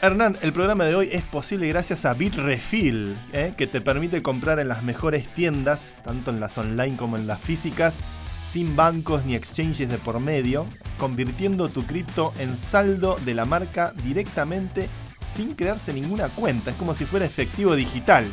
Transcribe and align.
Hernán, 0.00 0.38
el 0.42 0.52
programa 0.52 0.84
de 0.84 0.94
hoy 0.94 1.08
es 1.10 1.24
posible 1.24 1.66
gracias 1.66 2.04
a 2.04 2.14
Bitrefill, 2.14 3.16
¿eh? 3.32 3.54
que 3.58 3.66
te 3.66 3.80
permite 3.80 4.22
comprar 4.22 4.60
en 4.60 4.68
las 4.68 4.84
mejores 4.84 5.26
tiendas, 5.34 5.98
tanto 6.04 6.30
en 6.30 6.38
las 6.38 6.56
online 6.56 6.96
como 6.96 7.16
en 7.16 7.26
las 7.26 7.40
físicas, 7.40 7.98
sin 8.44 8.76
bancos 8.76 9.24
ni 9.24 9.34
exchanges 9.34 9.88
de 9.88 9.98
por 9.98 10.20
medio, 10.20 10.66
convirtiendo 10.98 11.68
tu 11.68 11.84
cripto 11.84 12.32
en 12.38 12.56
saldo 12.56 13.16
de 13.24 13.34
la 13.34 13.44
marca 13.44 13.92
directamente 14.04 14.88
sin 15.20 15.56
crearse 15.56 15.92
ninguna 15.92 16.28
cuenta. 16.28 16.70
Es 16.70 16.76
como 16.76 16.94
si 16.94 17.04
fuera 17.04 17.26
efectivo 17.26 17.74
digital. 17.74 18.24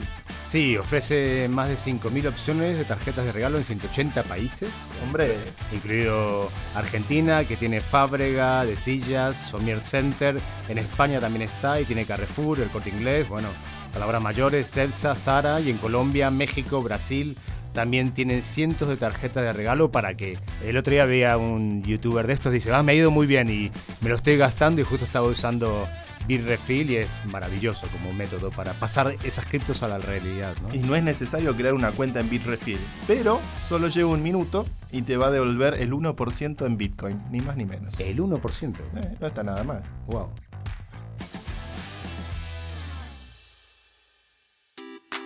Sí, 0.55 0.77
ofrece 0.77 1.49
más 1.49 1.67
de 1.67 1.75
5.000 1.75 2.29
opciones 2.29 2.77
de 2.77 2.85
tarjetas 2.85 3.25
de 3.25 3.33
regalo 3.33 3.57
en 3.57 3.65
180 3.65 4.23
países. 4.23 4.69
Hombre, 5.03 5.35
incluido 5.73 6.49
Argentina, 6.73 7.43
que 7.43 7.57
tiene 7.57 7.81
Fábrega, 7.81 8.63
De 8.63 8.77
Sillas, 8.77 9.35
Somier 9.35 9.81
Center. 9.81 10.39
En 10.69 10.77
España 10.77 11.19
también 11.19 11.41
está 11.41 11.81
y 11.81 11.83
tiene 11.83 12.05
Carrefour, 12.05 12.61
el 12.61 12.69
Corte 12.69 12.89
Inglés, 12.89 13.27
bueno, 13.27 13.49
palabras 13.91 14.21
mayores, 14.21 14.71
Celsa, 14.71 15.13
Zara. 15.13 15.59
Y 15.59 15.71
en 15.71 15.77
Colombia, 15.77 16.31
México, 16.31 16.81
Brasil, 16.81 17.37
también 17.73 18.13
tienen 18.13 18.41
cientos 18.41 18.87
de 18.87 18.95
tarjetas 18.95 19.43
de 19.43 19.51
regalo 19.51 19.91
para 19.91 20.15
que 20.15 20.37
el 20.63 20.77
otro 20.77 20.93
día 20.93 21.03
veía 21.03 21.35
un 21.35 21.83
youtuber 21.83 22.27
de 22.27 22.31
estos 22.33 22.53
dice, 22.53 22.73
ah, 22.73 22.81
me 22.81 22.93
ha 22.93 22.95
ido 22.95 23.11
muy 23.11 23.27
bien 23.27 23.49
y 23.49 23.71
me 23.99 24.07
lo 24.07 24.15
estoy 24.15 24.37
gastando 24.37 24.79
y 24.79 24.85
justo 24.85 25.03
estaba 25.03 25.27
usando 25.27 25.85
Bitrefill 26.27 26.89
y 26.91 26.97
es 26.97 27.23
maravilloso 27.25 27.87
como 27.87 28.13
método 28.13 28.51
para 28.51 28.73
pasar 28.73 29.15
esas 29.23 29.45
criptos 29.45 29.83
a 29.83 29.87
la 29.87 29.97
realidad. 29.97 30.55
Y 30.73 30.79
no 30.79 30.95
es 30.95 31.03
necesario 31.03 31.55
crear 31.55 31.73
una 31.73 31.91
cuenta 31.91 32.19
en 32.19 32.29
Bitrefill, 32.29 32.79
pero 33.07 33.39
solo 33.67 33.87
lleva 33.87 34.09
un 34.09 34.23
minuto 34.23 34.65
y 34.91 35.03
te 35.03 35.17
va 35.17 35.27
a 35.27 35.31
devolver 35.31 35.79
el 35.79 35.91
1% 35.91 36.65
en 36.65 36.77
Bitcoin, 36.77 37.21
ni 37.31 37.39
más 37.39 37.57
ni 37.57 37.65
menos. 37.65 37.99
¿El 37.99 38.19
1%? 38.19 38.75
Eh, 38.95 39.17
no 39.19 39.27
está 39.27 39.43
nada 39.43 39.63
mal. 39.63 39.83
Wow. 40.07 40.29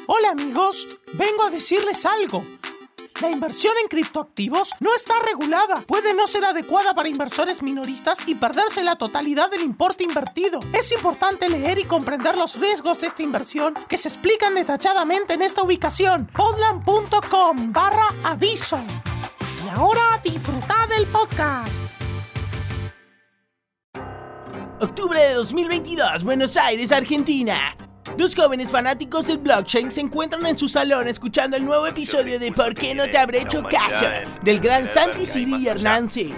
Hola 0.07 0.31
amigos, 0.31 0.99
vengo 1.13 1.43
a 1.43 1.51
decirles 1.51 2.05
algo. 2.05 2.43
La 3.21 3.29
inversión 3.29 3.73
en 3.81 3.89
criptoactivos 3.89 4.71
no 4.79 4.95
está 4.95 5.13
regulada. 5.25 5.81
Puede 5.81 6.13
no 6.13 6.25
ser 6.25 6.45
adecuada 6.45 6.93
para 6.93 7.09
inversores 7.09 7.61
minoristas 7.61 8.19
y 8.27 8.35
perderse 8.35 8.81
la 8.81 8.95
totalidad 8.95 9.51
del 9.51 9.61
importe 9.61 10.05
invertido. 10.05 10.61
Es 10.71 10.93
importante 10.93 11.49
leer 11.49 11.79
y 11.79 11.83
comprender 11.83 12.37
los 12.37 12.57
riesgos 12.57 13.01
de 13.01 13.07
esta 13.07 13.21
inversión 13.21 13.73
que 13.89 13.97
se 13.97 14.07
explican 14.07 14.55
detalladamente 14.55 15.33
en 15.33 15.41
esta 15.41 15.63
ubicación, 15.63 16.27
podland.com 16.27 17.73
barra 17.73 18.07
aviso. 18.23 18.79
Y 19.65 19.69
ahora 19.77 20.21
disfruta 20.23 20.87
del 20.87 21.05
podcast. 21.07 21.83
Octubre 24.79 25.19
de 25.19 25.33
2022, 25.33 26.23
Buenos 26.23 26.55
Aires, 26.55 26.93
Argentina. 26.93 27.75
Dos 28.17 28.35
jóvenes 28.35 28.69
fanáticos 28.69 29.27
del 29.27 29.37
blockchain 29.37 29.91
se 29.91 30.01
encuentran 30.01 30.45
en 30.45 30.57
su 30.57 30.67
salón 30.67 31.07
escuchando 31.07 31.55
el 31.55 31.65
nuevo 31.65 31.87
episodio 31.87 32.39
de 32.39 32.51
¿Por 32.51 32.73
qué 32.73 32.93
no 32.93 33.03
te 33.09 33.17
habré 33.17 33.41
hecho 33.41 33.63
caso? 33.63 34.05
del 34.41 34.59
gran 34.59 34.87
Santi 34.87 35.25
Siri 35.25 35.55
y 35.55 35.67
Hernán 35.67 36.09
C. 36.09 36.33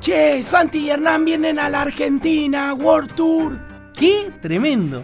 Che, 0.00 0.42
Santi 0.44 0.78
y 0.78 0.90
Hernán 0.90 1.24
vienen 1.24 1.58
a 1.58 1.68
la 1.68 1.82
Argentina, 1.82 2.74
World 2.74 3.14
Tour. 3.14 3.58
¿Qué? 3.92 4.30
Tremendo. 4.40 5.02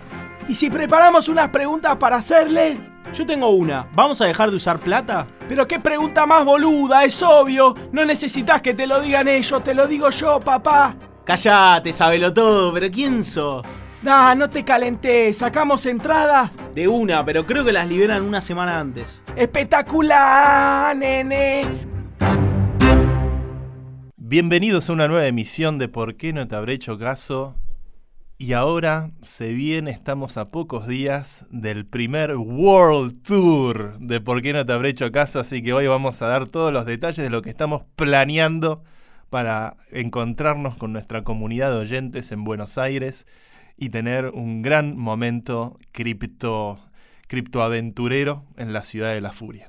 ¿Y 0.48 0.54
si 0.54 0.70
preparamos 0.70 1.28
unas 1.28 1.48
preguntas 1.48 1.96
para 1.96 2.16
hacerle? 2.16 2.78
Yo 3.12 3.26
tengo 3.26 3.48
una. 3.48 3.88
¿Vamos 3.92 4.20
a 4.20 4.26
dejar 4.26 4.50
de 4.50 4.56
usar 4.56 4.78
plata? 4.78 5.26
Pero 5.48 5.66
qué 5.66 5.80
pregunta 5.80 6.26
más 6.26 6.44
boluda, 6.44 7.04
es 7.04 7.20
obvio. 7.22 7.74
No 7.92 8.04
necesitas 8.04 8.62
que 8.62 8.74
te 8.74 8.86
lo 8.86 9.00
digan 9.00 9.26
ellos, 9.28 9.64
te 9.64 9.74
lo 9.74 9.86
digo 9.86 10.10
yo, 10.10 10.38
papá. 10.40 10.94
Cállate, 11.24 11.92
sabelo 11.92 12.32
todo, 12.32 12.72
pero 12.72 12.90
¿quién 12.90 13.24
sos? 13.24 13.64
Da, 14.04 14.34
no 14.34 14.50
te 14.50 14.66
calenté, 14.66 15.32
sacamos 15.32 15.86
entradas. 15.86 16.58
De 16.74 16.88
una, 16.88 17.24
pero 17.24 17.46
creo 17.46 17.64
que 17.64 17.72
las 17.72 17.88
liberan 17.88 18.22
una 18.22 18.42
semana 18.42 18.78
antes. 18.78 19.22
¡Espectacular, 19.34 20.94
nene! 20.94 21.62
Bienvenidos 24.18 24.90
a 24.90 24.92
una 24.92 25.08
nueva 25.08 25.26
emisión 25.26 25.78
de 25.78 25.88
¿Por 25.88 26.16
qué 26.16 26.34
no 26.34 26.46
te 26.46 26.54
habré 26.54 26.74
hecho 26.74 26.98
caso? 26.98 27.56
Y 28.36 28.52
ahora 28.52 29.08
se 29.22 29.54
viene, 29.54 29.92
estamos 29.92 30.36
a 30.36 30.50
pocos 30.50 30.86
días 30.86 31.46
del 31.48 31.86
primer 31.86 32.36
World 32.36 33.22
Tour 33.22 33.98
de 34.00 34.20
¿Por 34.20 34.42
qué 34.42 34.52
no 34.52 34.66
te 34.66 34.74
habré 34.74 34.90
hecho 34.90 35.10
caso? 35.12 35.40
Así 35.40 35.62
que 35.62 35.72
hoy 35.72 35.86
vamos 35.86 36.20
a 36.20 36.26
dar 36.26 36.44
todos 36.44 36.74
los 36.74 36.84
detalles 36.84 37.24
de 37.24 37.30
lo 37.30 37.40
que 37.40 37.48
estamos 37.48 37.86
planeando 37.96 38.84
para 39.30 39.78
encontrarnos 39.90 40.76
con 40.76 40.92
nuestra 40.92 41.24
comunidad 41.24 41.70
de 41.70 41.78
oyentes 41.78 42.32
en 42.32 42.44
Buenos 42.44 42.76
Aires 42.76 43.26
y 43.76 43.90
tener 43.90 44.26
un 44.26 44.62
gran 44.62 44.96
momento 44.96 45.78
cripto, 45.92 46.78
criptoaventurero 47.28 48.44
en 48.56 48.72
la 48.72 48.84
ciudad 48.84 49.12
de 49.14 49.20
la 49.20 49.32
furia. 49.32 49.68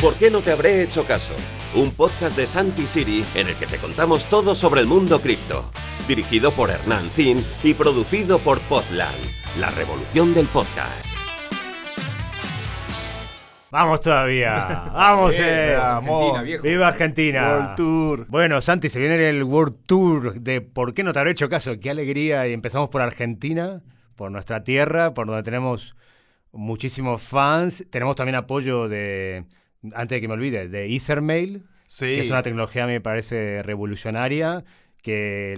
¿Por 0.00 0.14
qué 0.14 0.30
no 0.30 0.42
te 0.42 0.52
habré 0.52 0.82
hecho 0.82 1.04
caso? 1.04 1.32
Un 1.74 1.90
podcast 1.90 2.36
de 2.36 2.46
Santi 2.46 2.86
Siri 2.86 3.24
en 3.34 3.48
el 3.48 3.56
que 3.56 3.66
te 3.66 3.78
contamos 3.78 4.26
todo 4.26 4.54
sobre 4.54 4.80
el 4.80 4.86
mundo 4.86 5.20
cripto. 5.20 5.72
Dirigido 6.06 6.52
por 6.52 6.70
Hernán 6.70 7.10
Zin 7.10 7.44
y 7.64 7.74
producido 7.74 8.38
por 8.38 8.60
Podland, 8.68 9.22
la 9.58 9.70
revolución 9.70 10.34
del 10.34 10.46
podcast. 10.46 11.17
Vamos 13.70 14.00
todavía. 14.00 14.90
Vamos, 14.92 15.36
eh. 15.38 15.76
Argentina, 15.76 16.42
viejo. 16.42 16.62
Viva 16.62 16.88
Argentina. 16.88 17.48
World 17.48 17.74
Tour. 17.76 18.26
Bueno, 18.28 18.60
Santi, 18.60 18.88
se 18.88 18.98
viene 18.98 19.28
el 19.28 19.42
World 19.44 19.76
Tour 19.86 20.40
de 20.40 20.60
¿Por 20.60 20.94
qué 20.94 21.04
no 21.04 21.12
te 21.12 21.18
habré 21.18 21.32
hecho 21.32 21.48
caso? 21.48 21.78
Qué 21.78 21.90
alegría. 21.90 22.48
Y 22.48 22.52
empezamos 22.52 22.88
por 22.88 23.02
Argentina, 23.02 23.82
por 24.16 24.30
nuestra 24.30 24.64
tierra, 24.64 25.14
por 25.14 25.26
donde 25.26 25.42
tenemos 25.42 25.96
muchísimos 26.52 27.22
fans. 27.22 27.84
Tenemos 27.90 28.16
también 28.16 28.36
apoyo 28.36 28.88
de, 28.88 29.44
antes 29.92 30.16
de 30.16 30.20
que 30.20 30.28
me 30.28 30.34
olvide, 30.34 30.68
de 30.68 30.94
Ethermail. 30.94 31.64
Sí. 31.86 32.06
Que 32.06 32.20
es 32.20 32.30
una 32.30 32.42
tecnología, 32.42 32.86
me 32.86 33.00
parece, 33.00 33.62
revolucionaria 33.62 34.64
que 35.02 35.54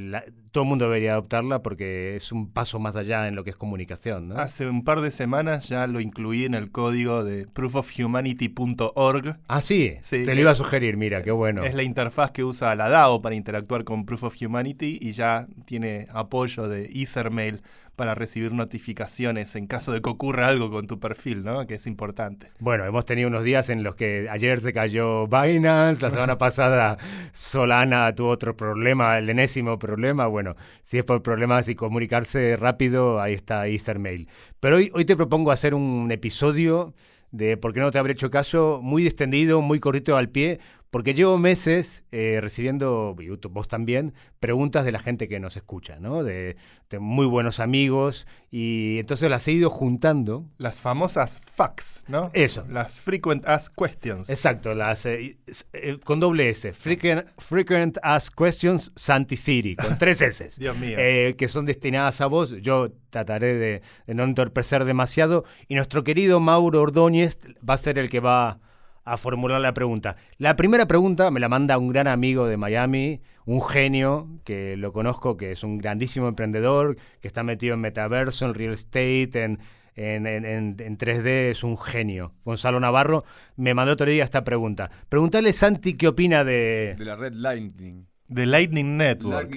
todo 0.50 0.64
el 0.64 0.68
mundo 0.68 0.84
debería 0.86 1.12
adoptarla 1.12 1.62
porque 1.62 2.16
es 2.16 2.32
un 2.32 2.50
paso 2.52 2.78
más 2.78 2.96
allá 2.96 3.28
en 3.28 3.36
lo 3.36 3.44
que 3.44 3.50
es 3.50 3.56
comunicación. 3.56 4.28
¿no? 4.28 4.36
Hace 4.36 4.68
un 4.68 4.84
par 4.84 5.00
de 5.00 5.10
semanas 5.10 5.68
ya 5.68 5.86
lo 5.86 6.00
incluí 6.00 6.44
en 6.44 6.54
el 6.54 6.70
código 6.70 7.24
de 7.24 7.46
proofofhumanity.org. 7.46 9.36
Ah, 9.48 9.60
sí? 9.62 9.94
Sí. 10.02 10.24
Te 10.24 10.34
lo 10.34 10.40
iba 10.40 10.50
a 10.50 10.54
sugerir, 10.56 10.96
mira, 10.96 11.22
qué 11.22 11.30
bueno. 11.30 11.64
Es 11.64 11.74
la 11.74 11.82
interfaz 11.82 12.30
que 12.32 12.44
usa 12.44 12.74
la 12.74 12.88
DAO 12.88 13.22
para 13.22 13.34
interactuar 13.34 13.84
con 13.84 14.04
Proof 14.04 14.24
of 14.24 14.36
Humanity 14.40 14.98
y 15.00 15.12
ya 15.12 15.46
tiene 15.64 16.06
apoyo 16.12 16.68
de 16.68 16.86
Ethermail 16.86 17.62
para 18.00 18.14
recibir 18.14 18.52
notificaciones 18.52 19.54
en 19.56 19.66
caso 19.66 19.92
de 19.92 20.00
que 20.00 20.08
ocurra 20.08 20.48
algo 20.48 20.70
con 20.70 20.86
tu 20.86 20.98
perfil, 20.98 21.44
¿no? 21.44 21.66
Que 21.66 21.74
es 21.74 21.86
importante. 21.86 22.50
Bueno, 22.58 22.86
hemos 22.86 23.04
tenido 23.04 23.28
unos 23.28 23.44
días 23.44 23.68
en 23.68 23.82
los 23.82 23.94
que 23.94 24.26
ayer 24.30 24.58
se 24.62 24.72
cayó 24.72 25.26
Binance, 25.26 26.00
la 26.00 26.10
semana 26.10 26.38
pasada 26.38 26.96
Solana 27.32 28.14
tuvo 28.14 28.30
otro 28.30 28.56
problema, 28.56 29.18
el 29.18 29.28
enésimo 29.28 29.78
problema. 29.78 30.26
Bueno, 30.28 30.56
si 30.82 30.96
es 30.96 31.04
por 31.04 31.22
problemas 31.22 31.68
y 31.68 31.74
comunicarse 31.74 32.56
rápido, 32.56 33.20
ahí 33.20 33.34
está 33.34 33.66
Ethermail. 33.66 34.30
Pero 34.60 34.76
hoy, 34.76 34.90
hoy 34.94 35.04
te 35.04 35.14
propongo 35.14 35.50
hacer 35.50 35.74
un 35.74 36.10
episodio 36.10 36.94
de 37.32 37.58
por 37.58 37.74
qué 37.74 37.80
no 37.80 37.90
te 37.90 37.98
habré 37.98 38.14
hecho 38.14 38.30
caso, 38.30 38.80
muy 38.82 39.04
extendido, 39.04 39.60
muy 39.60 39.78
cortito 39.78 40.16
al 40.16 40.30
pie, 40.30 40.58
porque 40.90 41.14
llevo 41.14 41.38
meses 41.38 42.04
eh, 42.10 42.40
recibiendo, 42.40 43.16
y 43.20 43.28
vos 43.28 43.68
también, 43.68 44.12
preguntas 44.40 44.84
de 44.84 44.90
la 44.90 44.98
gente 44.98 45.28
que 45.28 45.38
nos 45.38 45.56
escucha, 45.56 46.00
¿no? 46.00 46.24
De, 46.24 46.56
muy 46.98 47.26
buenos 47.26 47.60
amigos, 47.60 48.26
y 48.50 48.98
entonces 48.98 49.30
las 49.30 49.46
he 49.46 49.52
ido 49.52 49.70
juntando. 49.70 50.44
Las 50.58 50.80
famosas 50.80 51.40
FAQs, 51.54 52.02
¿no? 52.08 52.32
Eso. 52.32 52.66
Las 52.68 53.00
Frequent 53.00 53.46
Asked 53.46 53.76
Questions. 53.76 54.28
Exacto, 54.28 54.74
las 54.74 55.06
eh, 55.06 55.38
eh, 55.72 55.98
con 56.02 56.18
doble 56.18 56.50
S. 56.50 56.72
Frequent, 56.72 57.28
frequent 57.38 57.98
Asked 58.02 58.34
Questions 58.34 58.90
Santi 58.96 59.36
City, 59.36 59.76
con 59.76 59.96
tres 59.98 60.20
S. 60.40 60.48
Dios 60.58 60.76
mío. 60.76 60.96
que 60.96 61.46
son 61.48 61.64
destinadas 61.64 62.20
a 62.20 62.26
vos. 62.26 62.50
Yo 62.60 62.90
trataré 63.10 63.54
de, 63.54 63.82
de 64.08 64.14
no 64.14 64.24
entorpecer 64.24 64.84
demasiado. 64.84 65.44
Y 65.68 65.76
nuestro 65.76 66.02
querido 66.02 66.40
Mauro 66.40 66.82
Ordóñez 66.82 67.38
va 67.68 67.74
a 67.74 67.78
ser 67.78 68.00
el 68.00 68.10
que 68.10 68.18
va 68.18 68.58
a 69.04 69.16
formular 69.16 69.60
la 69.60 69.74
pregunta. 69.74 70.16
La 70.38 70.56
primera 70.56 70.86
pregunta 70.86 71.30
me 71.30 71.40
la 71.40 71.48
manda 71.48 71.78
un 71.78 71.88
gran 71.88 72.06
amigo 72.06 72.46
de 72.46 72.56
Miami, 72.56 73.20
un 73.46 73.62
genio 73.62 74.28
que 74.44 74.76
lo 74.76 74.92
conozco, 74.92 75.36
que 75.36 75.52
es 75.52 75.64
un 75.64 75.78
grandísimo 75.78 76.28
emprendedor, 76.28 76.96
que 77.20 77.28
está 77.28 77.42
metido 77.42 77.74
en 77.74 77.80
metaverso, 77.80 78.46
en 78.46 78.54
real 78.54 78.72
estate, 78.72 79.44
en, 79.44 79.58
en, 79.96 80.26
en, 80.26 80.98
3D, 80.98 81.50
es 81.50 81.64
un 81.64 81.76
genio. 81.76 82.32
Gonzalo 82.44 82.80
Navarro 82.80 83.24
me 83.56 83.74
mandó 83.74 83.92
otro 83.92 84.06
día 84.06 84.24
esta 84.24 84.44
pregunta. 84.44 84.90
Pregúntale, 85.08 85.52
Santi, 85.52 85.94
qué 85.94 86.08
opina 86.08 86.44
de... 86.44 86.94
De 86.96 87.04
la 87.04 87.16
red 87.16 87.32
Lightning. 87.32 88.06
De 88.28 88.46
Lightning 88.46 88.96
Network. 88.96 89.50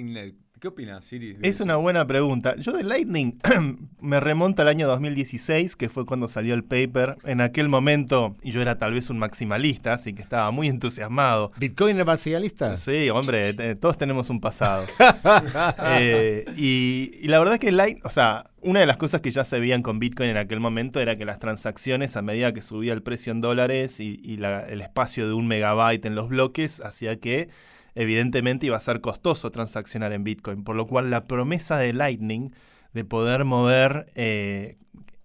¿Qué 0.63 0.69
opinas, 0.69 1.03
Siri? 1.03 1.35
Es 1.41 1.59
una 1.59 1.75
buena 1.75 2.07
pregunta. 2.07 2.55
Yo 2.55 2.71
de 2.71 2.85
Lightning 2.85 3.37
me 3.99 4.21
remonta 4.21 4.61
al 4.61 4.69
año 4.69 4.87
2016, 4.87 5.75
que 5.75 5.89
fue 5.89 6.05
cuando 6.05 6.29
salió 6.29 6.53
el 6.53 6.63
paper. 6.63 7.17
En 7.25 7.41
aquel 7.41 7.67
momento 7.67 8.37
yo 8.43 8.61
era 8.61 8.77
tal 8.77 8.93
vez 8.93 9.09
un 9.09 9.19
maximalista, 9.19 9.91
así 9.91 10.13
que 10.13 10.21
estaba 10.21 10.51
muy 10.51 10.69
entusiasmado. 10.69 11.51
¿Bitcoin 11.57 11.99
es 11.99 12.05
maximalista? 12.05 12.77
Sí, 12.77 13.09
hombre, 13.09 13.75
todos 13.75 13.97
tenemos 13.97 14.29
un 14.29 14.39
pasado. 14.39 14.85
Eh, 15.85 16.45
y, 16.55 17.27
la 17.27 17.39
verdad 17.39 17.57
que 17.57 17.71
Lightning, 17.71 18.01
o 18.05 18.09
sea, 18.09 18.45
una 18.61 18.79
de 18.79 18.85
las 18.85 18.97
cosas 18.97 19.21
que 19.21 19.31
ya 19.31 19.43
se 19.43 19.59
veían 19.59 19.81
con 19.81 19.99
Bitcoin 19.99 20.29
en 20.29 20.37
aquel 20.37 20.59
momento 20.59 20.99
era 20.99 21.17
que 21.17 21.25
las 21.25 21.39
transacciones, 21.39 22.15
a 22.15 22.21
medida 22.21 22.53
que 22.53 22.61
subía 22.61 22.93
el 22.93 23.01
precio 23.01 23.31
en 23.31 23.41
dólares 23.41 23.99
y, 23.99 24.39
el 24.39 24.81
espacio 24.81 25.27
de 25.27 25.33
un 25.33 25.47
megabyte 25.47 26.05
en 26.05 26.15
los 26.15 26.29
bloques, 26.29 26.79
hacía 26.81 27.19
que 27.19 27.49
evidentemente 27.95 28.65
iba 28.65 28.77
a 28.77 28.81
ser 28.81 29.01
costoso 29.01 29.51
transaccionar 29.51 30.11
en 30.13 30.23
Bitcoin, 30.23 30.63
por 30.63 30.75
lo 30.75 30.85
cual 30.85 31.09
la 31.09 31.21
promesa 31.21 31.77
de 31.77 31.93
Lightning 31.93 32.51
de 32.93 33.05
poder 33.05 33.45
mover 33.45 34.11
eh, 34.15 34.77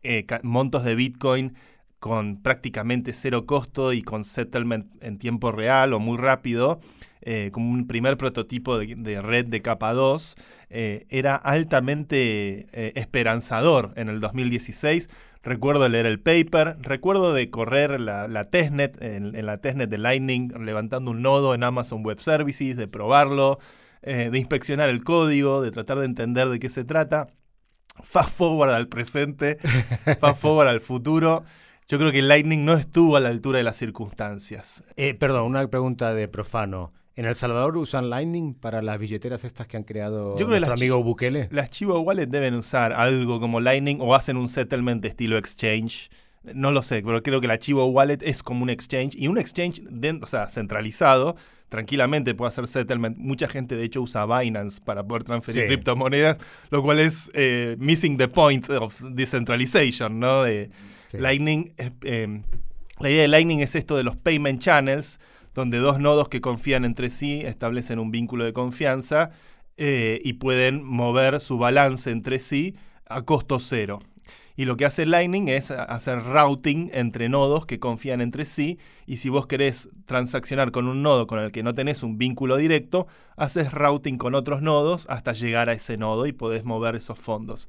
eh, 0.02 0.26
montos 0.42 0.84
de 0.84 0.94
Bitcoin 0.94 1.54
con 1.98 2.40
prácticamente 2.40 3.12
cero 3.12 3.44
costo 3.44 3.92
y 3.92 4.02
con 4.02 4.24
settlement 4.24 4.86
en 5.02 5.18
tiempo 5.18 5.50
real 5.50 5.92
o 5.92 5.98
muy 5.98 6.16
rápido, 6.16 6.78
eh, 7.22 7.50
como 7.52 7.70
un 7.70 7.88
primer 7.88 8.16
prototipo 8.16 8.78
de, 8.78 9.20
red 9.20 9.46
de 9.46 9.62
capa 9.62 9.92
2, 9.92 10.36
era 10.70 11.34
altamente 11.34 12.68
esperanzador 12.98 13.92
en 13.96 14.08
el 14.08 14.20
2016 14.20 15.08
Recuerdo 15.42 15.88
leer 15.88 16.06
el 16.06 16.20
paper, 16.20 16.76
recuerdo 16.80 17.32
de 17.32 17.48
correr 17.48 18.00
la, 18.00 18.44
testnet, 18.44 19.00
en, 19.00 19.46
la 19.46 19.58
testnet 19.58 19.88
de 19.88 19.98
Lightning, 19.98 20.52
levantando 20.64 21.10
un 21.12 21.22
nodo 21.22 21.54
en 21.54 21.62
Amazon 21.62 22.04
Web 22.04 22.20
Services, 22.20 22.76
de 22.76 22.88
probarlo, 22.88 23.58
eh, 24.02 24.30
de 24.30 24.38
inspeccionar 24.38 24.88
el 24.88 25.04
código, 25.04 25.62
de 25.62 25.70
tratar 25.70 25.98
de 26.00 26.06
entender 26.06 26.48
de 26.48 26.58
qué 26.58 26.70
se 26.70 26.84
trata. 26.84 27.28
Fast 28.02 28.36
forward 28.36 28.70
al 28.70 28.88
presente, 28.88 29.58
fast 30.20 30.40
forward 30.40 30.68
al 30.68 30.80
futuro. 30.80 31.44
Yo 31.88 31.98
creo 31.98 32.12
que 32.12 32.20
Lightning 32.20 32.64
no 32.64 32.74
estuvo 32.74 33.16
a 33.16 33.20
la 33.20 33.30
altura 33.30 33.58
de 33.58 33.64
las 33.64 33.76
circunstancias. 33.76 34.84
Eh, 34.96 35.14
perdón, 35.14 35.46
una 35.46 35.66
pregunta 35.68 36.12
de 36.12 36.28
profano. 36.28 36.92
¿En 37.18 37.24
El 37.24 37.34
Salvador 37.34 37.76
usan 37.76 38.10
Lightning 38.10 38.54
para 38.54 38.80
las 38.80 38.96
billeteras 38.96 39.42
estas 39.42 39.66
que 39.66 39.76
han 39.76 39.82
creado 39.82 40.38
Yo 40.38 40.46
nuestro 40.46 40.72
amigo 40.72 41.02
Bukele? 41.02 41.48
Las 41.50 41.68
Chivo 41.68 41.98
Wallet 41.98 42.28
deben 42.28 42.54
usar 42.54 42.92
algo 42.92 43.40
como 43.40 43.60
Lightning 43.60 43.98
o 44.00 44.14
hacen 44.14 44.36
un 44.36 44.48
settlement 44.48 45.02
de 45.02 45.08
estilo 45.08 45.36
exchange. 45.36 46.10
No 46.54 46.70
lo 46.70 46.80
sé, 46.80 47.02
pero 47.02 47.20
creo 47.24 47.40
que 47.40 47.48
la 47.48 47.58
Chivo 47.58 47.86
Wallet 47.86 48.18
es 48.22 48.44
como 48.44 48.62
un 48.62 48.70
exchange 48.70 49.16
y 49.16 49.26
un 49.26 49.36
exchange 49.36 49.82
o 50.22 50.26
sea, 50.28 50.48
centralizado 50.48 51.34
tranquilamente 51.68 52.36
puede 52.36 52.50
hacer 52.50 52.68
settlement. 52.68 53.18
Mucha 53.18 53.48
gente 53.48 53.74
de 53.74 53.82
hecho 53.82 54.00
usa 54.00 54.24
Binance 54.24 54.80
para 54.80 55.02
poder 55.02 55.24
transferir 55.24 55.66
criptomonedas, 55.66 56.38
lo 56.70 56.84
cual 56.84 57.00
es 57.00 57.32
eh, 57.34 57.74
missing 57.80 58.16
the 58.16 58.28
point 58.28 58.70
of 58.70 58.96
decentralization, 59.10 60.20
¿no? 60.20 60.44
De 60.44 60.70
Lightning, 61.14 61.72
eh, 62.04 62.42
la 63.00 63.10
idea 63.10 63.22
de 63.22 63.28
Lightning 63.28 63.58
es 63.58 63.74
esto 63.74 63.96
de 63.96 64.04
los 64.04 64.14
payment 64.14 64.60
channels, 64.60 65.18
donde 65.54 65.78
dos 65.78 65.98
nodos 65.98 66.28
que 66.28 66.40
confían 66.40 66.84
entre 66.84 67.10
sí 67.10 67.42
establecen 67.42 67.98
un 67.98 68.10
vínculo 68.10 68.44
de 68.44 68.52
confianza 68.52 69.30
eh, 69.76 70.20
y 70.24 70.34
pueden 70.34 70.84
mover 70.84 71.40
su 71.40 71.58
balance 71.58 72.10
entre 72.10 72.40
sí 72.40 72.74
a 73.06 73.22
costo 73.22 73.60
cero. 73.60 74.00
Y 74.58 74.64
lo 74.64 74.76
que 74.76 74.86
hace 74.86 75.06
Lightning 75.06 75.46
es 75.46 75.70
hacer 75.70 76.20
routing 76.20 76.90
entre 76.92 77.28
nodos 77.28 77.64
que 77.64 77.78
confían 77.78 78.20
entre 78.20 78.44
sí. 78.44 78.80
Y 79.06 79.18
si 79.18 79.28
vos 79.28 79.46
querés 79.46 79.88
transaccionar 80.04 80.72
con 80.72 80.88
un 80.88 81.00
nodo 81.00 81.28
con 81.28 81.38
el 81.38 81.52
que 81.52 81.62
no 81.62 81.76
tenés 81.76 82.02
un 82.02 82.18
vínculo 82.18 82.56
directo, 82.56 83.06
haces 83.36 83.70
routing 83.72 84.18
con 84.18 84.34
otros 84.34 84.60
nodos 84.60 85.06
hasta 85.08 85.32
llegar 85.32 85.68
a 85.68 85.74
ese 85.74 85.96
nodo 85.96 86.26
y 86.26 86.32
podés 86.32 86.64
mover 86.64 86.96
esos 86.96 87.20
fondos. 87.20 87.68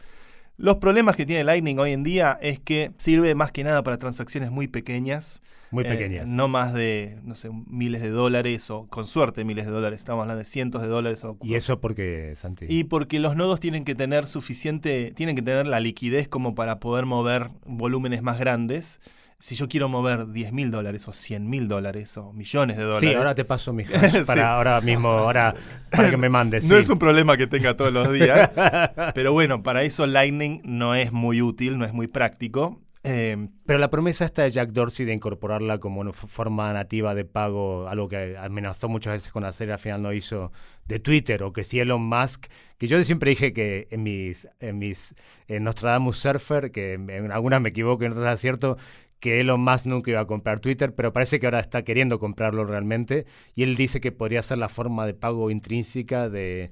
Los 0.58 0.78
problemas 0.78 1.16
que 1.16 1.28
tiene 1.28 1.44
Lightning 1.44 1.78
hoy 1.78 1.92
en 1.92 2.04
día 2.04 2.40
es 2.42 2.60
que 2.60 2.92
sirve 2.98 3.36
más 3.36 3.52
que 3.52 3.64
nada 3.64 3.84
para 3.84 4.00
transacciones 4.00 4.50
muy 4.50 4.68
pequeñas. 4.68 5.44
Muy 5.72 5.84
eh, 5.84 5.90
pequeñas. 5.90 6.28
no 6.28 6.48
más 6.48 6.74
de, 6.74 7.20
no 7.24 7.36
sé, 7.36 7.50
miles 7.68 8.02
de 8.02 8.10
dólares 8.10 8.70
o 8.70 8.88
con 8.88 9.06
suerte 9.08 9.44
miles 9.44 9.66
de 9.66 9.72
dólares. 9.72 10.00
Estamos 10.00 10.24
hablando 10.24 10.40
de 10.40 10.46
cientos 10.46 10.82
de 10.82 10.88
dólares. 10.88 11.24
O, 11.24 11.38
¿Y 11.44 11.56
eso 11.56 11.80
porque, 11.80 12.34
Santi? 12.36 12.66
Y 12.68 12.86
porque 12.86 13.20
los 13.20 13.36
nodos 13.36 13.60
tienen 13.60 13.86
que 13.86 13.96
tener 13.96 14.28
suficiente, 14.28 15.12
tienen 15.16 15.36
que 15.36 15.42
tener 15.42 15.68
la 15.68 15.80
liquidez 15.80 16.28
como 16.28 16.56
para 16.56 16.80
poder 16.80 17.06
mover 17.06 17.50
volúmenes 17.66 18.22
más 18.22 18.40
grandes 18.40 19.00
si 19.40 19.56
yo 19.56 19.70
quiero 19.70 19.88
mover 19.88 20.28
10 20.28 20.52
mil 20.52 20.70
dólares 20.70 21.08
o 21.08 21.14
100 21.14 21.50
mil 21.50 21.70
dólares 21.70 22.16
o 22.18 22.34
millones 22.34 22.76
de 22.76 22.84
dólares. 22.84 23.10
Sí, 23.10 23.16
ahora 23.16 23.34
te 23.34 23.46
paso 23.46 23.72
mi 23.72 23.86
para 24.28 24.54
ahora 24.54 24.82
mismo, 24.82 25.08
ahora 25.08 25.56
para 25.90 26.10
que 26.10 26.18
me 26.18 26.28
mandes. 26.30 26.66
No 26.66 26.78
es 26.78 26.90
un 26.90 27.00
problema 27.00 27.38
que 27.38 27.48
tenga 27.48 27.76
todos 27.78 27.94
los 27.94 28.12
días, 28.12 28.52
pero 29.16 29.32
bueno, 29.32 29.64
para 29.64 29.84
eso 29.84 30.06
Lightning 30.06 30.62
no 30.66 30.94
es 30.94 31.14
muy 31.14 31.42
útil, 31.42 31.78
no 31.78 31.86
es 31.86 31.94
muy 31.94 32.08
práctico. 32.08 32.80
Eh, 33.04 33.48
pero 33.66 33.80
la 33.80 33.90
promesa 33.90 34.26
esta 34.26 34.44
de 34.44 34.52
Jack 34.52 34.72
Dorsey 34.72 35.06
de 35.06 35.14
incorporarla 35.14 35.78
como 35.78 36.02
una 36.02 36.12
forma 36.12 36.74
nativa 36.74 37.16
de 37.16 37.24
pago, 37.24 37.88
algo 37.88 38.10
que 38.10 38.36
amenazó 38.38 38.90
muchas 38.90 39.14
veces 39.14 39.32
con 39.32 39.46
hacer, 39.46 39.72
al 39.72 39.80
final 39.80 40.02
no 40.02 40.12
hizo, 40.12 40.52
de 40.86 41.00
Twitter, 41.00 41.44
o 41.44 41.54
que 41.54 41.64
si 41.64 41.80
Elon 41.80 42.02
Musk, 42.02 42.48
que 42.78 42.88
yo 42.88 43.02
siempre 43.04 43.30
dije 43.30 43.54
que 43.54 43.88
en 43.92 44.04
mis, 44.04 44.48
en 44.60 44.80
mis 44.80 45.16
en 45.48 45.64
Nostradamus 45.64 46.18
Surfer, 46.18 46.72
que 46.72 46.94
en 46.94 47.32
algunas 47.32 47.62
me 47.62 47.70
equivoco 47.70 48.04
y 48.04 48.08
en 48.08 48.14
otras 48.14 48.36
es 48.36 48.42
cierto, 48.42 48.78
que 49.20 49.42
Elon 49.42 49.62
Musk 49.62 49.86
nunca 49.86 50.12
iba 50.12 50.22
a 50.22 50.26
comprar 50.26 50.60
Twitter, 50.60 50.94
pero 50.96 51.14
parece 51.14 51.40
que 51.40 51.48
ahora 51.48 51.60
está 51.60 51.84
queriendo 51.84 52.20
comprarlo 52.20 52.66
realmente. 52.66 53.26
Y 53.54 53.64
él 53.64 53.76
dice 53.76 54.00
que 54.00 54.12
podría 54.12 54.42
ser 54.42 54.58
la 54.58 54.70
forma 54.70 55.06
de 55.06 55.14
pago 55.14 55.52
intrínseca 55.52 56.30
de, 56.30 56.72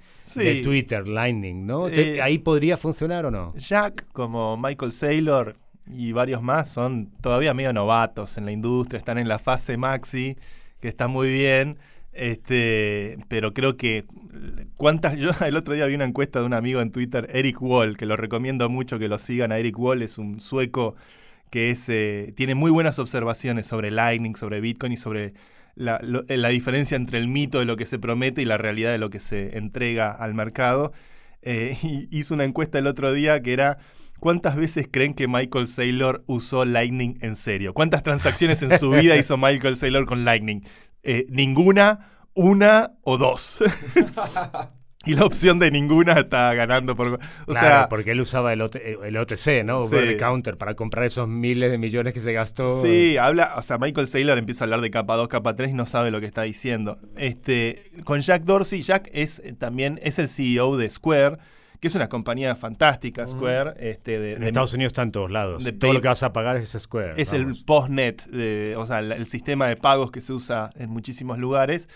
Twitter, 0.64 1.08
Lightning, 1.08 1.66
¿no? 1.66 1.90
Eh, 1.90 2.22
¿Ahí 2.22 2.38
podría 2.38 2.78
funcionar 2.78 3.26
o 3.26 3.32
no? 3.32 3.54
Jack, 3.58 4.08
como 4.14 4.56
Michael 4.56 4.94
Saylor 4.94 5.58
y 5.92 6.12
varios 6.12 6.42
más, 6.42 6.69
son 6.69 7.07
todavía 7.22 7.54
medio 7.54 7.74
novatos 7.74 8.38
en 8.38 8.45
la 8.45 8.51
industria, 8.51 8.98
están 8.98 9.18
en 9.18 9.28
la 9.28 9.39
fase 9.39 9.78
maxi, 9.78 10.38
que 10.80 10.88
está 10.88 11.07
muy 11.07 11.30
bien. 11.30 11.78
Este, 12.13 13.19
pero 13.28 13.54
creo 13.54 13.78
que 13.78 14.06
cuántas 14.75 15.18
yo 15.18 15.30
el 15.45 15.56
otro 15.56 15.75
día 15.75 15.86
vi 15.86 15.95
una 15.95 16.06
encuesta 16.06 16.39
de 16.39 16.45
un 16.45 16.54
amigo 16.54 16.81
en 16.81 16.92
Twitter, 16.92 17.28
Eric 17.31 17.62
Wall, 17.62 17.95
que 17.98 18.06
lo 18.07 18.18
recomiendo 18.18 18.69
mucho 18.69 18.98
que 18.98 19.07
lo 19.07 19.19
sigan 19.19 19.51
a 19.51 19.60
Eric 19.60 19.78
Wall, 19.78 20.01
es 20.01 20.18
un 20.18 20.39
sueco 20.42 20.95
que 21.50 21.69
es, 21.69 21.88
eh, 21.90 22.33
tiene 22.36 22.56
muy 22.56 22.72
buenas 22.72 23.00
observaciones 23.00 23.68
sobre 23.68 23.92
Lightning, 23.92 24.36
sobre 24.36 24.62
Bitcoin 24.62 24.94
y 24.94 24.98
sobre 24.98 25.33
la, 25.75 26.01
eh, 26.28 26.38
la, 26.38 26.50
diferencia 26.50 26.98
entre 26.98 27.19
el 27.19 27.28
mito 27.28 27.60
de 27.60 27.66
lo 27.66 27.78
que 27.78 27.86
se 27.86 28.00
promete 28.00 28.42
y 28.42 28.45
la 28.45 28.57
realidad 28.57 28.92
de 28.92 28.98
lo 28.98 29.10
que 29.10 29.19
se 29.19 29.57
entrega 29.57 30.12
al 30.12 30.33
mercado. 30.33 30.92
Eh, 31.44 31.78
hizo 32.12 32.33
una 32.33 32.44
encuesta 32.44 32.80
el 32.80 32.88
otro 32.88 33.13
día 33.13 33.42
que 33.42 33.54
era 33.54 33.78
¿Cuántas 34.19 34.56
veces 34.56 34.88
creen 34.92 35.14
que 35.14 35.28
Michael 35.28 35.68
Saylor 35.68 36.24
usó 36.28 36.66
Lightning 36.66 37.18
en 37.22 37.36
serio? 37.36 37.74
¿Cuántas 37.74 38.04
transacciones 38.04 38.62
en 38.62 38.78
su 38.78 38.92
vida 38.92 39.16
hizo 39.18 39.38
Michael 39.38 39.78
Saylor 39.78 40.06
con 40.06 40.25
Lightning? 40.25 40.62
ninguna, 41.30 42.10
una 42.34 42.92
o 43.04 43.18
dos. 43.18 43.60
Y 45.08 45.14
la 45.14 45.24
opción 45.24 45.58
de 45.58 45.72
ninguna 45.72 46.14
está 46.14 46.54
ganando. 46.54 46.97
Por, 46.97 47.18
o 47.45 47.54
sea, 47.54 47.88
porque 47.90 48.12
él 48.12 48.19
usaba 48.19 48.52
el, 48.52 48.62
OTC, 48.62 49.64
¿no? 49.64 49.90
el 49.90 50.18
counter 50.18 50.57
para 50.57 50.76
comprar 50.76 51.06
esos 51.06 51.30
miles 51.30 51.71
de 51.71 51.78
millones 51.78 52.14
que 52.14 52.19
se 52.19 52.33
gastó. 52.33 52.81
Sí, 52.81 53.16
habla, 53.16 53.54
o 53.56 53.62
sea, 53.62 53.78
Michael 53.78 54.09
Saylor 54.09 54.38
empieza 54.38 54.64
a 54.64 54.66
hablar 54.66 54.81
de 54.81 54.92
capa 54.92 55.16
2, 55.16 55.30
capa 55.30 55.56
3 55.56 55.71
y 55.71 55.74
no 55.74 55.86
sabe 55.86 56.12
lo 56.12 56.19
que 56.19 56.26
está 56.26 56.42
diciendo. 56.42 57.00
Este, 57.16 57.83
con 58.04 58.19
Jack 58.19 58.44
Dorsey, 58.44 58.81
Jack 58.81 59.09
es 59.14 59.40
eh, 59.40 59.54
también 59.54 59.97
es 60.04 60.19
el 60.19 60.28
CEO 60.28 60.76
de 60.76 60.90
Square, 60.90 61.38
que 61.80 61.88
es 61.88 61.96
una 61.96 62.10
compañía 62.10 62.56
fantástica, 62.56 63.24
mm. 63.24 63.28
Square. 63.28 63.74
Este, 63.78 64.19
de, 64.19 64.34
en 64.34 64.44
Estados 64.44 64.74
Unidos 64.74 64.92
está 64.92 65.04
en 65.04 65.12
todos 65.12 65.31
lados. 65.31 65.64
Todo 65.80 65.94
lo 65.94 66.02
que 66.02 66.07
vas 66.07 66.24
a 66.24 66.34
pagar 66.34 66.57
es 66.57 66.76
Square. 66.78 67.14
Es 67.18 67.34
el 67.34 67.64
postnet, 67.66 68.24
o 68.78 68.88
sea, 68.88 69.00
el, 69.00 69.28
sistema 69.28 69.68
de 69.68 69.76
pagos 69.76 70.12
que 70.12 70.22
se 70.22 70.34
usa 70.34 70.72
en 70.76 70.90
muchísimos 70.90 71.38
lugares. 71.38 71.90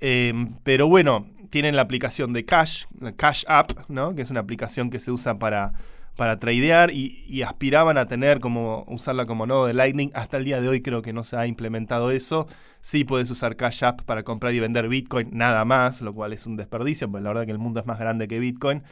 Em, 0.00 0.54
pero 0.62 0.88
bueno, 0.88 1.26
tienen 1.50 1.76
la 1.76 1.82
aplicación 1.82 2.32
de 2.32 2.44
Cash, 2.44 2.84
la 3.00 3.12
Cash 3.12 3.44
App, 3.48 3.72
¿no? 3.88 4.14
que 4.14 4.22
es 4.22 4.30
una 4.30 4.40
aplicación 4.40 4.90
que 4.90 5.00
se 5.00 5.10
usa 5.10 5.38
para, 5.38 5.72
para 6.16 6.36
tradear 6.36 6.90
y, 6.90 7.42
aspiraban 7.42 7.98
a 7.98 8.06
tener 8.06 8.40
como 8.40 8.84
usarla 8.88 9.26
como 9.26 9.46
nodo 9.46 9.66
de 9.66 9.74
Lightning. 9.74 10.10
Hasta 10.14 10.38
el 10.38 10.44
día 10.44 10.60
de 10.60 10.68
hoy 10.68 10.80
creo 10.80 11.02
que 11.02 11.12
no 11.12 11.24
se 11.24 11.36
ha 11.36 11.46
implementado 11.46 12.10
eso. 12.10 12.46
Sí 12.80 13.04
puedes 13.04 13.30
usar 13.30 13.56
Cash 13.56 13.84
App 13.84 14.02
para 14.02 14.22
comprar 14.22 14.54
y 14.54 14.60
vender 14.60 14.88
Bitcoin, 14.88 15.30
nada 15.32 15.64
más, 15.64 16.00
lo 16.00 16.14
cual 16.14 16.32
es 16.32 16.46
un 16.46 16.56
desperdicio, 16.56 17.10
porque 17.10 17.24
la 17.24 17.30
verdad 17.30 17.46
que 17.46 17.52
el 17.52 17.58
mundo 17.58 17.80
es 17.80 17.86
más 17.86 17.98
grande 17.98 18.28
que 18.28 18.38
Bitcoin. 18.38 18.82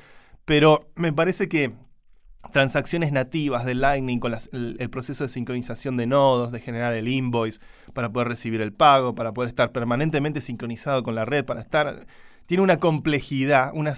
Pero 0.44 0.90
me 0.96 1.12
parece 1.12 1.48
que 1.48 1.72
transacciones 2.52 3.12
nativas 3.12 3.64
de 3.64 3.74
Lightning 3.74 4.20
con 4.20 4.34
el, 4.52 4.90
proceso 4.90 5.24
de 5.24 5.28
sincronización 5.28 5.96
de 5.96 6.06
nodos, 6.06 6.52
de 6.52 6.60
generar 6.60 6.92
el 6.92 7.08
invoice 7.08 7.60
para 7.94 8.12
poder 8.12 8.28
recibir 8.28 8.60
el 8.60 8.72
pago, 8.72 9.14
para 9.14 9.32
poder 9.32 9.48
estar 9.48 9.72
permanentemente 9.72 10.40
sincronizado 10.40 11.02
con 11.02 11.14
la 11.14 11.24
red, 11.24 11.44
para 11.44 11.60
estar 11.60 12.06
tiene 12.46 12.62
una 12.62 12.78
complejidad, 12.78 13.72
una, 13.74 13.94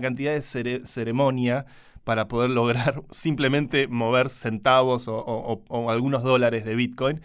cantidad 0.00 0.32
de 0.32 0.42
ceremonia 0.84 1.64
para 2.02 2.28
poder 2.28 2.50
lograr 2.50 3.02
simplemente 3.10 3.88
mover 3.88 4.30
centavos 4.30 5.04
o, 5.06 5.88
algunos 5.88 6.22
dólares 6.22 6.64
de 6.64 6.74
Bitcoin 6.74 7.20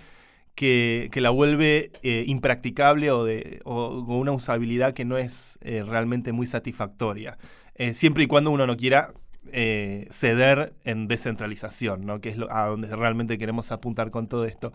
que, 0.56 1.10
que 1.12 1.22
la 1.22 1.30
vuelve 1.30 1.92
eh, 2.04 2.24
impracticable 2.28 3.12
o, 3.12 3.24
de, 3.24 3.62
o 3.64 4.02
una 4.08 4.32
usabilidad 4.32 4.94
que 4.94 5.06
no 5.06 5.18
es 5.18 5.58
eh, 5.62 5.84
realmente 5.84 6.34
muy 6.34 6.48
satisfactoria. 6.48 7.38
Eh, 7.79 7.93
siempre 7.95 8.24
y 8.25 8.27
cuando 8.27 8.51
uno 8.51 8.67
no 8.67 8.77
quiera 8.77 9.09
eh, 9.51 10.05
ceder 10.12 10.74
en 10.83 11.07
descentralización, 11.07 12.05
¿no? 12.05 12.21
que 12.21 12.29
es 12.29 12.38
lo- 12.38 12.51
a 12.51 12.67
donde 12.67 12.95
realmente 12.95 13.38
queremos 13.39 13.71
apuntar 13.71 14.12
con 14.12 14.27
todo 14.27 14.45
esto. 14.45 14.71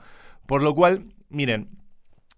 Por 0.46 0.62
lo 0.62 0.74
cual, 0.74 1.04
miren, 1.28 1.68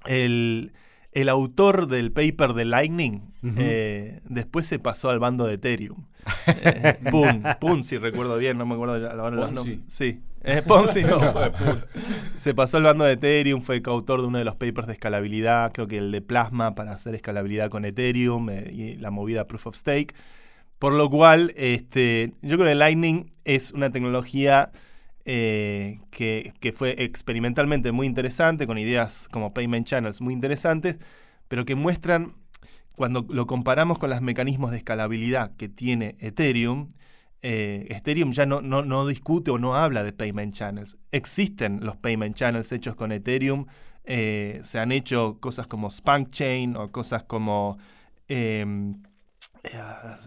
el, 0.06 0.72
el 1.12 1.28
autor 1.28 1.86
del 1.88 2.12
paper 2.12 2.52
de 2.52 2.64
Lightning 2.64 3.32
eh, 3.58 4.20
después 4.28 4.66
se 4.66 4.78
pasó 4.80 5.08
al 5.08 5.18
bando 5.20 5.46
de 5.46 5.54
Ethereum. 5.54 6.04
Eh, 6.48 6.98
Pun, 7.10 7.44
Pun, 7.60 7.84
si 7.84 7.96
recuerdo 7.96 8.36
bien, 8.36 8.58
no 8.58 8.66
me 8.66 8.74
acuerdo 8.74 8.98
ya 9.00 9.12
ahora 9.12 9.36
los 9.36 9.52
nombres. 9.52 9.78
Sí, 9.86 10.20
eh, 10.42 10.62
Ponzi 10.66 11.04
no, 11.04 11.20
fue 11.32 11.52
Pun. 11.52 11.84
Se 12.36 12.54
pasó 12.54 12.76
al 12.78 12.82
bando 12.82 13.04
de 13.04 13.12
Ethereum, 13.12 13.62
fue 13.62 13.82
coautor 13.82 14.20
de 14.20 14.26
uno 14.26 14.38
de 14.38 14.44
los 14.44 14.56
papers 14.56 14.88
de 14.88 14.94
escalabilidad, 14.94 15.72
creo 15.72 15.86
que 15.86 15.98
el 15.98 16.10
de 16.10 16.22
Plasma 16.22 16.74
para 16.74 16.92
hacer 16.92 17.14
escalabilidad 17.14 17.70
con 17.70 17.84
Ethereum 17.84 18.48
y 18.72 18.96
la 18.96 19.10
movida 19.12 19.46
Proof 19.46 19.68
of 19.68 19.76
Stake. 19.76 20.12
Por 20.78 20.92
lo 20.92 21.08
cual, 21.08 21.54
este, 21.56 22.34
yo 22.42 22.56
creo 22.56 22.68
que 22.68 22.74
Lightning 22.74 23.30
es 23.44 23.72
una 23.72 23.90
tecnología 23.90 24.72
eh, 25.24 25.98
que, 26.10 26.52
que 26.60 26.72
fue 26.72 27.02
experimentalmente 27.02 27.92
muy 27.92 28.06
interesante, 28.06 28.66
con 28.66 28.76
ideas 28.76 29.28
como 29.32 29.54
payment 29.54 29.86
channels 29.86 30.20
muy 30.20 30.34
interesantes, 30.34 30.98
pero 31.48 31.64
que 31.64 31.74
muestran, 31.74 32.34
cuando 32.94 33.26
lo 33.28 33.46
comparamos 33.46 33.98
con 33.98 34.10
los 34.10 34.20
mecanismos 34.20 34.70
de 34.70 34.78
escalabilidad 34.78 35.56
que 35.56 35.68
tiene 35.68 36.16
Ethereum, 36.18 36.88
eh, 37.42 37.86
Ethereum 37.90 38.32
ya 38.32 38.44
no, 38.44 38.60
no, 38.60 38.82
no 38.82 39.06
discute 39.06 39.50
o 39.50 39.58
no 39.58 39.76
habla 39.76 40.02
de 40.02 40.12
payment 40.12 40.54
channels. 40.54 40.98
Existen 41.10 41.80
los 41.84 41.96
payment 41.96 42.36
channels 42.36 42.72
hechos 42.72 42.94
con 42.96 43.12
Ethereum, 43.12 43.66
eh, 44.04 44.60
se 44.62 44.78
han 44.78 44.92
hecho 44.92 45.38
cosas 45.40 45.66
como 45.66 45.90
Spunk 45.90 46.30
Chain 46.30 46.76
o 46.76 46.92
cosas 46.92 47.22
como... 47.22 47.78
eh, 49.62 49.78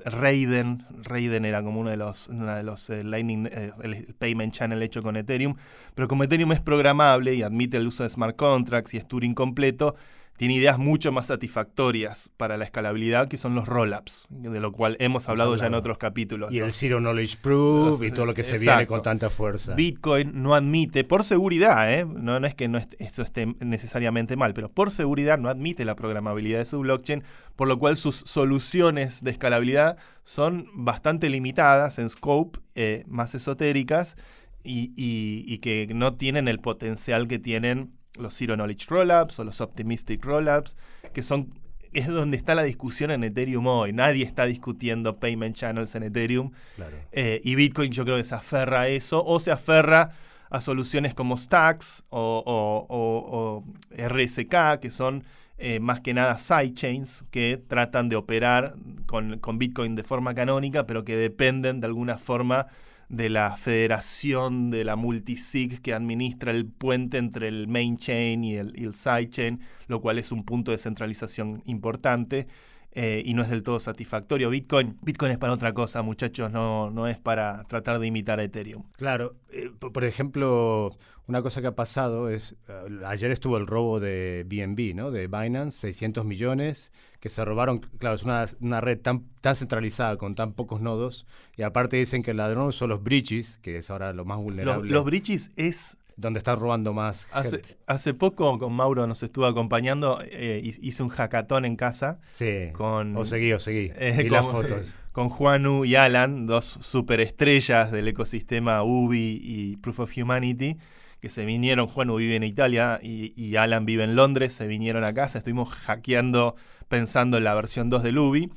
Raiden, 0.06 0.86
Raiden 1.04 1.46
era 1.46 1.64
como 1.64 1.80
uno 1.80 1.90
de 1.90 1.98
los, 1.98 2.30
los 2.30 2.90
eh, 2.90 3.04
Lightning, 3.04 3.48
eh, 3.52 3.72
el 3.84 4.14
payment 4.18 4.54
channel 4.54 4.82
hecho 4.82 5.02
con 5.02 5.16
Ethereum, 5.18 5.56
pero 5.96 6.08
como 6.08 6.24
Ethereum 6.24 6.52
es 6.52 6.62
programable 6.62 7.36
y 7.36 7.44
admite 7.44 7.78
el 7.78 7.88
uso 7.88 8.04
de 8.04 8.10
smart 8.10 8.36
contracts 8.36 8.94
y 8.94 8.98
es 8.98 9.08
Turing 9.08 9.34
completo, 9.34 9.96
tiene 10.40 10.54
ideas 10.56 10.78
mucho 10.80 11.12
más 11.12 11.28
satisfactorias 11.28 12.32
para 12.38 12.56
la 12.56 12.64
escalabilidad 12.64 13.28
que 13.28 13.38
son 13.38 13.56
los 13.56 13.68
rollups, 13.68 14.26
de 14.30 14.62
lo 14.62 14.72
cual 14.72 14.96
hemos 15.02 15.28
hablado 15.28 15.58
ya 15.58 15.66
en 15.68 15.74
otros 15.74 15.98
capítulos. 15.98 16.50
Y 16.54 16.60
¿no? 16.60 16.66
el 16.66 16.72
Zero 16.72 17.00
Knowledge 17.00 17.38
Proof 17.42 18.02
y 18.02 18.10
todo 18.12 18.26
lo 18.26 18.34
que 18.34 18.46
se 18.46 18.58
viene 18.58 18.88
con 18.88 19.02
tanta 19.02 19.30
fuerza. 19.30 19.76
Bitcoin 19.76 20.42
no 20.42 20.56
admite, 20.56 21.04
por 21.04 21.26
seguridad, 21.26 21.94
¿eh? 21.94 22.06
no, 22.06 22.40
no 22.40 22.48
es 22.48 22.56
que 22.56 22.70
no 22.70 22.78
est- 22.78 22.94
eso 23.00 23.22
esté 23.22 23.54
necesariamente 23.60 24.38
mal, 24.38 24.54
pero 24.54 24.72
por 24.72 24.92
seguridad 24.92 25.38
no 25.38 25.50
admite 25.50 25.84
la 25.84 25.98
programabilidad 25.98 26.60
de 26.60 26.66
su 26.66 26.80
blockchain, 26.80 27.22
por 27.58 27.68
lo 27.68 27.78
cual 27.78 27.98
sus 27.98 28.16
soluciones 28.26 29.22
de 29.24 29.32
escalabilidad 29.32 29.98
son 30.24 30.66
bastante 30.74 31.30
limitadas 31.30 32.00
en 32.00 32.10
scope, 32.10 32.60
eh, 32.76 33.04
más 33.08 33.36
esotéricas 33.36 34.16
y, 34.64 34.94
y- 34.96 35.44
y 35.48 35.58
que 35.58 35.88
no 35.94 36.16
tienen 36.16 36.48
el 36.48 36.60
potencial 36.60 37.28
que 37.28 37.40
tienen 37.40 37.92
los 38.18 38.36
Zero 38.36 38.56
Knowledge 38.56 38.86
Rollups 38.90 39.40
o 39.40 39.44
los 39.44 39.62
Optimistic 39.62 40.24
Rollups, 40.24 40.76
que 41.14 41.24
son 41.24 41.54
es 41.92 42.06
donde 42.08 42.38
está 42.38 42.54
la 42.54 42.62
discusión 42.64 43.10
en 43.10 43.24
Ethereum 43.24 43.66
hoy. 43.66 43.94
Nadie 43.94 44.24
está 44.24 44.46
discutiendo 44.46 45.16
payment 45.16 45.56
channels 45.56 45.96
en 45.96 46.04
Ethereum. 46.04 46.52
Claro. 46.76 46.98
Eh, 47.12 47.42
y 47.44 47.56
Bitcoin 47.56 47.92
yo 47.92 48.06
creo 48.06 48.18
que 48.18 48.24
se 48.26 48.36
aferra 48.36 48.82
a 48.82 48.88
eso 48.88 49.26
o 49.26 49.40
se 49.40 49.52
aferra 49.52 50.12
a 50.52 50.62
soluciones 50.62 51.16
como 51.16 51.36
Stacks 51.38 52.04
o, 52.10 52.44
o- 52.46 52.86
o- 52.96 53.64
o 53.66 54.08
RSK, 54.08 54.80
que 54.80 54.92
son 54.92 55.24
eh, 55.58 55.80
más 55.80 56.00
que 56.00 56.14
nada 56.14 56.38
sidechains 56.38 57.26
que 57.32 57.58
tratan 57.58 58.08
de 58.08 58.16
operar 58.16 58.74
con, 59.08 59.40
con 59.40 59.58
Bitcoin 59.58 59.96
de 59.96 60.04
forma 60.04 60.34
canónica, 60.36 60.86
pero 60.86 61.04
que 61.04 61.16
dependen 61.18 61.82
de 61.82 61.88
alguna 61.88 62.18
forma 62.18 62.68
de 63.10 63.30
la 63.30 63.58
federación 63.58 64.70
de 64.70 64.86
la 64.86 64.96
multisig 64.96 65.82
que 65.82 65.94
administra 65.94 66.52
el 66.52 66.66
puente 66.66 67.18
entre 67.18 67.48
el 67.48 67.68
main 67.68 67.98
chain 67.98 68.44
y 68.44 68.56
el, 68.56 68.80
y 68.80 68.86
el 68.86 68.96
sidechain, 68.96 69.62
lo 69.88 70.00
cual 70.00 70.20
es 70.20 70.32
un 70.32 70.44
punto 70.44 70.72
de 70.72 70.78
centralización 70.78 71.62
importante 71.66 72.48
eh, 72.94 73.22
y 73.26 73.34
no 73.34 73.44
es 73.44 73.50
del 73.50 73.64
todo 73.64 73.80
satisfactorio. 73.80 74.50
Bitcoin, 74.50 74.98
Bitcoin 75.02 75.32
es 75.32 75.38
para 75.38 75.54
otra 75.54 75.74
cosa, 75.74 76.02
muchachos, 76.02 76.52
no, 76.52 76.90
no 76.90 77.08
es 77.08 77.20
para 77.20 77.64
tratar 77.66 78.00
de 78.00 78.08
imitar 78.08 78.40
a 78.40 78.44
Ethereum. 78.44 78.84
Claro, 78.98 79.36
eh, 79.52 79.70
po- 79.78 79.92
por 79.94 80.04
ejemplo, 80.04 80.98
una 81.28 81.42
cosa 81.42 81.62
que 81.62 81.68
ha 81.68 81.76
pasado 81.76 82.30
es, 82.30 82.56
eh, 82.68 83.00
ayer 83.06 83.32
estuvo 83.32 83.58
el 83.58 83.68
robo 83.68 84.00
de 84.00 84.46
BNB, 84.48 84.96
¿no? 84.96 85.12
De 85.12 85.28
Binance, 85.28 85.78
600 85.80 86.26
millones 86.26 86.92
que 87.20 87.30
se 87.30 87.44
robaron. 87.46 87.80
Claro, 88.00 88.16
es 88.16 88.24
una, 88.24 88.46
una 88.62 88.82
red 88.82 89.00
tan, 89.00 89.26
tan 89.42 89.56
centralizada 89.56 90.18
con 90.18 90.34
tan 90.36 90.54
pocos 90.54 90.82
nodos. 90.82 91.28
Y 91.58 91.64
aparte 91.64 91.98
dicen 91.98 92.24
que 92.24 92.32
el 92.32 92.38
ladrón 92.38 92.72
son 92.74 92.90
los 92.90 93.04
bridges, 93.04 93.60
que 93.62 93.78
es 93.78 93.90
ahora 93.92 94.14
lo 94.14 94.26
más 94.26 94.38
Los, 94.38 94.44
vulnerable. 94.46 94.92
los 94.92 95.04
bridges 95.06 95.52
es 95.58 95.98
donde 96.20 96.40
están 96.40 96.60
robando 96.60 96.94
más 96.94 97.28
Hace, 97.32 97.58
gente. 97.58 97.78
hace 97.88 98.14
poco 98.14 98.58
con 98.60 98.74
Mauro 98.74 99.08
nos 99.08 99.24
estuvo 99.24 99.46
acompañando, 99.46 100.20
eh, 100.24 100.62
hi- 100.64 100.80
hice 100.82 101.04
un 101.04 101.10
hackathon 101.10 101.66
en 101.66 101.76
casa 101.76 102.20
Sí. 102.26 102.70
con, 102.74 103.16
O 103.16 103.26
seguí, 103.26 103.54
o 103.54 103.60
seguí. 103.60 103.92
eh, 103.96 104.16
Vi 104.24 104.30
las 104.30 104.44
con- 104.46 104.52
fotos. 104.68 104.94
con 105.12 105.30
Juanu 105.30 105.86
y 105.86 105.96
Alan, 105.96 106.46
dos 106.48 106.78
superestrellas 106.82 107.92
del 107.92 108.08
ecosistema 108.08 108.84
Ubi 108.84 109.40
y 109.44 109.78
Proof 109.78 110.02
of 110.02 110.18
Humanity, 110.18 110.78
que 111.20 111.30
se 111.30 111.44
vinieron, 111.46 111.88
Juanu 111.88 112.16
vive 112.16 112.36
en 112.36 112.44
Italia 112.44 113.00
y, 113.02 113.34
y 113.36 113.56
Alan 113.58 113.86
vive 113.86 114.04
en 114.04 114.16
Londres, 114.16 114.54
se 114.54 114.68
vinieron 114.68 115.04
a 115.04 115.14
casa, 115.14 115.40
estuvimos 115.40 115.70
hackeando 115.70 116.56
pensando 116.88 117.38
en 117.38 117.44
la 117.44 117.54
versión 117.56 117.90
2 117.90 118.04
del 118.04 118.18
Ubi. 118.20 118.50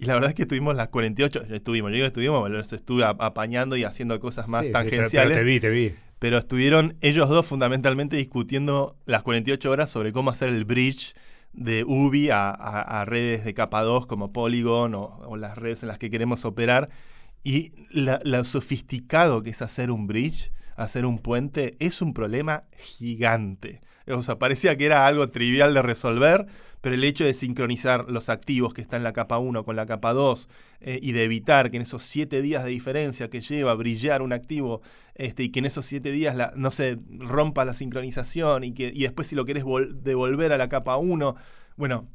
Y 0.00 0.04
la 0.06 0.14
verdad 0.14 0.30
es 0.30 0.34
que 0.36 0.42
estuvimos 0.42 0.76
las 0.76 0.90
48, 0.90 1.44
estuvimos, 1.50 1.90
yo 1.90 1.94
digo 1.96 2.06
estuvimos, 2.06 2.48
los 2.50 2.72
estuve 2.72 3.04
ap- 3.04 3.20
apañando 3.20 3.76
y 3.76 3.84
haciendo 3.84 4.18
cosas 4.20 4.48
más 4.48 4.60
Sí, 4.62 4.68
sí, 4.68 4.72
pero- 4.72 4.84
tangenciales. 4.90 5.30
pero 5.36 5.40
te 5.40 5.44
vi, 5.44 5.60
te 5.60 5.70
vi. 5.70 5.92
Pero 6.18 6.38
estuvieron 6.38 6.96
ellos 7.00 7.28
dos 7.28 7.46
fundamentalmente 7.46 8.16
discutiendo 8.16 8.96
las 9.06 9.22
48 9.22 9.70
horas 9.70 9.90
sobre 9.90 10.12
cómo 10.12 10.30
hacer 10.30 10.48
el 10.48 10.64
bridge 10.64 11.14
de 11.52 11.84
UBI 11.84 12.30
a, 12.30 13.04
redes 13.06 13.44
de 13.44 13.54
capa 13.54 13.82
2 13.82 14.06
como 14.06 14.32
Polygon 14.32 14.94
o, 14.94 15.04
o 15.26 15.36
las 15.36 15.56
redes 15.56 15.82
en 15.82 15.88
las 15.88 15.98
que 15.98 16.10
queremos 16.10 16.44
operar. 16.44 16.88
Y 17.44 17.72
la- 17.90 18.20
lo 18.24 18.44
sofisticado 18.44 19.42
que 19.42 19.50
es 19.50 19.62
hacer 19.62 19.90
un 19.90 20.06
bridge, 20.06 20.50
hacer 20.78 21.04
un 21.06 21.18
puente, 21.18 21.76
es 21.80 22.02
un 22.02 22.14
problema 22.14 22.64
gigante. 22.78 23.80
O 24.10 24.22
sea, 24.22 24.38
parecía 24.38 24.76
que 24.78 24.86
era 24.86 25.06
algo 25.06 25.28
trivial 25.28 25.74
de 25.74 25.82
resolver, 25.82 26.46
pero 26.80 26.94
el 26.94 27.04
hecho 27.04 27.24
de 27.24 27.34
sincronizar 27.34 28.06
los 28.08 28.30
activos 28.30 28.72
que 28.72 28.80
están 28.80 28.98
en 29.00 29.04
la 29.04 29.12
capa 29.12 29.38
1 29.38 29.64
con 29.64 29.76
la 29.76 29.84
capa 29.84 30.14
2 30.14 30.48
eh, 30.80 30.98
y 31.02 31.12
de 31.12 31.24
evitar 31.24 31.70
que 31.70 31.76
en 31.76 31.82
esos 31.82 32.04
7 32.04 32.40
días 32.40 32.64
de 32.64 32.70
diferencia 32.70 33.28
que 33.28 33.42
lleva 33.42 33.74
brillar 33.74 34.22
un 34.22 34.32
activo 34.32 34.80
este, 35.14 35.42
y 35.42 35.48
que 35.50 35.58
en 35.58 35.66
esos 35.66 35.84
7 35.84 36.10
días 36.10 36.36
no 36.56 36.70
se 36.70 36.98
rompa 37.18 37.66
la 37.66 37.74
sincronización 37.74 38.64
y, 38.64 38.72
que, 38.72 38.90
y 38.94 39.02
después 39.02 39.28
si 39.28 39.34
lo 39.34 39.44
querés 39.44 39.64
vol- 39.64 39.90
devolver 39.90 40.52
a 40.52 40.58
la 40.58 40.68
capa 40.68 40.96
1, 40.96 41.34
bueno, 41.76 42.08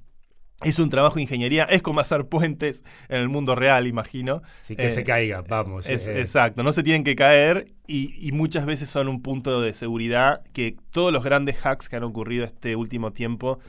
es 0.64 0.80
un 0.80 0.90
trabajo 0.90 1.16
de 1.16 1.24
ingeniería, 1.24 1.64
es 1.66 1.82
como 1.82 2.00
hacer 2.00 2.26
puentes 2.26 2.84
en 3.10 3.22
el 3.22 3.30
mundo 3.30 3.56
real, 3.56 3.88
imagino. 3.88 4.42
Sí, 4.62 4.76
que 4.76 4.88
Eh, 4.88 4.92
se 4.92 5.04
caiga, 5.04 5.42
vamos. 5.42 5.88
Es- 5.88 6.08
eh. 6.08 6.20
Exacto, 6.22 6.64
no 6.64 6.72
se 6.74 6.84
tienen 6.84 7.04
que 7.04 7.16
caer 7.16 7.66
y, 7.88 8.16
y 8.28 8.32
muchas 8.32 8.66
veces 8.66 8.90
son 8.90 9.08
un 9.08 9.22
punto 9.22 9.62
de 9.62 9.74
seguridad 9.74 10.42
que 10.54 10.76
todos 10.92 11.12
los 11.14 11.24
grandes 11.24 11.58
hacks 11.66 11.90
que 11.90 11.96
han 11.98 12.04
ocurrido 12.04 12.46
este 12.46 12.76
último 12.76 13.12
tiempo 13.14 13.60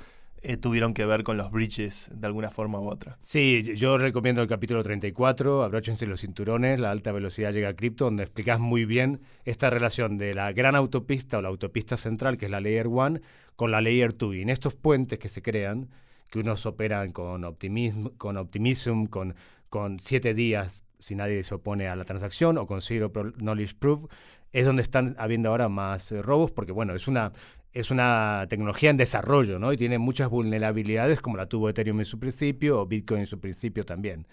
eh, 0.46 0.58
tuvieron 0.58 0.92
que 0.92 1.06
ver 1.06 1.22
con 1.24 1.38
los 1.38 1.50
bridges 1.50 2.10
de 2.14 2.26
alguna 2.26 2.50
forma 2.50 2.78
u 2.78 2.90
otra. 2.90 3.16
Sí, 3.22 3.72
yo 3.76 3.96
recomiendo 3.96 4.42
el 4.42 4.46
capítulo 4.48 4.82
34, 4.82 5.62
abróchense 5.62 6.06
los 6.06 6.20
cinturones, 6.20 6.78
la 6.78 6.90
alta 6.90 7.12
velocidad 7.12 7.50
llega 7.54 7.70
a 7.70 7.74
cripto, 7.74 8.04
donde 8.04 8.24
explicas 8.24 8.60
muy 8.60 8.84
bien 8.84 9.22
esta 9.46 9.70
relación 9.70 10.18
de 10.18 10.34
la 10.34 10.52
gran 10.52 10.76
autopista 10.76 11.38
o 11.38 11.42
la 11.42 11.48
autopista 11.48 11.96
central, 11.96 12.36
que 12.36 12.44
es 12.44 12.50
la 12.50 12.60
Layer 12.60 12.88
1, 12.88 13.20
con 13.56 13.70
la 13.70 13.80
Layer 13.80 14.14
2. 14.14 14.34
Y 14.36 14.42
en 14.42 14.50
estos 14.50 14.74
puentes 14.74 15.18
que 15.18 15.30
se 15.30 15.40
crean, 15.40 15.88
que 16.34 16.40
unos 16.40 16.66
operan 16.66 17.12
con 17.12 17.44
Optimism, 17.44 18.08
con, 18.18 18.36
Optimism, 18.36 19.04
con, 19.04 19.36
con 19.68 20.00
siete 20.00 20.34
días 20.34 20.82
si 20.98 21.14
nadie 21.14 21.44
se 21.44 21.54
opone 21.54 21.86
a 21.86 21.94
la 21.94 22.04
transacción, 22.04 22.58
o 22.58 22.66
con 22.66 22.82
Zero 22.82 23.12
Knowledge 23.36 23.76
Proof, 23.78 24.10
es 24.52 24.66
donde 24.66 24.82
están 24.82 25.14
habiendo 25.16 25.50
ahora 25.50 25.68
más 25.68 26.10
eh, 26.10 26.22
robos, 26.22 26.50
porque 26.50 26.72
bueno, 26.72 26.92
es 26.96 27.06
una, 27.06 27.30
es 27.72 27.92
una 27.92 28.46
tecnología 28.48 28.90
en 28.90 28.96
desarrollo, 28.96 29.60
¿no? 29.60 29.72
Y 29.72 29.76
tiene 29.76 29.98
muchas 29.98 30.28
vulnerabilidades, 30.28 31.20
como 31.20 31.36
la 31.36 31.46
tuvo 31.46 31.68
Ethereum 31.68 32.00
en 32.00 32.04
su 32.06 32.18
principio, 32.18 32.80
o 32.80 32.86
Bitcoin 32.86 33.20
en 33.20 33.26
su 33.26 33.38
principio 33.38 33.84
también. 33.84 34.26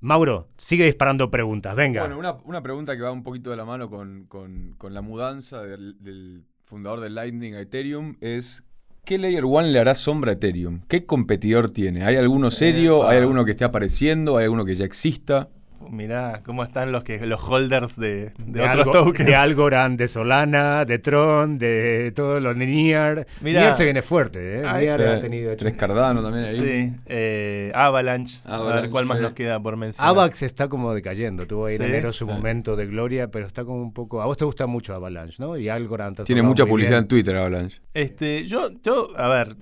Mauro, 0.00 0.48
sigue 0.58 0.84
disparando 0.84 1.30
preguntas, 1.30 1.74
venga. 1.74 2.02
Bueno, 2.02 2.18
una, 2.18 2.32
una 2.44 2.62
pregunta 2.62 2.94
que 2.94 3.02
va 3.02 3.10
un 3.12 3.22
poquito 3.22 3.48
de 3.50 3.56
la 3.56 3.64
mano 3.64 3.88
con, 3.88 4.26
con- 4.26 4.74
con 4.76 4.92
la 4.92 5.00
mudanza 5.00 5.62
del, 5.62 5.96
del 5.98 6.44
fundador 6.64 7.00
de 7.00 7.08
Lightning 7.08 7.54
a 7.54 7.60
Ethereum 7.60 8.16
es 8.20 8.64
¿qué 9.04 9.18
Layer 9.18 9.44
1 9.44 9.62
le 9.62 9.78
hará 9.78 9.94
sombra 9.94 10.30
a 10.30 10.34
Ethereum? 10.34 10.82
¿Qué 10.88 11.06
competidor 11.06 11.70
tiene? 11.70 12.04
¿Hay 12.04 12.16
alguno 12.16 12.50
serio? 12.50 13.08
¿Hay 13.08 13.18
alguno 13.18 13.44
que 13.44 13.52
esté 13.52 13.64
apareciendo? 13.64 14.36
¿Hay 14.36 14.44
alguno 14.44 14.64
que 14.64 14.74
ya 14.74 14.84
exista? 14.84 15.48
Mirá 15.90 16.40
cómo 16.44 16.62
están 16.64 16.92
los 16.92 17.04
que 17.04 17.24
los 17.26 17.40
holders 17.42 17.96
de, 17.96 18.30
de, 18.30 18.32
de 18.38 18.60
otros 18.62 18.86
Algo- 18.86 18.92
tokens. 19.06 19.26
De 19.28 19.36
Algorand, 19.36 19.98
de 19.98 20.08
Solana, 20.08 20.84
de 20.84 20.98
Tron, 20.98 21.58
de 21.58 22.12
todos 22.14 22.42
los 22.42 22.58
de 22.58 22.66
Nier. 22.66 23.26
Mirá. 23.40 23.60
Nier 23.62 23.72
se 23.74 23.84
viene 23.84 24.02
fuerte, 24.02 24.60
¿eh? 24.60 24.62
Ay, 24.66 24.86
Nier 24.86 25.00
Sí, 25.00 25.06
ha 25.06 25.20
tenido... 25.20 25.56
Tres 25.56 25.76
Cardano 25.76 26.22
también 26.22 26.44
ahí. 26.46 26.56
Sí, 26.56 26.92
eh, 27.06 27.72
Avalanche. 27.74 28.40
A 28.44 28.60
ver 28.62 28.90
cuál 28.90 29.06
más 29.06 29.18
sí. 29.18 29.22
nos 29.22 29.32
queda 29.32 29.60
por 29.60 29.76
mencionar. 29.76 30.10
Avax 30.10 30.42
está 30.42 30.68
como 30.68 30.94
decayendo. 30.94 31.46
Tuvo 31.46 31.66
ahí 31.66 31.76
Sí, 31.76 31.82
en 31.82 31.88
enero 31.90 32.12
su 32.12 32.26
sí. 32.26 32.30
momento 32.32 32.76
de 32.76 32.86
gloria, 32.86 33.28
pero 33.28 33.46
está 33.46 33.64
como 33.64 33.82
un 33.82 33.92
poco. 33.92 34.22
A 34.22 34.26
vos 34.26 34.36
te 34.36 34.44
gusta 34.44 34.66
mucho 34.66 34.94
Avalanche, 34.94 35.36
¿no? 35.38 35.56
Y 35.56 35.68
Algorand. 35.68 36.22
Tiene 36.24 36.42
mucha 36.42 36.66
publicidad 36.66 36.96
bien. 36.98 37.04
en 37.04 37.08
Twitter, 37.08 37.36
Avalanche. 37.36 37.80
Este, 37.94 38.46
yo, 38.46 38.68
yo, 38.82 39.08
a 39.16 39.28
ver, 39.28 39.56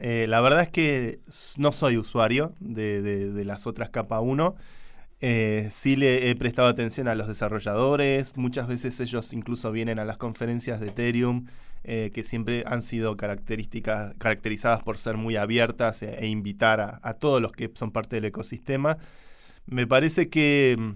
eh, 0.00 0.26
la 0.28 0.40
verdad 0.40 0.62
es 0.62 0.68
que 0.68 1.20
no 1.58 1.72
soy 1.72 1.96
usuario 1.96 2.52
de, 2.60 3.00
de- 3.00 3.30
de 3.32 3.44
las 3.44 3.66
otras 3.66 3.90
capa 3.90 4.20
1. 4.20 4.54
Eh, 5.26 5.68
sí 5.70 5.96
le 5.96 6.28
he 6.28 6.36
prestado 6.36 6.68
atención 6.68 7.08
a 7.08 7.14
los 7.14 7.26
desarrolladores. 7.26 8.36
Muchas 8.36 8.68
veces 8.68 9.00
ellos 9.00 9.32
incluso 9.32 9.72
vienen 9.72 9.98
a 9.98 10.04
las 10.04 10.18
conferencias 10.18 10.80
de 10.80 10.88
Ethereum, 10.88 11.46
eh, 11.82 12.10
que 12.12 12.24
siempre 12.24 12.62
han 12.66 12.82
sido 12.82 13.16
características, 13.16 14.14
caracterizadas 14.18 14.82
por 14.82 14.98
ser 14.98 15.16
muy 15.16 15.36
abiertas 15.36 16.02
e, 16.02 16.14
e 16.18 16.26
invitar 16.26 17.00
a, 17.02 17.14
todos 17.14 17.40
los 17.40 17.52
que 17.52 17.70
son 17.74 17.90
parte 17.90 18.16
del 18.16 18.26
ecosistema. 18.26 18.98
Me 19.64 19.86
parece 19.86 20.28
que 20.28 20.76
mm, 20.78 20.90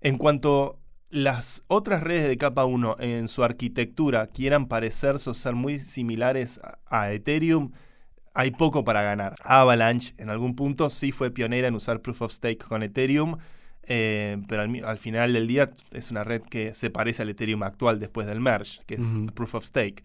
en 0.00 0.16
cuanto 0.16 0.78
las 1.10 1.62
otras 1.66 2.02
redes 2.02 2.26
de 2.26 2.38
capa 2.38 2.64
1 2.64 2.96
en 3.00 3.28
su 3.28 3.44
arquitectura 3.44 4.28
quieran 4.28 4.66
parecerse 4.66 5.28
o 5.28 5.34
ser 5.34 5.54
muy 5.56 5.78
similares 5.78 6.58
a 6.86 7.12
Ethereum, 7.12 7.72
hay 8.32 8.50
poco 8.50 8.82
para 8.82 9.02
ganar. 9.02 9.36
Avalanche 9.42 10.14
en 10.16 10.30
algún 10.30 10.56
punto 10.56 10.88
sí 10.88 11.12
fue 11.12 11.30
pionera 11.30 11.68
en 11.68 11.74
usar 11.74 12.00
Proof 12.00 12.22
of 12.22 12.32
Stake 12.32 12.64
con 12.64 12.82
Ethereum, 12.82 13.36
eh, 13.88 14.36
pero 14.48 14.62
al, 14.62 14.98
final 14.98 15.32
del 15.32 15.46
día 15.48 15.70
es 15.92 16.10
una 16.10 16.22
red 16.22 16.42
que 16.42 16.74
se 16.74 16.90
parece 16.90 17.22
al 17.22 17.30
Ethereum 17.30 17.62
actual 17.62 17.98
después 17.98 18.26
del 18.26 18.40
merge, 18.40 18.80
que 18.86 18.94
es. 18.94 19.06
Proof 19.34 19.54
of 19.56 19.64
Stake. 19.64 20.02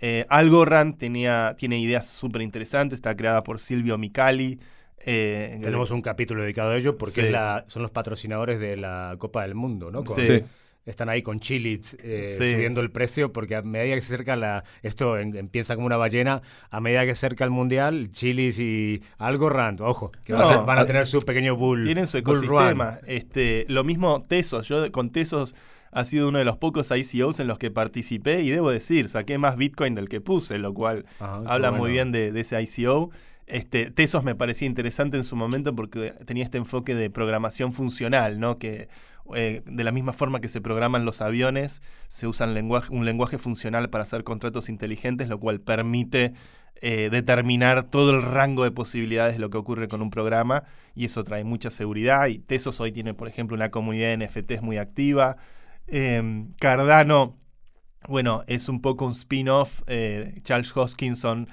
Eh, 0.00 0.24
Algorand 0.28 0.96
tenía, 0.98 1.54
tiene 1.58 1.78
ideas 1.78 2.06
súper 2.06 2.42
interesantes, 2.42 2.96
está 2.98 3.14
creada 3.16 3.42
por 3.44 3.58
Silvio 3.60 3.98
Micali. 3.98 4.58
eh, 5.06 5.58
Tenemos 5.62 5.90
un 5.90 6.00
capítulo 6.00 6.42
dedicado 6.42 6.70
a 6.70 6.76
ello 6.76 6.96
porque 6.96 7.14
Sí. 7.14 7.20
es 7.26 7.30
la- 7.30 7.64
son 7.68 7.82
los 7.82 7.90
patrocinadores 7.90 8.58
de 8.58 8.76
la 8.76 9.14
Copa 9.18 9.42
del 9.42 9.54
Mundo, 9.54 9.90
¿no? 9.90 10.02
Con- 10.04 10.16
Sí. 10.22 10.42
Están 10.86 11.08
ahí 11.08 11.22
con 11.22 11.40
Chilis 11.40 11.96
eh, 12.02 12.34
Sí. 12.38 12.52
subiendo 12.52 12.80
el 12.82 12.90
precio 12.90 13.32
porque 13.32 13.56
a 13.56 13.62
medida 13.62 13.94
que 13.94 14.02
se 14.02 14.14
acerca 14.14 14.36
la. 14.36 14.64
Esto 14.82 15.18
en- 15.18 15.34
empieza 15.36 15.74
como 15.76 15.86
una 15.86 15.96
ballena. 15.96 16.42
A 16.70 16.80
medida 16.80 17.00
que 17.06 17.14
se 17.14 17.26
acerca 17.26 17.44
el 17.44 17.50
mundial, 17.50 18.10
Chilis 18.12 18.58
y 18.58 19.02
Algorand, 19.18 19.80
ojo, 19.80 20.12
que 20.24 20.34
No, 20.34 20.64
van 20.66 20.78
a 20.78 20.82
a- 20.82 20.86
tener 20.86 21.06
su 21.06 21.20
pequeño 21.20 21.56
bull. 21.56 21.84
Tienen 21.84 22.06
su 22.06 22.18
ecosistema. 22.18 22.98
Este, 23.06 23.64
lo 23.68 23.82
mismo 23.84 24.22
Tesos. 24.28 24.68
Yo 24.68 24.90
con 24.92 25.10
Tesos 25.10 25.54
ha 25.90 26.04
sido 26.04 26.28
uno 26.28 26.38
de 26.38 26.44
los 26.44 26.56
pocos 26.58 26.90
ICOs 26.90 27.40
en 27.40 27.46
los 27.46 27.56
que 27.58 27.70
participé 27.70 28.42
y 28.42 28.50
debo 28.50 28.70
decir, 28.70 29.08
saqué 29.08 29.38
más 29.38 29.56
Bitcoin 29.56 29.94
del 29.94 30.08
que 30.08 30.20
puse, 30.20 30.58
lo 30.58 30.74
cual 30.74 31.06
Ajá, 31.20 31.40
qué 31.44 31.48
habla 31.50 31.70
muy 31.70 31.92
bien 31.92 32.10
de, 32.12 32.32
de 32.32 32.40
ese 32.40 32.60
ICO. 32.60 33.10
Este, 33.46 33.90
Tesos 33.90 34.24
me 34.24 34.34
parecía 34.34 34.66
interesante 34.66 35.16
en 35.16 35.24
su 35.24 35.36
momento 35.36 35.74
porque 35.74 36.12
tenía 36.26 36.44
este 36.44 36.58
enfoque 36.58 36.94
de 36.94 37.10
programación 37.10 37.72
funcional, 37.72 38.40
¿no? 38.40 38.58
Que 38.58 38.88
eh, 39.34 39.62
de 39.66 39.84
la 39.84 39.92
misma 39.92 40.12
forma 40.12 40.40
que 40.40 40.48
se 40.48 40.60
programan 40.60 41.04
los 41.04 41.20
aviones, 41.20 41.82
se 42.08 42.26
usa 42.26 42.46
un 42.46 42.54
lenguaje, 42.54 42.92
un 42.92 43.04
lenguaje 43.04 43.38
funcional 43.38 43.88
para 43.90 44.04
hacer 44.04 44.24
contratos 44.24 44.68
inteligentes, 44.68 45.28
lo 45.28 45.38
cual 45.40 45.60
permite 45.60 46.34
eh, 46.82 47.08
determinar 47.10 47.84
todo 47.84 48.10
el 48.10 48.22
rango 48.22 48.64
de 48.64 48.70
posibilidades 48.70 49.34
de 49.34 49.38
lo 49.38 49.48
que 49.50 49.56
ocurre 49.58 49.88
con 49.88 50.02
un 50.02 50.10
programa 50.10 50.64
y 50.94 51.06
eso 51.06 51.24
trae 51.24 51.44
mucha 51.44 51.70
seguridad. 51.70 52.26
Y 52.26 52.38
Tesos 52.38 52.80
hoy 52.80 52.92
tiene, 52.92 53.14
por 53.14 53.28
ejemplo, 53.28 53.54
una 53.56 53.70
comunidad 53.70 54.08
de 54.16 54.26
NFTs 54.26 54.60
muy 54.62 54.76
activa. 54.76 55.36
Eh, 55.86 56.46
Cardano, 56.58 57.38
bueno, 58.08 58.42
es 58.46 58.68
un 58.68 58.80
poco 58.82 59.06
un 59.06 59.12
spin-off. 59.12 59.82
eh, 59.86 60.34
Charles 60.42 60.76
Hoskinson 60.76 61.48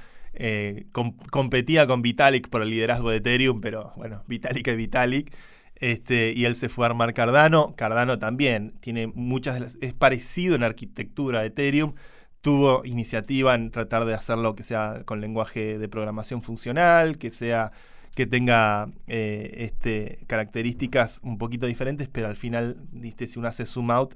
com- 0.92 1.16
competía 1.30 1.88
con 1.88 2.02
Vitalik 2.02 2.50
por 2.50 2.62
el 2.62 2.70
liderazgo 2.70 3.10
de 3.10 3.18
Ethereum, 3.18 3.62
pero 3.62 3.94
bueno, 3.96 4.24
Vitalik 4.28 4.68
es 4.68 4.78
Vitalik. 4.78 5.34
Este, 5.82 6.32
y 6.34 6.46
él 6.46 6.56
se 6.56 6.70
fue 6.70 6.86
a 6.86 6.90
armar 6.90 7.14
Cardano. 7.14 7.76
Cardano 7.76 8.20
también 8.20 8.74
tiene 8.80 9.08
muchas 9.08 9.56
de 9.56 9.60
las- 9.62 9.78
es 9.82 9.94
parecido 9.94 10.56
en 10.56 10.64
arquitectura 10.64 11.40
a 11.42 11.46
Ethereum. 11.46 11.94
Tuvo 12.42 12.86
iniciativa 12.86 13.54
en 13.56 13.72
tratar 13.72 14.06
de 14.06 14.14
hacerlo 14.14 14.56
que 14.56 14.64
sea 14.64 15.04
con 15.06 15.22
lenguaje 15.22 15.78
de 15.78 15.90
programación 15.90 16.42
funcional, 16.44 17.18
que 17.18 17.32
sea 17.32 17.72
que 18.16 18.26
tenga 18.28 18.90
eh, 19.08 19.56
este, 19.60 20.20
características 20.28 21.20
un 21.24 21.38
poquito 21.38 21.66
diferentes, 21.66 22.10
pero 22.10 22.28
al 22.28 22.38
final, 22.38 22.78
viste, 22.92 23.28
si 23.28 23.40
uno 23.40 23.48
hace 23.48 23.66
zoom 23.66 23.92
out, 23.92 24.16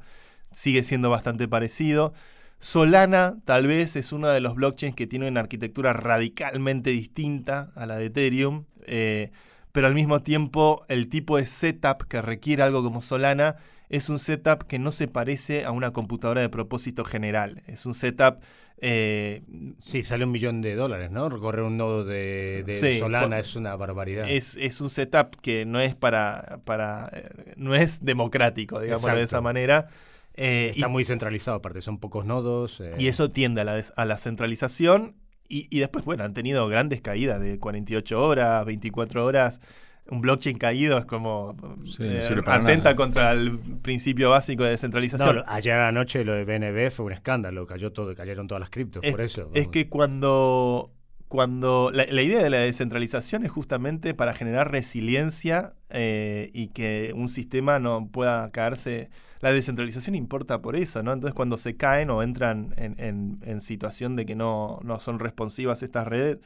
sigue 0.51 0.84
siendo 0.84 1.10
bastante 1.10 1.47
parecido. 1.47 2.13
Solana 2.60 3.38
tal 3.45 3.67
vez 3.67 3.95
es 3.95 4.12
uno 4.12 4.28
de 4.30 4.39
los 4.41 4.56
blockchains 4.56 4.95
que 4.95 5.08
tiene 5.08 5.28
una 5.30 5.41
arquitectura 5.41 5.93
radicalmente 5.93 6.89
distinta 6.91 7.71
a 7.75 7.86
la 7.86 7.97
de 7.97 8.06
Ethereum, 8.08 8.65
eh, 8.88 9.32
pero 9.76 9.88
al 9.88 9.94
mismo 9.94 10.24
tiempo 10.24 10.86
el 10.88 11.10
tipo 11.10 11.36
de 11.38 11.46
setup 11.46 12.08
que 12.08 12.22
requiere 12.22 12.64
algo 12.64 12.82
como 12.82 13.02
Solana 13.02 13.58
es 13.90 14.10
un 14.10 14.20
setup 14.20 14.64
que 14.64 14.80
no 14.80 14.92
se 14.94 15.08
parece 15.10 15.66
a 15.66 15.72
una 15.72 15.92
computadora 15.92 16.40
de 16.42 16.50
propósito 16.50 17.04
general. 17.06 17.62
Es 17.68 17.86
un 17.86 17.94
setup... 17.94 18.40
eh, 18.78 19.44
Sí, 19.80 20.02
sale 20.04 20.26
un 20.26 20.32
millón 20.32 20.62
de 20.62 20.76
dólares, 20.76 21.12
¿no? 21.12 21.30
Recorrer 21.30 21.64
un 21.64 21.78
nodo 21.78 22.04
de, 22.06 22.64
de 22.66 22.74
Sí, 22.74 23.00
Solana 23.00 23.38
es 23.40 23.56
una 23.56 23.76
barbaridad. 23.76 24.30
es, 24.30 24.56
es 24.58 24.82
un 24.82 24.90
setup 24.90 25.36
que 25.42 25.66
no 25.66 25.80
es 25.82 25.94
para, 25.94 26.62
para 26.66 27.10
eh, 27.14 27.54
no 27.58 27.76
es 27.76 28.04
democrático, 28.04 28.80
digamos 28.80 29.04
de 29.04 29.10
Exacto. 29.12 29.24
esa 29.24 29.42
manera. 29.42 29.88
Eh, 30.36 30.72
Está 30.74 30.88
y, 30.88 30.92
muy 30.92 31.06
centralizado, 31.06 31.58
aparte, 31.58 31.82
son 31.82 32.00
pocos 32.00 32.26
nodos. 32.26 32.80
eh, 32.82 32.94
y 32.98 33.08
eso 33.08 33.30
tiende 33.30 33.62
a 33.62 33.64
la, 33.66 33.84
a 33.96 34.06
la 34.06 34.18
centralización. 34.18 35.16
Y, 35.47 35.67
y 35.69 35.79
después, 35.79 36.05
bueno, 36.05 36.23
han 36.23 36.34
tenido 36.34 36.67
grandes 36.67 37.01
caídas 37.01 37.39
de 37.39 37.60
48 37.60 38.21
horas, 38.23 38.65
24 38.65 39.25
horas. 39.25 39.62
Un 40.08 40.21
blockchain 40.21 40.58
caído 40.60 40.99
es 40.99 41.05
como 41.05 41.55
Sí, 41.86 42.03
eh, 42.03 42.21
no 42.36 42.41
atenta 42.51 42.75
nada. 42.75 42.95
contra 42.95 43.31
el 43.31 43.58
principio 43.81 44.29
básico 44.29 44.63
de 44.63 44.69
descentralización. 44.71 45.43
ayer 45.47 45.73
anoche 45.79 46.23
lo 46.23 46.34
de 46.34 46.45
BNB 46.45 46.91
fue 46.91 47.05
un 47.08 47.12
escándalo, 47.13 47.65
cayó 47.65 47.91
todo, 47.91 48.13
cayeron 48.15 48.47
todas 48.47 48.60
las 48.60 48.69
criptos, 48.69 49.03
es, 49.03 49.10
por 49.12 49.21
eso. 49.21 49.49
es 49.55 49.67
que 49.67 49.89
cuando, 49.89 50.91
cuando 51.27 51.89
la, 51.91 52.05
la 52.08 52.21
idea 52.21 52.43
de 52.43 52.51
la 52.51 52.58
descentralización 52.58 53.45
es 53.45 53.51
justamente 53.51 54.13
para 54.13 54.36
generar 54.36 54.71
resiliencia 54.71 55.73
eh, 55.89 56.51
y 56.53 56.67
que 56.67 57.12
un 57.15 57.29
sistema 57.29 57.79
no 57.79 58.08
pueda 58.12 58.49
caerse. 58.51 59.10
La 59.45 59.53
descentralización 59.53 60.15
importa 60.15 60.60
por 60.62 60.75
eso, 60.75 61.03
¿no? 61.03 61.13
Entonces 61.13 61.36
cuando 61.36 61.58
se 61.58 61.77
caen 61.77 62.10
o 62.10 62.23
entran 62.23 62.73
en, 62.77 62.95
en- 62.99 63.38
en 63.43 63.62
situación 63.62 64.15
de 64.15 64.25
que 64.25 64.36
no, 64.36 64.79
no 64.84 64.99
son 64.99 65.19
responsivas 65.19 65.84
estas 65.84 66.08
redes, 66.08 66.39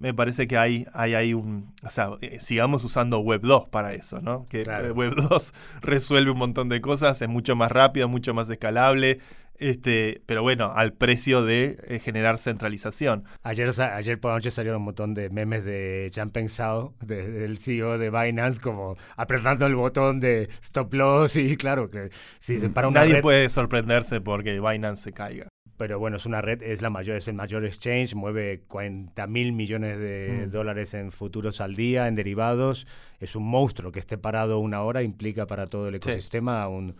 me 0.00 0.14
parece 0.14 0.48
que 0.48 0.56
hay, 0.58 0.84
hay, 0.92 1.14
hay 1.14 1.32
un... 1.34 1.70
O 1.86 1.90
sea, 1.90 2.10
eh, 2.22 2.40
sigamos 2.40 2.82
usando 2.82 3.20
Web 3.20 3.42
2 3.42 3.68
para 3.68 3.92
eso, 3.92 4.20
¿no? 4.20 4.46
Que 4.48 4.64
Claro. 4.64 4.92
Web 4.94 5.14
2 5.14 5.52
resuelve 5.82 6.30
un 6.32 6.38
montón 6.38 6.68
de 6.68 6.80
cosas, 6.80 7.22
es 7.22 7.28
mucho 7.28 7.54
más 7.54 7.70
rápido, 7.70 8.08
mucho 8.08 8.34
más 8.34 8.50
escalable, 8.50 9.20
este, 9.60 10.22
pero 10.26 10.42
bueno, 10.42 10.72
al 10.74 10.92
precio 10.94 11.44
de 11.44 11.76
eh, 11.86 11.98
generar 12.00 12.38
centralización. 12.38 13.24
Ayer, 13.42 13.70
ayer 13.80 14.18
por 14.20 14.30
la 14.32 14.36
noche 14.38 14.50
salieron 14.50 14.78
un 14.80 14.86
montón 14.86 15.14
de 15.14 15.30
memes 15.30 15.64
de 15.64 16.10
Zhao, 16.48 16.94
de- 17.00 17.30
del 17.30 17.58
CEO 17.58 17.98
de 17.98 18.10
Binance, 18.10 18.60
como 18.60 18.96
apretando 19.16 19.66
el 19.66 19.74
botón 19.74 20.20
de 20.20 20.48
stop 20.62 20.92
loss 20.94 21.36
y 21.36 21.56
claro, 21.56 21.90
que 21.90 22.10
si 22.38 22.58
se 22.58 22.68
para 22.70 22.88
una 22.88 23.00
Nadie 23.00 23.14
red, 23.14 23.22
puede 23.22 23.48
sorprenderse 23.50 24.20
porque 24.20 24.60
Binance 24.60 25.02
se 25.02 25.12
caiga. 25.12 25.46
pero 25.76 25.98
bueno, 25.98 26.18
es 26.18 26.26
una 26.26 26.42
red, 26.42 26.62
es 26.62 26.82
la 26.82 26.90
mayor, 26.90 27.16
es 27.16 27.26
el 27.26 27.32
mayor 27.34 27.64
exchange, 27.64 28.14
mueve 28.14 28.60
40 28.68 29.26
mil 29.26 29.52
millones 29.54 29.98
de 29.98 30.44
Mm. 30.46 30.50
dólares 30.50 30.92
en 30.92 31.10
futuros 31.10 31.62
al 31.62 31.74
día, 31.74 32.06
en 32.06 32.16
derivados, 32.16 32.86
es 33.18 33.34
un 33.34 33.44
monstruo 33.44 33.90
que 33.90 33.98
esté 33.98 34.18
parado 34.18 34.58
una 34.58 34.82
hora 34.82 35.02
implica 35.02 35.46
para 35.46 35.68
todo 35.68 35.88
el 35.88 35.94
Sí. 35.94 36.10
ecosistema 36.10 36.68
un, 36.68 36.96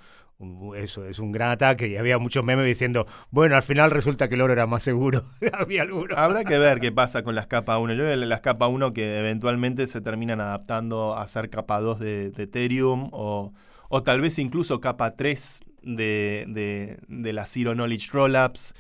eso 0.76 1.05
es 1.05 1.18
un 1.18 1.33
gran 1.33 1.50
ataque 1.50 1.88
y 1.88 1.96
había 1.96 2.18
muchos 2.18 2.42
memes 2.44 2.64
diciendo, 2.64 3.07
bueno, 3.31 3.57
al 3.57 3.62
final 3.62 3.90
resulta 3.90 4.29
que 4.29 4.37
el 4.37 4.40
oro 4.40 4.53
era 4.53 4.66
más 4.66 4.83
seguro. 4.83 5.24
Habrá 6.16 6.44
que 6.44 6.59
ver 6.59 6.81
qué 6.81 6.92
pasa 6.92 7.22
con 7.22 7.35
las 7.35 7.46
capa 7.46 7.79
1. 7.79 7.94
Yo 7.94 8.05
las 8.05 8.40
capa 8.40 8.66
1 8.66 8.92
que 8.92 9.18
eventualmente 9.18 9.87
se 9.87 10.00
terminan 10.00 10.40
adaptando 10.40 11.14
a 11.16 11.29
ser 11.29 11.50
capa 11.50 11.81
2 11.81 11.98
de, 12.00 12.31
de 12.31 12.42
Ethereum 12.44 13.11
o, 13.12 13.53
o 13.88 14.03
tal 14.03 14.20
vez 14.20 14.38
incluso 14.38 14.81
capa 14.81 15.14
3 15.16 15.61
de, 15.83 16.44
de, 16.48 16.98
de 17.09 17.33
las 17.33 17.50
Zero 17.53 17.74
Knowledge 17.74 18.09
Rollups. 18.12 18.74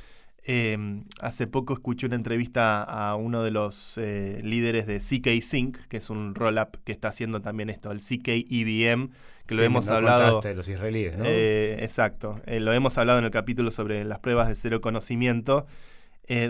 Eh, 0.44 1.02
hace 1.20 1.46
poco 1.46 1.74
escuché 1.74 2.06
una 2.06 2.16
entrevista 2.16 2.82
a 2.82 3.14
uno 3.16 3.42
de 3.42 3.50
los 3.50 3.98
eh, 3.98 4.40
líderes 4.42 4.86
de 4.86 4.98
CK 4.98 5.42
Sync, 5.42 5.76
que 5.88 5.98
es 5.98 6.08
un 6.08 6.34
rollup 6.34 6.76
que 6.84 6.92
está 6.92 7.08
haciendo 7.08 7.42
también 7.42 7.68
esto, 7.68 7.92
el 7.92 8.00
CK 8.00 8.28
EVM, 8.50 9.10
que 9.46 9.54
lo 9.54 9.62
hemos 9.62 9.90
hablado. 9.90 10.40
los 10.42 10.68
israelíes, 10.68 11.18
¿no? 11.18 11.24
Eh, 11.26 11.84
exacto. 11.84 12.40
Eh, 12.46 12.60
lo 12.60 12.72
hemos 12.72 12.96
hablado 12.96 13.18
en 13.18 13.26
el 13.26 13.30
capítulo 13.30 13.70
sobre 13.70 14.04
las 14.04 14.20
pruebas 14.20 14.48
de 14.48 14.54
cero 14.54 14.80
conocimiento, 14.80 15.66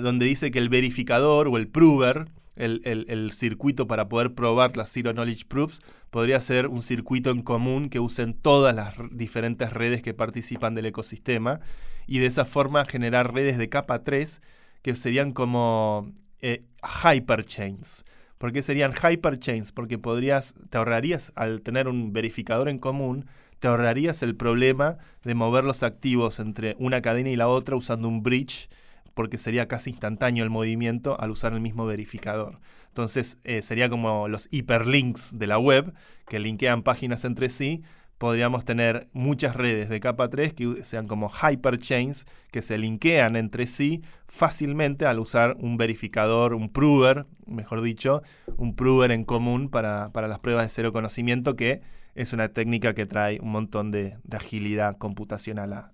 donde 0.03 0.26
dice 0.26 0.50
que 0.50 0.59
el 0.59 0.68
verificador 0.68 1.48
o 1.48 1.57
el 1.57 1.66
prover 1.66 2.26
el, 2.61 2.83
el- 3.09 3.33
circuito 3.33 3.87
para 3.87 4.09
poder 4.09 4.35
probar 4.35 4.77
las 4.77 4.92
Zero 4.92 5.12
Knowledge 5.12 5.44
Proofs 5.46 5.81
podría 6.11 6.40
ser 6.42 6.66
un 6.66 6.83
circuito 6.83 7.31
en 7.31 7.42
común 7.42 7.88
que 7.88 8.01
usen 8.01 8.35
todas 8.35 8.75
las 8.75 8.94
diferentes 9.12 9.73
redes 9.73 10.03
que 10.03 10.14
participan 10.14 10.75
del 10.75 10.87
ecosistema 10.87 11.61
y 12.07 12.18
de 12.18 12.27
esa 12.27 12.44
forma 12.44 12.85
generar 12.85 13.33
redes 13.33 13.59
de 13.59 13.68
capa 13.68 14.03
3 14.03 14.42
que 14.83 14.96
serían 14.96 15.33
como 15.33 16.12
eh, 16.40 16.64
hyperchains. 17.14 18.05
¿Por 18.38 18.53
qué 18.53 18.62
serían 18.62 18.92
hyperchains? 18.94 19.73
Porque 19.73 19.99
podrías, 19.99 20.55
te 20.70 20.79
ahorrarías, 20.79 21.33
al 21.35 21.61
tener 21.62 21.88
un 21.88 22.12
verificador 22.12 22.68
en 22.68 22.79
común, 22.79 23.27
te 23.59 23.68
ahorrarías 23.68 24.23
el 24.23 24.35
problema 24.37 24.96
de 25.25 25.35
mover 25.35 25.64
los 25.64 25.83
activos 25.83 26.38
entre 26.40 26.75
una 26.79 27.03
cadena 27.03 27.29
y 27.31 27.37
la 27.37 27.49
otra 27.49 27.77
usando 27.77 28.09
un 28.09 28.23
bridge, 28.23 28.70
porque 29.14 29.38
sería 29.38 29.68
casi 29.68 29.90
instantáneo 29.90 30.44
el 30.44 30.51
movimiento 30.51 31.20
al 31.20 31.31
usar 31.31 31.53
el 31.53 31.61
mismo 31.61 31.87
verificador. 31.87 32.61
Entonces 32.88 33.38
eh, 33.44 33.62
sería 33.62 33.88
como 33.88 34.29
los 34.29 34.49
hiperlinks 34.51 35.38
de 35.38 35.46
la 35.46 35.59
web 35.59 35.94
que 36.29 36.38
linkean 36.38 36.83
páginas 36.83 37.25
entre 37.25 37.49
sí. 37.51 37.83
Podríamos 38.18 38.66
tener 38.66 39.09
muchas 39.12 39.57
redes 39.57 39.88
de 39.88 39.99
capa 39.99 40.29
3 40.29 40.53
que 40.53 40.85
sean 40.85 41.07
como 41.07 41.31
hyperchains 41.31 42.27
que 42.51 42.61
se 42.61 42.77
linkean 42.77 43.37
entre 43.37 43.66
sí 43.66 44.03
fácilmente 44.27 45.07
al 45.07 45.20
usar 45.20 45.57
un 45.59 45.79
verificador, 45.79 46.53
un 46.53 46.68
prover, 46.68 47.27
mejor 47.46 47.81
dicho, 47.81 48.23
un 48.59 48.77
prover 48.77 49.11
en 49.11 49.25
común 49.25 49.70
para, 49.70 50.11
para 50.12 50.29
las 50.29 50.38
pruebas 50.38 50.64
de 50.64 50.68
cero 50.68 50.92
conocimiento 50.92 51.57
que 51.57 51.81
es 52.14 52.33
una 52.33 52.49
técnica 52.49 52.94
que 52.94 53.07
trae 53.07 53.40
un 53.40 53.53
montón 53.53 53.90
de, 53.90 54.18
agilidad 54.31 54.99
computacional 54.99 55.90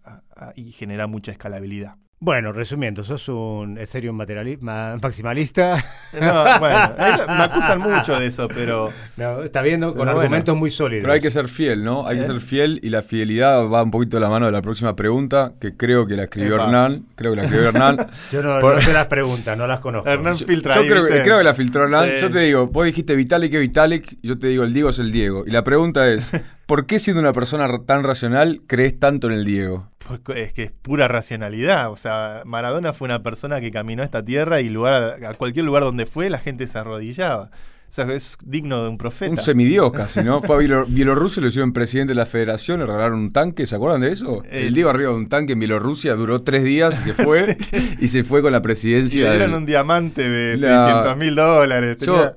y 0.54 0.72
genera 0.72 1.06
mucha 1.06 1.32
escalabilidad. 1.32 1.96
Bueno, 2.18 2.50
resumiendo, 2.52 3.04
sos 3.04 3.28
un 3.28 3.76
Ethereum 3.76 4.16
ma- 4.60 4.96
maximalista. 5.02 5.76
No, 6.18 6.58
bueno, 6.60 6.94
me 6.96 7.44
acusan 7.44 7.78
mucho 7.78 8.18
de 8.18 8.28
eso, 8.28 8.48
pero 8.48 8.90
No, 9.18 9.42
está 9.42 9.60
viendo 9.60 9.88
con 9.88 9.96
Pero 9.98 10.04
bueno. 10.06 10.20
argumentos 10.22 10.56
muy 10.56 10.70
sólidos. 10.70 11.02
Pero 11.02 11.12
hay 11.12 11.20
que 11.20 11.30
ser 11.30 11.46
fiel, 11.48 11.84
¿no? 11.84 12.06
Hay 12.06 12.16
que 12.18 12.24
ser 12.24 12.40
fiel 12.40 12.80
y 12.82 12.88
la 12.88 13.02
fidelidad 13.02 13.68
va 13.68 13.82
un 13.82 13.90
poquito 13.90 14.16
de 14.16 14.22
la 14.22 14.30
mano 14.30 14.46
de 14.46 14.52
la 14.52 14.62
próxima 14.62 14.96
pregunta, 14.96 15.52
que 15.60 15.76
creo 15.76 16.06
que 16.06 16.16
la 16.16 16.22
escribió 16.24 16.54
Epa. 16.54 16.64
Hernán. 16.64 17.04
Creo 17.16 17.32
que 17.32 17.36
la 17.36 17.42
escribió 17.44 17.68
Hernán. 17.68 18.06
Yo 18.32 18.42
no, 18.42 18.58
Por- 18.60 18.76
no 18.76 18.80
sé 18.80 18.94
las 18.94 19.06
preguntas, 19.08 19.58
no 19.58 19.66
las 19.66 19.80
conozco. 19.80 20.08
Hernán 20.08 20.34
Yo, 20.36 20.46
filtra 20.46 20.74
yo 20.76 20.80
ahí, 20.80 20.88
creo, 20.88 21.02
que- 21.02 21.08
¿viste? 21.08 21.22
creo 21.24 21.38
que 21.38 21.44
la 21.44 21.54
filtró 21.54 21.84
Hernán. 21.84 22.08
Sí. 22.14 22.22
Yo 22.22 22.30
te 22.30 22.38
digo, 22.38 22.66
vos 22.68 22.86
dijiste 22.86 23.14
Vitalik 23.14 23.52
es 23.52 23.60
Vitalik, 23.60 24.12
y 24.22 24.28
yo 24.28 24.38
te 24.38 24.46
digo 24.46 24.64
el 24.64 24.72
Diego 24.72 24.88
es 24.88 24.98
el 24.98 25.12
Diego. 25.12 25.44
Y 25.46 25.50
la 25.50 25.64
pregunta 25.64 26.08
es, 26.08 26.32
¿por 26.66 26.86
qué 26.86 26.98
siendo 26.98 27.20
una 27.20 27.32
persona 27.32 27.68
tan 27.86 28.02
racional 28.04 28.60
crees 28.66 28.98
tanto 28.98 29.26
en 29.28 29.32
el 29.34 29.44
Diego? 29.44 29.88
Porque 30.06 30.42
es 30.42 30.52
que 30.52 30.62
es 30.64 30.72
pura 30.72 31.08
racionalidad. 31.08 31.90
O 31.90 31.96
sea, 31.96 32.42
Maradona 32.44 32.92
fue 32.92 33.06
una 33.06 33.22
persona 33.22 33.60
que 33.60 33.70
caminó 33.70 34.02
esta 34.02 34.24
tierra 34.24 34.60
y 34.60 34.68
lugar, 34.68 35.16
a 35.24 35.34
cualquier 35.34 35.64
lugar 35.64 35.82
donde 35.82 36.06
fue, 36.06 36.30
la 36.30 36.38
gente 36.38 36.66
se 36.66 36.78
arrodillaba. 36.78 37.50
O 37.88 37.92
sea, 37.96 38.04
es 38.12 38.36
digno 38.44 38.82
de 38.82 38.88
un 38.88 38.98
profeta. 38.98 39.30
Un 39.30 39.38
semidios 39.38 39.92
casi, 39.92 40.22
¿no? 40.24 40.42
Fue 40.42 40.56
a 40.56 40.58
Bielor- 40.68 40.86
Bielorrusia, 40.88 41.40
lo 41.40 41.48
hicieron 41.48 41.72
presidente 41.72 42.12
de 42.12 42.16
la 42.16 42.26
federación, 42.26 42.80
le 42.80 42.86
regalaron 42.86 43.18
un 43.20 43.30
tanque, 43.32 43.66
¿se 43.68 43.76
acuerdan 43.76 44.00
de 44.00 44.10
eso? 44.10 44.42
El- 44.50 44.66
El 44.68 44.74
Diego 44.74 44.90
arriba 44.90 45.10
de 45.10 45.16
un 45.16 45.28
tanque 45.28 45.52
en 45.52 45.60
Bielorrusia 45.60 46.14
duró 46.14 46.42
tres 46.42 46.64
días 46.64 46.98
y 47.00 47.10
se 47.10 47.14
fue, 47.24 47.56
y 48.00 48.08
se 48.08 48.24
fue 48.24 48.42
con 48.42 48.50
la 48.52 48.58
y 48.58 48.62
presidencia. 48.62 49.22
le 49.24 49.30
dieron 49.30 49.50
del- 49.52 49.58
un 49.60 49.66
diamante 49.66 50.28
de 50.28 50.56
La- 50.58 50.84
600 50.84 51.16
mil 51.16 51.34
dólares. 51.36 51.96
Yo, 52.00 52.12
tenía- 52.14 52.36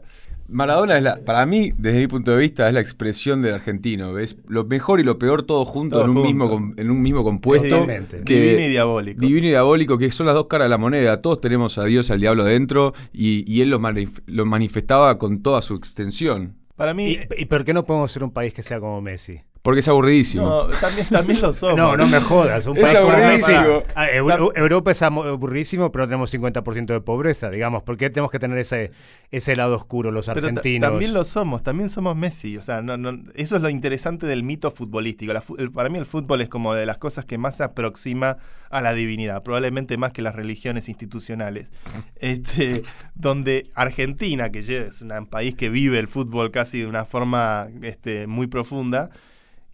Maradona 0.51 0.97
es 0.97 1.03
la, 1.03 1.17
para 1.23 1.45
mí, 1.45 1.71
desde 1.77 1.99
mi 1.99 2.07
punto 2.07 2.31
de 2.31 2.37
vista, 2.37 2.67
es 2.67 2.73
la 2.73 2.79
expresión 2.81 3.41
del 3.41 3.53
argentino. 3.53 4.17
Es 4.17 4.37
lo 4.47 4.65
mejor 4.65 4.99
y 4.99 5.03
lo 5.03 5.19
peor 5.19 5.43
todo 5.43 5.63
junto 5.65 5.97
Todo 5.97 6.05
en 6.05 6.09
un 6.11 6.15
junto. 6.25 6.27
mismo 6.57 6.73
en 6.77 6.91
un 6.91 7.01
mismo 7.01 7.23
compuesto. 7.23 7.67
Totalmente. 7.69 8.23
que- 8.23 8.39
Divino 8.41 8.61
y 8.65 8.69
diabólico. 8.69 9.21
Divino 9.21 9.47
y 9.47 9.49
diabólico, 9.51 9.97
que 9.97 10.11
son 10.11 10.25
las 10.25 10.35
dos 10.35 10.47
caras 10.47 10.65
de 10.65 10.69
la 10.69 10.77
moneda. 10.77 11.21
Todos 11.21 11.39
tenemos 11.41 11.77
a 11.77 11.85
Dios 11.85 12.09
y 12.09 12.13
al 12.13 12.19
diablo 12.19 12.43
dentro, 12.43 12.93
y, 13.13 13.43
y 13.51 13.61
él 13.61 13.69
lo, 13.69 13.79
manif- 13.79 14.21
lo 14.25 14.45
manifestaba 14.45 15.17
con 15.17 15.37
toda 15.43 15.61
su 15.61 15.75
extensión. 15.75 16.55
Para 16.75 16.93
mí, 16.93 17.17
¿Y, 17.37 17.41
¿Y 17.41 17.45
por 17.45 17.65
qué 17.65 17.73
no 17.73 17.83
podemos 17.85 18.11
ser 18.11 18.23
un 18.23 18.31
país 18.31 18.53
que 18.53 18.63
sea 18.63 18.79
como 18.79 19.01
Messi? 19.01 19.41
Porque 19.69 19.81
es 19.81 19.87
aburridísimo. 19.87 20.43
no, 20.49 20.65
también, 20.79 21.05
también 21.09 21.39
lo 21.41 21.53
somos. 21.53 21.75
No, 21.77 21.95
no 21.95 22.07
me 22.07 22.19
jodas. 22.19 22.65
Un 22.65 22.75
Es 22.77 22.83
país 22.85 22.97
como 22.97 23.11
aburridísimo. 23.11 23.61
Messi. 23.61 23.85
Ah, 23.93 24.07
Eu- 24.11 24.51
Europa 24.55 24.89
es 24.91 25.01
aburrísimo, 25.03 25.91
pero 25.91 26.05
tenemos 26.05 26.33
50% 26.33 26.85
de 26.87 27.01
pobreza, 27.01 27.51
digamos. 27.51 27.83
¿Por 27.83 27.95
qué 27.97 28.09
tenemos 28.09 28.31
que 28.31 28.39
tener 28.39 28.57
ese, 28.57 28.89
ese 29.29 29.55
lado 29.55 29.75
oscuro 29.75 30.09
los 30.09 30.25
Pero 30.25 30.39
argentinos? 30.47 30.89
también 30.89 31.13
lo 31.13 31.23
somos, 31.23 31.61
también 31.61 31.91
somos 31.91 32.15
Messi. 32.15 32.57
O 32.57 32.63
sea, 32.63 32.81
no, 32.81 32.97
no- 32.97 33.11
eso 33.35 33.57
es 33.57 33.61
lo 33.61 33.69
interesante 33.69 34.25
del 34.25 34.41
mito 34.41 34.71
futbolístico. 34.71 35.31
La 35.33 35.41
fu- 35.41 35.55
el- 35.57 35.71
para 35.71 35.89
mí 35.89 35.99
el 35.99 36.07
fútbol 36.07 36.41
es 36.41 36.49
como 36.49 36.73
de 36.73 36.87
las 36.87 36.97
cosas 36.97 37.25
que 37.25 37.37
más 37.37 37.57
se 37.57 37.63
aproxima 37.63 38.37
a 38.71 38.81
la 38.81 38.93
divinidad, 38.93 39.43
probablemente 39.43 39.97
más 39.97 40.11
que 40.13 40.23
las 40.23 40.33
religiones 40.33 40.89
institucionales. 40.89 41.69
Este, 42.19 42.81
donde 43.15 43.69
Argentina, 43.75 44.49
que 44.49 44.59
es 44.59 45.01
un 45.01 45.27
país 45.27 45.55
que 45.55 45.69
vive 45.69 45.99
el 45.99 46.07
fútbol 46.07 46.51
casi 46.51 46.79
de 46.81 46.87
una 46.87 47.05
forma 47.05 47.67
este, 47.81 48.27
muy 48.27 48.47
profunda, 48.47 49.09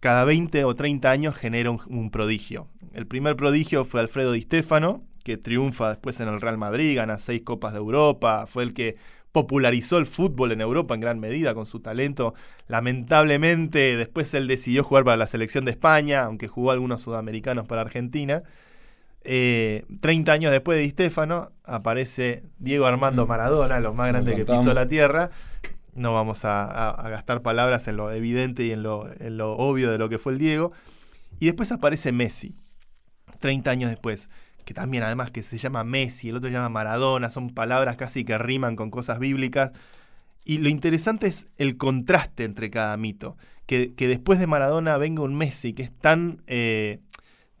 cada 0.00 0.24
20 0.24 0.64
o 0.64 0.74
30 0.74 1.10
años 1.10 1.34
genera 1.34 1.70
un, 1.70 1.80
un 1.88 2.10
prodigio. 2.10 2.68
El 2.92 3.06
primer 3.06 3.36
prodigio 3.36 3.84
fue 3.84 4.00
Alfredo 4.00 4.32
Di 4.32 4.42
Stéfano, 4.42 5.02
que 5.24 5.36
triunfa 5.36 5.90
después 5.90 6.20
en 6.20 6.28
el 6.28 6.40
Real 6.40 6.56
Madrid, 6.56 6.96
gana 6.96 7.18
seis 7.18 7.42
Copas 7.42 7.72
de 7.72 7.78
Europa, 7.78 8.46
fue 8.46 8.62
el 8.62 8.74
que 8.74 8.96
popularizó 9.36 9.98
el 9.98 10.06
fútbol 10.06 10.52
en 10.52 10.62
Europa 10.62 10.94
en 10.94 11.00
gran 11.00 11.20
medida 11.20 11.52
con 11.52 11.66
su 11.66 11.80
talento. 11.80 12.32
Lamentablemente, 12.68 13.96
después 13.98 14.32
él 14.32 14.46
decidió 14.46 14.82
jugar 14.82 15.04
para 15.04 15.18
la 15.18 15.26
selección 15.26 15.66
de 15.66 15.72
España, 15.72 16.22
aunque 16.22 16.48
jugó 16.48 16.70
algunos 16.70 17.02
sudamericanos 17.02 17.66
para 17.66 17.82
Argentina. 17.82 18.44
Eh, 19.24 19.84
30 20.00 20.32
años 20.32 20.52
después 20.52 20.78
de 20.78 20.84
Di 20.84 20.90
Stéfano, 20.90 21.50
aparece 21.64 22.44
Diego 22.58 22.86
Armando 22.86 23.26
Maradona, 23.26 23.78
lo 23.80 23.92
más 23.92 24.08
grande 24.08 24.36
que 24.36 24.46
pisó 24.46 24.72
la 24.72 24.88
tierra. 24.88 25.30
No 25.96 26.12
vamos 26.12 26.44
a, 26.44 26.94
gastar 27.08 27.42
palabras 27.42 27.88
en 27.88 27.96
lo 27.96 28.12
evidente 28.12 28.64
y 28.64 28.72
en 28.72 28.82
lo, 28.82 29.08
en 29.18 29.38
lo 29.38 29.52
obvio 29.56 29.90
de 29.90 29.98
lo 29.98 30.08
que 30.08 30.18
fue 30.18 30.34
el 30.34 30.38
Diego. 30.38 30.72
Y 31.38 31.46
después 31.46 31.72
aparece 31.72 32.12
Messi, 32.12 32.54
30 33.40 33.70
años 33.70 33.90
después, 33.90 34.28
que 34.64 34.74
también 34.74 35.02
además 35.02 35.30
que 35.30 35.42
se 35.42 35.58
llama 35.58 35.84
Messi, 35.84 36.28
el 36.28 36.36
otro 36.36 36.48
se 36.48 36.54
llama 36.54 36.68
Maradona, 36.68 37.30
son 37.30 37.50
palabras 37.50 37.96
casi 37.96 38.24
que 38.24 38.36
riman 38.38 38.76
con 38.76 38.90
cosas 38.90 39.18
bíblicas. 39.18 39.72
Y 40.44 40.58
lo 40.58 40.68
interesante 40.68 41.26
es 41.26 41.48
el 41.56 41.76
contraste 41.76 42.44
entre 42.44 42.70
cada 42.70 42.96
mito. 42.96 43.36
Que, 43.66 43.94
que 43.94 44.06
después 44.06 44.38
de 44.38 44.46
Maradona 44.46 44.96
venga 44.96 45.22
un 45.22 45.34
Messi 45.34 45.72
que 45.72 45.82
es 45.82 45.92
tan, 45.92 46.42
eh, 46.46 47.00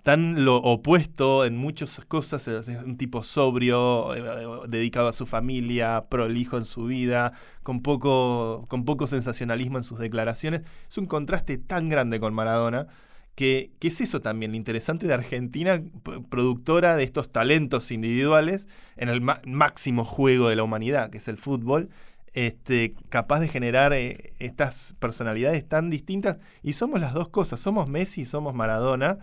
tan 0.06 0.44
lo 0.44 0.58
opuesto 0.58 1.44
en 1.44 1.56
muchas 1.56 2.00
cosas. 2.06 2.46
Es 2.46 2.68
un 2.68 2.96
tipo 2.96 3.24
sobrio, 3.24 4.14
eh, 4.14 4.68
dedicado 4.68 5.08
a 5.08 5.12
su 5.12 5.26
familia, 5.26 6.04
prolijo 6.08 6.56
en 6.56 6.64
su 6.64 6.84
vida, 6.84 7.32
con 7.64 7.82
poco, 7.82 8.66
con 8.68 8.84
poco 8.84 9.08
sensacionalismo 9.08 9.78
en 9.78 9.82
sus 9.82 9.98
declaraciones. 9.98 10.62
Es 10.88 10.96
un 10.96 11.06
contraste 11.06 11.58
tan 11.58 11.88
grande 11.88 12.20
con 12.20 12.34
Maradona. 12.34 12.86
Que, 13.34 13.72
que 13.80 13.88
es 13.88 14.00
eso 14.00 14.20
también, 14.20 14.52
lo 14.52 14.56
interesante 14.56 15.08
de 15.08 15.14
Argentina, 15.14 15.82
productora 16.30 16.94
de 16.94 17.02
estos 17.02 17.32
talentos 17.32 17.90
individuales 17.90 18.68
en 18.96 19.08
el 19.08 19.20
máximo 19.20 20.04
juego 20.04 20.48
de 20.48 20.54
la 20.54 20.62
humanidad, 20.62 21.10
que 21.10 21.18
es 21.18 21.26
el 21.26 21.36
fútbol, 21.36 21.90
este, 22.32 22.94
capaz 23.08 23.40
de 23.40 23.48
generar 23.48 23.92
eh, 23.92 24.32
estas 24.38 24.94
personalidades 25.00 25.68
tan 25.68 25.90
distintas. 25.90 26.38
Y 26.62 26.74
somos 26.74 27.00
las 27.00 27.12
dos 27.12 27.28
cosas, 27.28 27.60
somos 27.60 27.88
Messi 27.88 28.20
y 28.20 28.26
somos 28.26 28.54
Maradona. 28.54 29.18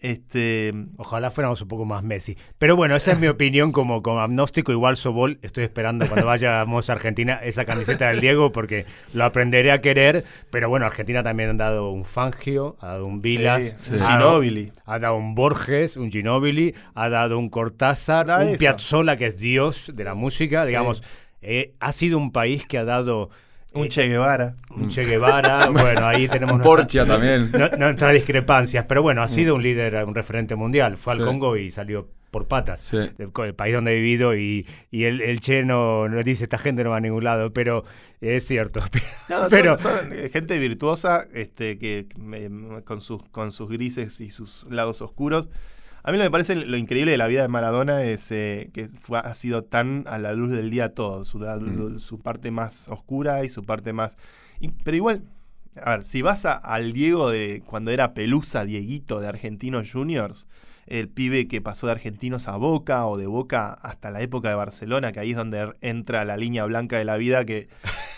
Este, 0.00 0.72
Ojalá 0.98 1.30
fuéramos 1.30 1.60
un 1.62 1.68
poco 1.68 1.84
más 1.84 2.02
Messi. 2.02 2.36
Pero 2.58 2.76
bueno, 2.76 2.96
esa 2.96 3.12
es 3.12 3.18
mi 3.18 3.28
opinión 3.28 3.72
como, 3.72 4.02
como 4.02 4.20
agnóstico. 4.20 4.70
Igual 4.72 4.96
Sobol, 4.96 5.38
estoy 5.42 5.64
esperando 5.64 6.06
cuando 6.06 6.26
vayamos 6.26 6.88
a 6.88 6.92
Argentina 6.92 7.40
esa 7.42 7.64
camiseta 7.64 8.08
del 8.08 8.20
Diego 8.20 8.52
porque 8.52 8.84
lo 9.14 9.24
aprenderé 9.24 9.72
a 9.72 9.80
querer. 9.80 10.24
Pero 10.50 10.68
bueno, 10.68 10.86
Argentina 10.86 11.22
también 11.22 11.50
ha 11.50 11.54
dado 11.54 11.90
un 11.90 12.04
Fangio, 12.04 12.76
ha 12.80 12.88
dado 12.88 13.06
un 13.06 13.22
Vilas, 13.22 13.76
Sí, 13.82 13.94
ha 13.94 13.96
dado- 13.96 14.18
Ginóbili. 14.40 14.72
Ha 14.84 14.98
dado 14.98 15.16
un 15.16 15.34
Borges, 15.34 15.96
un 15.96 16.10
Ginóbili, 16.12 16.74
ha 16.94 17.08
dado 17.08 17.38
un 17.38 17.48
Cortázar, 17.48 18.26
Da 18.26 18.38
un 18.38 18.48
eso. 18.50 18.58
Piazzolla, 18.58 19.16
que 19.16 19.26
es 19.26 19.38
Dios 19.38 19.90
de 19.94 20.04
la 20.04 20.14
música. 20.14 20.62
Sí. 20.62 20.68
Digamos, 20.68 21.02
eh, 21.40 21.74
ha 21.80 21.92
sido 21.92 22.18
un 22.18 22.32
país 22.32 22.66
que 22.66 22.78
ha 22.78 22.84
dado 22.84 23.30
un 23.76 23.88
Che 23.88 24.08
Guevara. 24.08 24.54
un 24.70 24.88
Che 24.88 25.04
Guevara. 25.04 25.68
bueno, 25.70 26.06
ahí 26.06 26.28
tenemos 26.28 26.60
Porcia 26.62 27.06
también. 27.06 27.50
no- 27.58 27.68
nuestras 27.78 28.12
discrepancias, 28.14 28.84
pero 28.88 29.02
bueno, 29.02 29.22
ha 29.22 29.28
sido 29.28 29.54
un 29.54 29.62
líder, 29.62 30.04
un 30.04 30.14
referente 30.14 30.56
mundial. 30.56 30.96
Fue 30.96 31.12
al 31.14 31.18
Sí. 31.20 31.24
Congo 31.24 31.56
y 31.56 31.70
salió 31.70 32.08
por 32.30 32.48
patas. 32.48 32.80
Sí. 32.82 32.98
El, 33.18 33.54
país 33.54 33.74
donde 33.74 33.92
he 33.92 33.96
vivido 34.00 34.36
y, 34.36 34.66
y 34.90 35.04
el, 35.04 35.20
el 35.22 35.40
Che 35.40 35.64
no, 35.64 36.08
no 36.08 36.22
dice 36.22 36.44
esta 36.44 36.58
gente 36.58 36.84
no 36.84 36.90
va 36.90 36.96
a 36.98 37.00
ningún 37.00 37.24
lado, 37.24 37.52
pero 37.52 37.84
es 38.20 38.46
cierto. 38.46 38.80
No, 39.28 39.40
son- 39.40 39.50
pero 39.50 39.78
son, 39.78 40.12
eh, 40.12 40.28
gente 40.32 40.58
virtuosa 40.58 41.24
este, 41.32 41.78
que 41.78 42.06
me- 42.18 42.82
con, 42.84 43.00
sus, 43.00 43.22
con 43.30 43.52
sus 43.52 43.68
grises 43.70 44.20
y 44.20 44.30
sus 44.30 44.66
lados 44.70 45.00
oscuros. 45.02 45.48
A 46.06 46.12
mí 46.12 46.18
lo 46.18 46.22
que 46.22 46.28
me 46.28 46.30
parece 46.32 46.54
lo 46.54 46.76
increíble 46.76 47.10
de 47.10 47.18
la 47.18 47.26
vida 47.26 47.42
de 47.42 47.48
Maradona 47.48 48.04
es 48.04 48.30
eh, 48.30 48.70
que 48.72 48.88
fue- 48.88 49.18
ha 49.18 49.34
sido 49.34 49.64
tan 49.64 50.04
a 50.06 50.18
la 50.18 50.32
luz 50.34 50.52
del 50.52 50.70
día 50.70 50.94
todo, 50.94 51.24
su, 51.24 51.38
Mm. 51.40 51.98
su 51.98 52.20
parte 52.20 52.50
más 52.52 52.88
oscura 52.88 53.44
y 53.44 53.48
su 53.48 53.64
parte 53.64 53.92
más... 53.92 54.16
y- 54.60 54.68
pero 54.68 54.96
igual, 54.96 55.22
a 55.82 55.96
ver, 55.96 56.04
si 56.04 56.22
vas 56.22 56.46
a- 56.46 56.52
al 56.54 56.92
Diego 56.92 57.28
de 57.30 57.62
cuando 57.66 57.90
era 57.90 58.14
Pelusa, 58.14 58.64
Dieguito 58.64 59.20
de 59.20 59.26
Argentinos 59.26 59.90
Juniors, 59.92 60.46
el 60.86 61.08
pibe 61.08 61.48
que 61.48 61.60
pasó 61.60 61.86
de 61.86 61.92
Argentinos 61.94 62.46
a 62.46 62.56
Boca 62.56 63.04
o 63.06 63.16
de 63.16 63.26
Boca 63.26 63.72
hasta 63.72 64.12
la 64.12 64.22
época 64.22 64.48
de 64.48 64.54
Barcelona, 64.54 65.10
que 65.10 65.18
ahí 65.18 65.32
es 65.32 65.36
donde 65.36 65.72
entra 65.80 66.24
la 66.24 66.36
línea 66.36 66.64
blanca 66.66 66.96
de 66.98 67.04
la 67.04 67.16
vida 67.16 67.44
que, 67.44 67.68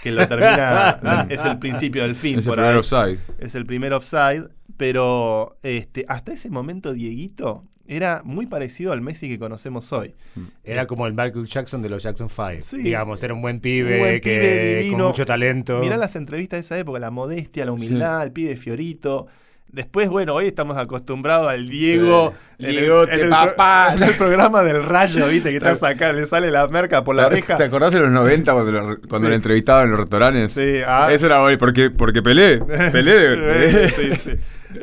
que 0.03 0.13
lo 0.13 0.29
termina, 0.29 0.99
es 1.31 1.43
el 1.47 1.59
principio 1.59 2.03
del 2.03 2.15
fin. 2.15 2.39
Es 2.41 2.47
el 2.47 2.53
primer 2.53 2.73
ahí. 2.73 2.77
offside. 2.79 3.19
Es 3.39 3.55
el 3.55 3.65
primer 3.65 3.95
offside, 3.95 4.51
pero 4.77 5.57
este, 5.63 6.05
hasta 6.09 6.35
ese 6.35 6.51
momento 6.51 6.93
Dieguito 6.93 7.65
era 7.89 8.21
muy 8.25 8.47
parecido 8.47 8.93
al 8.93 9.01
Messi 9.01 9.29
que 9.29 9.39
conocemos 9.39 9.93
hoy. 9.93 10.15
Era 10.63 10.87
como 10.87 11.07
el 11.07 11.13
Michael 11.15 11.47
Jackson 11.47 11.83
de 11.83 11.89
los 11.89 12.03
Jackson 12.03 12.29
5. 12.29 12.51
Sí. 12.61 12.79
Digamos, 12.83 13.23
era 13.23 13.35
un 13.35 13.43
buen 13.43 13.61
pibe, 13.61 13.95
Un 13.95 13.99
buen 14.01 14.21
que, 14.21 14.37
pibe 14.39 14.75
divino. 14.77 14.99
con 14.99 15.07
mucho 15.09 15.27
talento. 15.27 15.81
Mirá 15.81 15.97
las 15.97 16.15
entrevistas 16.17 16.59
de 16.59 16.61
esa 16.63 16.79
época, 16.79 16.99
la 16.99 17.11
modestia, 17.11 17.65
la 17.65 17.73
humildad, 17.73 18.23
el 18.23 18.33
pibe 18.33 18.57
Fiorito. 18.57 19.27
Después, 19.71 20.09
bueno, 20.09 20.33
hoy 20.35 20.47
estamos 20.47 20.79
acostumbrados 20.79 21.51
al 21.51 21.69
Diego. 21.69 22.33
Sí. 22.59 22.65
en 22.65 22.71
el- 22.71 22.77
Diegote, 22.81 23.13
en 23.15 23.21
el, 23.21 23.27
pro- 23.29 23.37
papá. 23.55 23.93
en 23.95 24.03
el 24.03 24.15
programa 24.15 24.63
del 24.63 24.83
rayo, 24.83 25.29
viste, 25.29 25.51
que 25.51 25.57
estás 25.59 25.83
acá, 25.83 26.11
le 26.15 26.25
sale 26.25 26.51
la 26.51 26.67
merca 26.69 27.05
por 27.05 27.15
la 27.15 27.27
oreja. 27.27 27.57
¿Te 27.57 27.65
acordás 27.65 27.93
de 27.93 28.01
los 28.01 28.11
90 28.11 28.51
cuando, 28.55 28.73
lo- 28.73 28.97
cuando 29.03 29.27
Sí. 29.27 29.29
lo 29.29 29.35
entrevistaban 29.35 29.85
en 29.85 29.91
los 29.91 30.01
restaurantes? 30.01 30.53
Sí, 30.53 30.79
ah. 30.87 31.09
Ese 31.13 31.27
era 31.27 31.43
hoy, 31.43 31.59
porque, 31.59 31.91
porque 31.91 32.23
Pelé. 32.23 32.61
Pelé 32.61 33.13
de. 33.37 33.89
sí, 33.95 34.17
sí. 34.17 34.31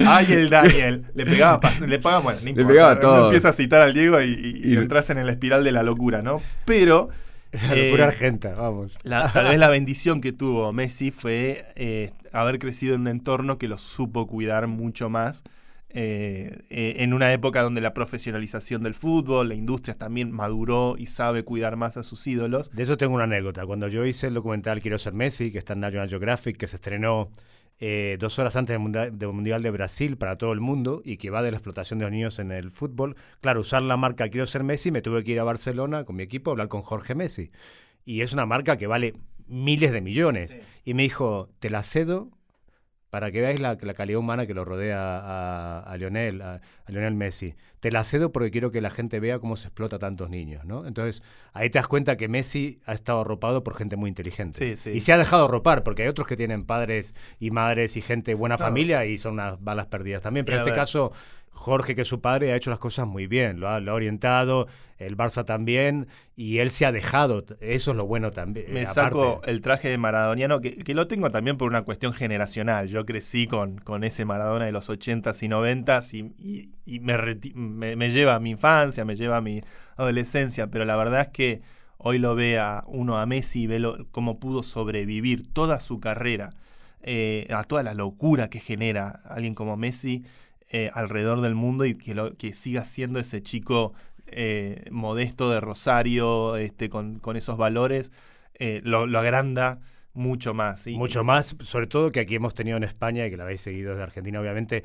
Ay, 0.06 0.26
el 0.30 0.50
Daniel. 0.50 1.04
Le 1.14 1.26
pegaba, 1.26 1.60
le 1.88 2.00
pagaba, 2.00 2.22
bueno, 2.24 2.40
no 2.44 2.50
importa. 2.50 2.68
pegaba 2.70 2.92
Uno 2.94 3.02
todo. 3.02 3.26
Empieza 3.26 3.50
a 3.50 3.54
citar 3.54 3.82
al 3.82 3.94
Diego 3.94 4.22
y, 4.22 4.26
y- 4.34 4.62
y 4.70 4.74
Y- 4.74 4.78
entras 4.78 5.10
en 5.10 5.24
la 5.26 5.32
espiral 5.32 5.64
de 5.64 5.72
la 5.72 5.84
locura, 5.84 6.22
¿no? 6.22 6.42
Pero. 6.66 7.10
La 7.70 7.74
eh, 7.76 7.86
locura 7.86 8.06
argenta, 8.08 8.54
vamos. 8.54 8.98
La- 9.04 9.32
tal 9.32 9.46
vez 9.46 9.58
la 9.58 9.70
bendición 9.70 10.20
que 10.20 10.34
tuvo 10.34 10.74
Messi 10.74 11.12
fue 11.12 11.64
eh, 11.76 12.12
haber 12.34 12.60
crecido 12.60 12.96
en 12.96 13.02
un 13.02 13.08
entorno 13.08 13.58
que 13.58 13.70
lo 13.70 13.78
supo 13.78 14.28
cuidar 14.28 14.68
mucho 14.68 15.10
más. 15.10 15.44
eh, 15.98 16.64
eh, 16.70 16.96
en 16.98 17.14
una 17.14 17.32
época 17.32 17.62
donde 17.62 17.80
la 17.80 17.94
profesionalización 17.94 18.84
del 18.84 18.94
fútbol, 18.96 19.48
la 19.48 19.56
industria 19.56 19.96
también 19.96 20.30
maduró 20.32 20.96
y 20.98 21.06
sabe 21.06 21.44
cuidar 21.46 21.78
más 21.78 21.96
a 21.96 22.04
sus 22.04 22.28
ídolos. 22.28 22.70
De 22.74 22.84
eso 22.84 22.98
tengo 22.98 23.16
una 23.16 23.24
anécdota. 23.24 23.66
Cuando 23.66 23.88
yo 23.88 24.06
hice 24.06 24.28
el 24.28 24.34
documental 24.34 24.82
Quiero 24.82 25.00
ser 25.00 25.14
Messi, 25.14 25.52
que 25.54 25.58
está 25.60 25.72
en 25.72 25.80
National 25.80 26.10
Geographic, 26.10 26.58
que 26.58 26.68
se 26.68 26.76
estrenó 26.76 27.30
eh, 27.80 28.18
dos 28.20 28.40
horas 28.40 28.56
antes 28.56 28.74
del 28.74 28.80
mundial, 28.80 29.18
del 29.18 29.34
mundial 29.34 29.62
de 29.62 29.72
Brasil 29.72 30.18
para 30.18 30.38
todo 30.38 30.54
el 30.54 30.62
mundo 30.62 31.02
y 31.04 31.18
que 31.18 31.30
va 31.30 31.44
de 31.44 31.52
la 31.52 31.58
explotación 31.58 32.00
de 32.00 32.06
los 32.06 32.12
niños 32.12 32.40
en 32.40 32.52
el 32.52 32.72
fútbol, 32.72 33.16
claro, 33.42 33.62
usar 33.62 33.82
la 33.82 33.98
marca 33.98 34.30
Quiero 34.30 34.48
ser 34.48 34.64
Messi, 34.64 34.92
me 34.92 35.02
tuve 35.02 35.24
que 35.24 35.32
ir 35.32 35.40
a 35.40 35.44
Barcelona 35.44 36.06
con 36.06 36.16
mi 36.16 36.24
equipo 36.24 36.50
a 36.50 36.54
hablar 36.54 36.68
con 36.70 36.82
Jorge 36.82 37.16
Messi. 37.16 37.52
Y 38.06 38.22
es 38.22 38.34
una 38.34 38.46
marca 38.46 38.78
que 38.78 38.88
vale 38.88 39.16
miles 39.48 39.92
de 39.92 40.02
millones. 40.02 40.58
Y 40.84 40.94
me 40.94 41.04
dijo, 41.04 41.50
te 41.60 41.70
la 41.70 41.84
cedo 41.84 42.30
para 43.16 43.32
que 43.32 43.40
veáis 43.40 43.62
la, 43.62 43.78
la 43.80 43.94
calidad 43.94 44.20
humana 44.20 44.46
que 44.46 44.54
lo 44.54 44.66
rodea 44.66 45.00
a, 45.00 45.80
a 45.80 45.96
Lionel, 45.98 46.42
a, 46.42 46.56
a 46.86 46.92
Lionel 46.92 47.14
Messi. 47.16 47.56
Te 47.80 47.90
la 47.90 48.04
cedo 48.04 48.34
porque 48.34 48.52
quiero 48.52 48.72
que 48.72 48.82
la 48.82 48.90
gente 48.90 49.22
vea 49.22 49.40
cómo 49.40 49.56
se 49.56 49.68
explota 49.68 49.96
a 49.96 50.00
tantos 50.00 50.30
niños, 50.30 50.66
¿no? 50.66 50.86
Entonces, 50.86 51.24
ahí 51.54 51.70
te 51.70 51.80
das 51.80 51.88
cuenta 51.88 52.18
que 52.18 52.28
Messi 52.28 52.82
ha 52.86 52.92
estado 52.94 53.22
arropado 53.22 53.64
por 53.64 53.74
gente 53.78 53.96
muy 53.96 54.10
inteligente. 54.10 54.60
Sí, 54.60 54.76
sí. 54.76 54.90
Y 54.98 55.00
se 55.00 55.14
ha 55.14 55.18
dejado 55.18 55.46
arropar, 55.46 55.84
porque 55.84 56.02
hay 56.02 56.10
otros 56.10 56.28
que 56.28 56.36
tienen 56.36 56.66
padres 56.66 57.16
y 57.40 57.52
madres 57.52 57.96
y 57.96 58.02
gente 58.02 58.34
buena 58.34 58.58
Claro. 58.58 58.72
familia 58.72 59.06
y 59.06 59.18
son 59.18 59.36
unas 59.36 59.64
balas 59.64 59.86
perdidas 59.86 60.22
también. 60.22 60.44
Pero 60.46 60.58
Y 60.58 60.58
en 60.58 60.62
este 60.64 60.72
ver. 60.72 60.80
caso, 60.80 61.14
Jorge, 61.56 61.96
que 61.96 62.02
es 62.04 62.08
su 62.08 62.22
padre, 62.22 62.52
ha 62.54 62.56
hecho 62.56 62.70
las 62.70 62.80
cosas 62.80 63.08
muy 63.08 63.28
bien, 63.28 63.60
lo 63.60 63.70
ha, 63.70 63.80
lo 63.80 63.92
ha 63.92 63.96
orientado, 63.96 64.68
el 64.98 65.18
Barça 65.18 65.44
también, 65.46 66.08
y 66.36 66.60
él 66.60 66.70
se 66.72 66.86
ha 66.86 66.92
dejado. 66.92 67.44
Eso 67.60 67.92
es 67.92 67.98
lo 67.98 68.06
bueno 68.06 68.32
también. 68.32 68.68
Me 68.74 68.84
eh, 68.84 68.88
saco 68.88 69.24
aparte. 69.34 69.52
el 69.52 69.62
traje 69.62 69.90
de 69.90 69.98
maradoniano, 69.98 70.62
que, 70.62 70.78
que 70.78 70.94
lo 70.94 71.08
tengo 71.08 71.32
también 71.32 71.58
por 71.58 71.70
una 71.70 71.82
cuestión 71.84 72.14
generacional. 72.14 72.88
Yo 72.90 73.06
crecí 73.06 73.48
con, 73.48 73.78
con 73.80 74.04
ese 74.04 74.26
Maradona 74.26 74.66
de 74.66 74.72
los 74.72 74.90
80s 74.90 75.42
y 75.44 75.48
90s 75.48 76.14
y, 76.14 76.34
y- 76.40 76.70
y 76.86 77.00
me, 77.00 77.18
reti- 77.18 77.54
me, 77.56 77.96
me 77.96 78.12
lleva 78.12 78.36
a 78.36 78.40
mi 78.40 78.52
infancia, 78.52 79.04
me 79.06 79.16
lleva 79.16 79.38
a 79.38 79.42
mi 79.42 79.62
adolescencia, 79.98 80.68
pero 80.68 80.86
la 80.86 80.96
verdad 80.96 81.22
es 81.22 81.28
que 81.30 81.62
hoy 81.98 82.20
lo 82.20 82.36
ve 82.36 82.60
a 82.60 82.84
uno 82.88 83.18
a 83.18 83.26
Messi 83.26 83.64
y 83.64 83.68
ve 83.68 83.80
lo- 83.80 84.06
cómo 84.12 84.40
pudo 84.40 84.62
sobrevivir 84.64 85.52
toda 85.54 85.80
su 85.80 86.00
carrera 86.00 86.52
eh, 87.02 87.48
a 87.50 87.64
toda 87.64 87.84
la 87.84 87.94
locura 87.94 88.50
que 88.50 88.60
genera 88.60 89.10
alguien 89.26 89.56
como 89.56 89.78
Messi 89.78 90.24
eh, 90.70 90.90
alrededor 90.94 91.42
del 91.42 91.56
mundo 91.56 91.86
y 91.86 91.96
que, 91.96 92.16
lo, 92.16 92.36
que 92.36 92.54
siga 92.54 92.86
siendo 92.86 93.20
ese 93.20 93.42
chico 93.44 93.94
eh, 94.28 94.86
modesto 94.92 95.50
de 95.50 95.60
Rosario, 95.60 96.56
este, 96.58 96.90
con, 96.90 97.20
con 97.20 97.38
esos 97.38 97.58
valores, 97.58 98.12
eh, 98.56 98.82
lo, 98.84 99.06
lo 99.08 99.20
agranda 99.20 99.80
mucho 100.14 100.54
más. 100.54 100.88
Mucho 100.88 101.24
más, 101.24 101.56
sobre 101.62 101.88
todo 101.88 102.12
que 102.12 102.22
aquí 102.22 102.36
hemos 102.36 102.54
tenido 102.54 102.78
en 102.78 102.84
España, 102.84 103.28
y 103.28 103.30
que 103.30 103.38
la 103.38 103.44
habéis 103.44 103.62
seguido 103.62 103.92
desde 103.92 104.04
Argentina, 104.04 104.40
obviamente, 104.40 104.84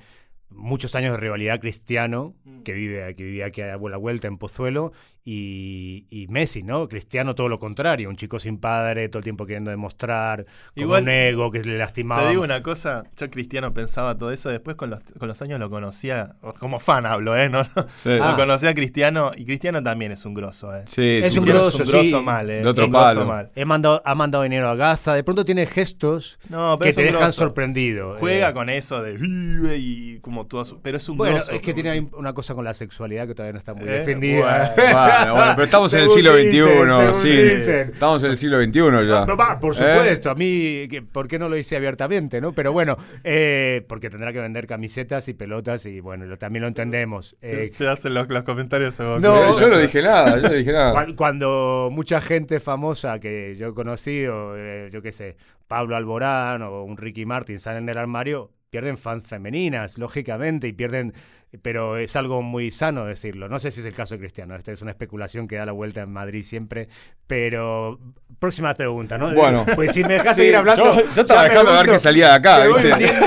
muchos 0.50 0.94
años 0.94 1.12
de 1.12 1.18
rivalidad 1.18 1.60
cristiano, 1.60 2.34
Mm. 2.44 2.62
que 2.62 2.72
vive 2.72 3.14
que 3.14 3.22
vivía 3.24 3.46
aquí 3.46 3.60
a 3.62 3.76
la 3.76 3.96
vuelta 3.96 4.28
en 4.28 4.38
Pozuelo, 4.38 4.92
y, 5.24 6.06
y 6.10 6.26
Messi, 6.28 6.62
¿no? 6.62 6.88
Cristiano 6.88 7.34
todo 7.34 7.48
lo 7.48 7.58
contrario, 7.58 8.08
un 8.08 8.16
chico 8.16 8.38
sin 8.38 8.58
padre, 8.58 9.08
todo 9.08 9.18
el 9.18 9.24
tiempo 9.24 9.46
queriendo 9.46 9.70
demostrar, 9.70 10.44
con 10.74 10.82
Igual, 10.82 11.02
un 11.04 11.08
ego 11.10 11.50
que 11.50 11.60
le 11.62 11.76
lastimaba. 11.78 12.22
Te 12.22 12.30
digo 12.30 12.42
una 12.42 12.62
cosa, 12.62 13.04
yo 13.16 13.30
Cristiano 13.30 13.72
pensaba 13.74 14.16
todo 14.16 14.32
eso, 14.32 14.48
después 14.50 14.76
con 14.76 14.90
los, 14.90 15.00
con 15.18 15.28
los 15.28 15.40
años 15.42 15.60
lo 15.60 15.68
conocía, 15.70 16.36
o 16.42 16.52
como 16.54 16.80
fan 16.80 17.06
hablo, 17.06 17.36
¿eh? 17.36 17.48
No, 17.48 17.64
Sí. 17.98 18.10
Lo 18.10 18.24
Ah. 18.24 18.36
conocía 18.36 18.70
a 18.70 18.74
Cristiano 18.74 19.32
y 19.36 19.44
Cristiano 19.44 19.82
también 19.82 20.12
es 20.12 20.24
un 20.24 20.34
grosso, 20.34 20.74
¿eh? 20.74 20.84
Sí, 20.86 21.20
Es 21.22 21.36
un 21.36 21.44
grosso, 21.44 21.82
es 21.82 21.88
un 21.88 21.94
grosso 21.94 22.18
sí. 22.18 22.24
mal, 22.24 22.48
¿eh? 22.50 22.62
De 22.62 22.66
otro 22.68 22.82
Es 22.84 22.86
un 22.88 22.92
grosso 22.92 23.06
palo. 23.14 23.26
mal. 23.26 23.50
He 23.54 23.64
mandado, 23.64 24.02
ha 24.04 24.14
mandado 24.14 24.44
dinero 24.44 24.68
a 24.68 24.74
Gaza, 24.74 25.14
de 25.14 25.22
pronto 25.24 25.44
tiene 25.44 25.66
gestos 25.66 26.38
No, 26.48 26.78
que 26.78 26.92
te 26.92 27.02
dejan 27.02 27.20
grosso. 27.20 27.38
sorprendido. 27.44 28.16
Juega 28.18 28.50
eh. 28.50 28.54
con 28.54 28.68
eso 28.70 29.02
de 29.02 29.16
"Vive", 29.16 29.76
y 29.78 30.18
como 30.20 30.46
todo 30.46 30.64
su- 30.64 30.80
pero 30.80 30.96
es 30.96 31.08
un 31.08 31.16
Bueno, 31.18 31.36
grosso. 31.36 31.52
es 31.52 31.60
que 31.60 31.74
tiene 31.74 32.08
una 32.12 32.32
cosa 32.32 32.54
con 32.54 32.64
la 32.64 32.74
sexualidad 32.74 33.26
que 33.26 33.34
todavía 33.34 33.52
no 33.52 33.58
está 33.58 33.74
muy 33.74 33.88
Eh, 33.88 33.92
defendida. 33.92 34.72
bueno. 34.76 34.90
Bueno, 35.34 35.52
pero 35.54 35.64
estamos 35.64 35.94
en 35.94 36.00
el 36.00 36.08
siglo 36.08 36.36
XXI, 36.36 37.20
sí. 37.20 37.30
dicen. 37.30 37.90
Estamos 37.92 38.22
en 38.24 38.30
el 38.30 38.36
siglo 38.36 38.62
XXI 38.62 39.08
ya. 39.08 39.26
No, 39.26 39.36
va, 39.36 39.58
por 39.58 39.72
¿Eh? 39.74 39.76
supuesto, 39.76 40.30
a 40.30 40.34
mí, 40.34 40.86
¿por 41.12 41.28
qué 41.28 41.38
no 41.38 41.48
lo 41.48 41.56
hice 41.56 41.76
abiertamente? 41.76 42.40
¿no? 42.40 42.52
Pero 42.52 42.72
bueno, 42.72 42.96
eh, 43.24 43.84
porque 43.88 44.10
tendrá 44.10 44.32
que 44.32 44.40
vender 44.40 44.66
camisetas 44.66 45.28
y 45.28 45.34
pelotas 45.34 45.86
y 45.86 46.00
bueno, 46.00 46.26
lo- 46.26 46.38
también 46.38 46.62
lo 46.62 46.68
entendemos. 46.68 47.36
Se- 47.40 47.62
Eh, 47.62 47.66
se 47.66 47.88
hacen 47.88 48.14
los, 48.14 48.28
los 48.28 48.42
comentarios. 48.44 48.98
No, 49.00 49.58
yo 49.58 49.68
no 49.68 49.78
dije 49.78 50.02
nada, 50.02 50.36
yo 50.36 50.48
no 50.48 50.54
dije 50.54 50.72
nada. 50.72 50.92
Cuan- 50.92 51.14
Cuando 51.14 51.88
mucha 51.92 52.20
gente 52.20 52.60
famosa 52.60 53.18
que 53.20 53.56
yo 53.58 53.68
he 53.68 53.74
conocido, 53.74 54.54
eh, 54.56 54.88
yo 54.92 55.02
qué 55.02 55.12
sé, 55.12 55.36
Pablo 55.68 55.96
Alborán 55.96 56.62
o 56.62 56.82
un 56.82 56.96
Ricky 56.96 57.24
Martin 57.26 57.60
salen 57.60 57.86
del 57.86 57.98
armario, 57.98 58.50
pierden 58.70 58.98
fans 58.98 59.26
femeninas, 59.26 59.98
lógicamente, 59.98 60.68
y 60.68 60.72
pierden, 60.72 61.12
pero 61.62 61.96
es 61.96 62.14
algo 62.16 62.42
muy 62.42 62.70
sano 62.70 63.04
decirlo. 63.04 63.48
No 63.48 63.58
sé 63.58 63.70
si 63.70 63.80
es 63.80 63.86
el 63.86 63.94
caso 63.94 64.14
de 64.14 64.20
Cristiano, 64.20 64.54
esta 64.54 64.72
es 64.72 64.82
una 64.82 64.92
especulación 64.92 65.48
que 65.48 65.56
da 65.56 65.66
la 65.66 65.72
vuelta 65.72 66.00
en 66.02 66.12
Madrid 66.12 66.42
siempre, 66.44 66.88
pero 67.26 67.98
próxima 68.38 68.72
pregunta, 68.74 69.18
¿no? 69.18 69.32
Bueno. 69.34 69.66
pues 69.74 69.92
si 69.92 70.02
me 70.04 70.14
dejas 70.14 70.34
Sí, 70.36 70.42
seguir 70.42 70.56
hablando... 70.56 70.94
yo- 70.94 71.02
yo 71.14 71.22
estaba 71.22 71.44
dejando 71.44 71.72
de 71.72 71.76
ver 71.82 71.90
que 71.92 71.98
salía 71.98 72.28
de 72.28 72.34
acá, 72.34 72.58
Me 72.60 72.68
voy, 72.68 72.82
¿viste? 72.82 72.92
hundiendo, 72.92 73.26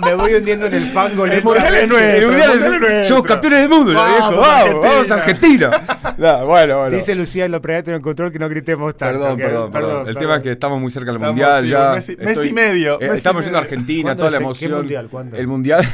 me- 0.00 0.06
me 0.10 0.14
voy 0.16 0.34
hundiendo 0.34 0.66
en 0.66 0.74
el 0.74 0.84
fango. 0.88 1.24
El 1.24 1.30
lento. 1.30 1.48
mundial 1.48 1.74
es 1.74 1.88
nuestro, 1.88 2.18
El 2.18 2.26
mundial 2.26 2.50
el 2.50 2.56
es- 2.58 2.62
mundial 2.62 2.74
es 2.74 2.80
nuestro. 2.90 3.08
Somos 3.16 3.26
campeones 3.28 3.58
del 3.60 3.68
mundo, 3.68 3.92
Vamos, 3.94 4.12
viejo. 4.30 4.40
Vamos, 4.42 4.80
vamos, 4.88 5.10
Argentina. 5.10 5.70
Bueno, 6.20 6.80
bueno. 6.80 6.90
Dice 6.90 7.14
Lucía 7.14 7.46
en 7.46 7.52
lo 7.52 7.62
previo 7.62 7.94
en 7.96 8.02
control 8.02 8.30
que 8.30 8.38
no 8.38 8.46
gritemos 8.48 8.94
tanto. 8.94 9.18
Perdón, 9.20 9.36
que- 9.38 9.44
perdón, 9.44 9.70
perdón. 9.72 10.08
El 10.08 10.16
tema 10.18 10.36
es 10.36 10.42
que 10.42 10.52
estamos 10.52 10.78
muy 10.78 10.90
cerca 10.90 11.12
del 11.12 11.16
Estamos, 11.16 11.34
mundial 11.34 11.64
sí, 11.64 11.70
ya. 11.70 11.94
Messi- 11.94 12.18
Messi 12.18 12.52
medio, 12.52 13.00
eh, 13.00 13.10
estamos 13.14 13.42
yendo 13.44 13.58
a. 13.58 13.62
Argentina, 13.62 14.02
¿Cuándo 14.02 14.20
toda 14.20 14.30
la 14.32 14.36
el- 14.36 14.40
qué 14.40 14.44
emoción. 14.44 14.72
mundial? 14.72 15.08
¿Cuándo? 15.10 15.36
El 15.38 15.46
mundial, 15.46 15.84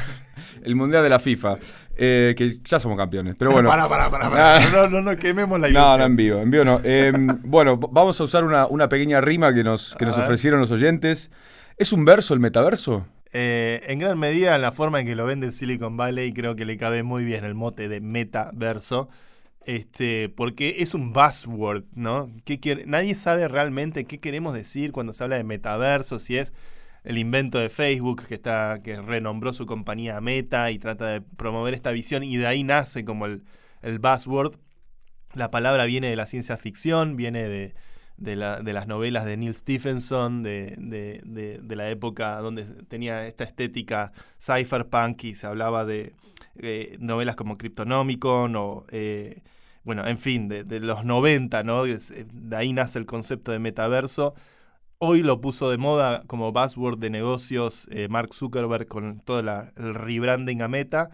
el 0.67 0.75
mundial 0.77 1.03
de 1.03 1.09
la 1.09 1.19
FIFA, 1.19 1.57
eh, 1.97 2.35
que 2.37 2.59
ya 2.65 2.79
somos 2.79 2.99
campeones. 2.99 3.37
Pero 3.39 3.53
bueno. 3.53 3.69
Pará, 3.71 3.89
pará, 3.89 4.11
pará, 4.11 4.29
pará. 4.31 4.57
Ah. 4.57 4.69
No, 4.73 4.89
no, 4.89 5.01
no 5.01 5.17
quememos 5.17 5.59
la 5.59 5.69
ilusión. 5.69 5.91
No, 5.93 5.99
no, 5.99 6.05
en 6.05 6.17
vivo, 6.17 6.41
en 6.41 6.51
vivo 6.51 6.65
no. 6.65 6.81
Eh, 6.85 7.13
bueno, 7.45 7.79
vamos 7.79 8.21
a 8.21 8.25
usar 8.25 8.45
una, 8.45 8.67
una 8.67 8.89
pequeña 8.89 9.21
rima 9.21 9.55
que 9.55 9.65
nos, 9.65 9.95
que 9.99 10.05
A 10.05 10.09
nos 10.09 10.17
ver. 10.17 10.25
ofrecieron 10.27 10.61
los 10.61 10.71
oyentes. 10.71 11.31
¿Es 11.79 11.93
un 11.93 12.05
verso 12.05 12.35
el 12.35 12.41
metaverso? 12.41 13.07
Eh, 13.33 13.83
en 13.89 13.99
gran 13.99 14.19
medida, 14.19 14.57
la 14.59 14.73
forma 14.73 15.01
en 15.01 15.07
que 15.07 15.15
lo 15.15 15.27
vende 15.27 15.51
Silicon 15.53 15.97
Valley, 15.97 16.33
creo 16.33 16.57
que 16.57 16.65
le 16.65 16.77
cabe 16.77 17.03
muy 17.03 17.25
bien 17.25 17.45
el 17.45 17.55
mote 17.55 17.89
de 17.89 18.01
metaverso. 18.01 19.09
Este, 19.65 20.29
porque 20.29 20.77
es 20.79 20.95
un 20.95 21.13
buzzword, 21.13 21.85
¿no? 21.95 22.31
¿Qué 22.45 22.61
quiere- 22.61 22.85
Nadie 22.87 23.17
sabe 23.17 23.49
realmente 23.49 24.05
qué 24.05 24.19
queremos 24.21 24.55
decir 24.55 24.93
cuando 24.93 25.13
se 25.13 25.25
habla 25.25 25.37
de 25.37 25.45
metaverso, 25.45 26.21
si 26.21 26.37
es 26.39 26.53
el 27.07 27.19
invento 27.19 27.59
de 27.59 27.71
Facebook 27.71 28.27
que 28.27 28.35
está 28.35 28.81
que 28.85 29.01
renombró 29.01 29.53
su 29.55 29.67
compañía 29.67 30.21
Meta 30.21 30.71
y 30.71 30.79
trata 30.79 31.07
de 31.07 31.21
promover 31.23 31.75
esta 31.75 31.93
visión 31.93 32.23
y 32.25 32.37
de 32.37 32.47
ahí 32.47 32.65
nace 32.65 33.05
como 33.05 33.27
el, 33.27 33.45
el 33.83 33.99
buzzword. 33.99 34.57
La 35.35 35.51
palabra 35.51 35.85
viene 35.85 36.09
de 36.09 36.17
la 36.17 36.27
ciencia 36.27 36.57
ficción, 36.57 37.17
viene 37.17 37.45
de, 37.49 37.75
de, 38.17 38.37
la- 38.37 38.61
de 38.63 38.73
las 38.73 38.87
novelas 38.87 39.25
de 39.27 39.37
Neil 39.37 39.55
Stephenson, 39.55 40.43
de, 40.43 40.75
de- 40.79 41.21
de- 41.25 41.77
la 41.77 41.91
época 41.91 42.41
donde 42.41 42.65
tenía 42.85 43.27
esta 43.27 43.45
estética 43.45 44.13
cypherpunk 44.41 45.25
y 45.25 45.35
se 45.35 45.47
hablaba 45.47 45.85
de 45.85 46.15
eh, 46.57 46.97
novelas 47.01 47.37
como 47.37 47.59
Cryptonomicon 47.59 48.57
o, 48.57 48.85
eh, 48.91 49.43
bueno, 49.85 50.07
en 50.07 50.19
fin, 50.19 50.49
de, 50.49 50.65
los 50.81 51.05
90, 51.05 51.63
¿no? 51.63 51.85
Eh, 51.87 51.99
de 52.33 52.57
ahí 52.57 52.73
nace 52.73 52.99
el 52.99 53.07
concepto 53.07 53.53
de 53.53 53.59
metaverso. 53.59 54.35
Hoy 54.99 55.23
lo 55.23 55.43
puso 55.43 55.71
de 55.71 55.77
moda 55.77 56.23
como 56.27 56.53
buzzword 56.53 56.99
de 56.99 57.11
negocios 57.11 57.87
eh, 57.91 58.09
Mark 58.09 58.33
Zuckerberg 58.33 58.87
con 58.87 59.21
todo 59.21 59.41
el 59.41 59.95
rebranding 59.95 60.63
a 60.63 60.69
Meta. 60.69 61.11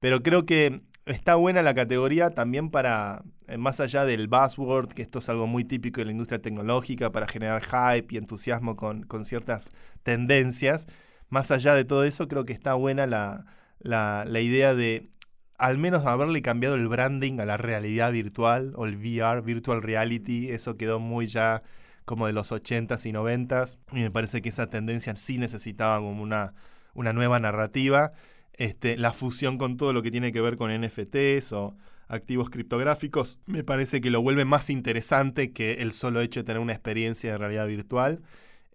Pero 0.00 0.22
creo 0.22 0.46
que 0.46 0.80
está 1.06 1.36
buena 1.36 1.62
la 1.62 1.74
categoría 1.74 2.30
también 2.30 2.70
para, 2.70 3.22
eh, 3.46 3.56
más 3.56 3.78
allá 3.78 4.04
del 4.04 4.26
buzzword, 4.26 4.88
que 4.94 5.02
esto 5.02 5.20
es 5.20 5.28
algo 5.28 5.46
muy 5.46 5.64
típico 5.64 6.00
de 6.00 6.06
la 6.06 6.12
industria 6.12 6.42
tecnológica, 6.42 7.12
para 7.12 7.28
generar 7.28 7.62
hype 7.64 8.14
y 8.14 8.18
entusiasmo 8.18 8.74
con, 8.74 9.06
ciertas 9.24 9.70
tendencias. 10.02 10.88
Más 11.28 11.52
allá 11.52 11.74
de 11.76 11.84
todo 11.84 12.02
eso, 12.04 12.26
creo 12.26 12.44
que 12.44 12.52
está 12.52 12.74
buena 12.74 13.06
la, 13.06 13.46
la 13.78 14.40
idea 14.40 14.74
de 14.74 15.08
al 15.56 15.78
menos 15.78 16.04
haberle 16.06 16.42
cambiado 16.42 16.74
el 16.74 16.88
branding 16.88 17.38
a 17.38 17.44
la 17.44 17.58
realidad 17.58 18.12
virtual 18.12 18.72
o 18.76 18.86
el 18.86 18.96
VR, 18.96 19.42
Virtual 19.42 19.82
Reality, 19.82 20.48
eso 20.50 20.76
quedó 20.76 20.98
muy 20.98 21.26
ya 21.26 21.62
como 22.10 22.26
de 22.26 22.32
los 22.32 22.50
80s 22.50 23.08
y 23.08 23.12
90s. 23.12 23.78
Y 23.92 24.00
me 24.00 24.10
parece 24.10 24.42
que 24.42 24.48
esa 24.48 24.66
tendencia 24.66 25.14
sí 25.14 25.38
necesitaba 25.38 25.98
como 25.98 26.20
una, 26.20 26.54
una 26.92 27.12
nueva 27.12 27.38
narrativa. 27.38 28.10
Este, 28.54 28.96
la 28.96 29.12
fusión 29.12 29.58
con 29.58 29.76
todo 29.76 29.92
lo 29.92 30.02
que 30.02 30.10
tiene 30.10 30.32
que 30.32 30.40
ver 30.40 30.56
con 30.56 30.72
NFTs 30.76 31.52
o 31.52 31.76
activos 32.08 32.50
criptográficos, 32.50 33.38
me 33.46 33.62
parece 33.62 34.00
que 34.00 34.10
lo 34.10 34.20
vuelve 34.20 34.44
más 34.44 34.68
interesante 34.68 35.52
que 35.52 35.74
el 35.74 35.92
solo 35.92 36.20
hecho 36.20 36.40
de 36.40 36.44
tener 36.44 36.60
una 36.60 36.72
experiencia 36.72 37.30
de 37.30 37.38
realidad 37.38 37.68
virtual. 37.68 38.20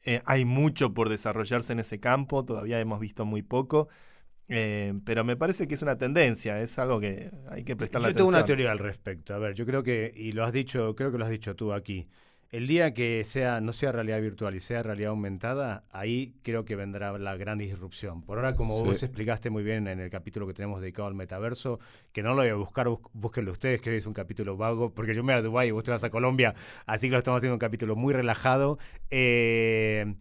Eh, 0.04 0.22
hay 0.26 0.46
mucho 0.46 0.94
por 0.94 1.10
desarrollarse 1.10 1.74
en 1.74 1.82
ese 1.82 2.00
campo, 2.00 2.46
todavía 2.46 2.80
hemos 2.80 3.02
visto 3.02 3.26
muy 3.26 3.42
poco. 3.42 3.90
Eh, 4.48 4.94
pero 5.04 5.26
me 5.26 5.36
parece 5.36 5.68
que 5.68 5.74
es 5.76 5.82
una 5.82 5.98
tendencia, 5.98 6.62
es 6.62 6.80
algo 6.80 7.02
que 7.02 7.30
hay 7.50 7.66
que 7.66 7.76
prestarle 7.76 8.06
Yo 8.06 8.12
atención. 8.12 8.28
tengo 8.28 8.38
una 8.38 8.46
teoría 8.46 8.72
al 8.72 8.80
respecto. 8.80 9.34
A 9.34 9.40
ver, 9.40 9.54
yo 9.54 9.66
creo 9.66 9.84
que, 9.84 10.14
y 10.16 10.32
lo 10.32 10.46
has 10.46 10.54
dicho, 10.54 10.96
creo 10.96 11.12
que 11.12 11.18
lo 11.18 11.26
has 11.26 11.32
dicho 11.32 11.56
tú 11.56 11.74
aquí. 11.74 12.08
El 12.52 12.68
día 12.68 12.94
que 12.94 13.24
sea, 13.26 13.60
no 13.60 13.74
sea 13.74 13.92
realidad 13.92 14.22
virtual 14.22 14.56
y 14.56 14.62
sea 14.62 14.82
realidad 14.82 15.10
aumentada, 15.10 15.84
ahí 15.92 16.36
creo 16.42 16.64
que 16.64 16.78
vendrá 16.78 17.18
la 17.18 17.36
gran 17.36 17.58
disrupción. 17.58 18.22
Por 18.22 18.38
ahora, 18.38 18.56
como 18.56 18.78
Sí. 18.78 18.84
vos 18.86 19.04
explicaste 19.04 19.50
muy 19.50 19.64
bien 19.64 19.88
en 19.88 20.00
el 20.00 20.10
capítulo 20.10 20.48
que 20.48 20.54
tenemos 20.54 20.80
dedicado 20.80 21.08
al 21.10 21.16
metaverso, 21.16 21.80
que 22.14 22.24
no 22.24 22.30
lo 22.30 22.36
voy 22.38 22.50
a 22.50 22.56
buscar, 22.56 22.88
bus- 22.88 23.02
búsquenlo 23.14 23.52
ustedes, 23.52 23.82
que 23.82 23.90
hoy 23.90 23.98
es 23.98 24.06
un 24.06 24.14
capítulo 24.14 24.56
vago, 24.56 24.94
porque 24.94 25.14
yo 25.14 25.24
me 25.24 25.34
voy 25.34 25.40
a 25.40 25.44
Dubái 25.44 25.68
y 25.68 25.72
vos 25.72 25.84
te 25.84 25.92
vas 25.92 26.04
a 26.06 26.10
Colombia, 26.12 26.56
así 26.86 27.08
que 27.08 27.12
lo 27.14 27.18
estamos 27.18 27.40
haciendo 27.40 27.56
un 27.56 27.60
capítulo 27.60 27.98
muy 27.98 28.14
relajado. 28.14 28.78
Eh, 29.10 30.16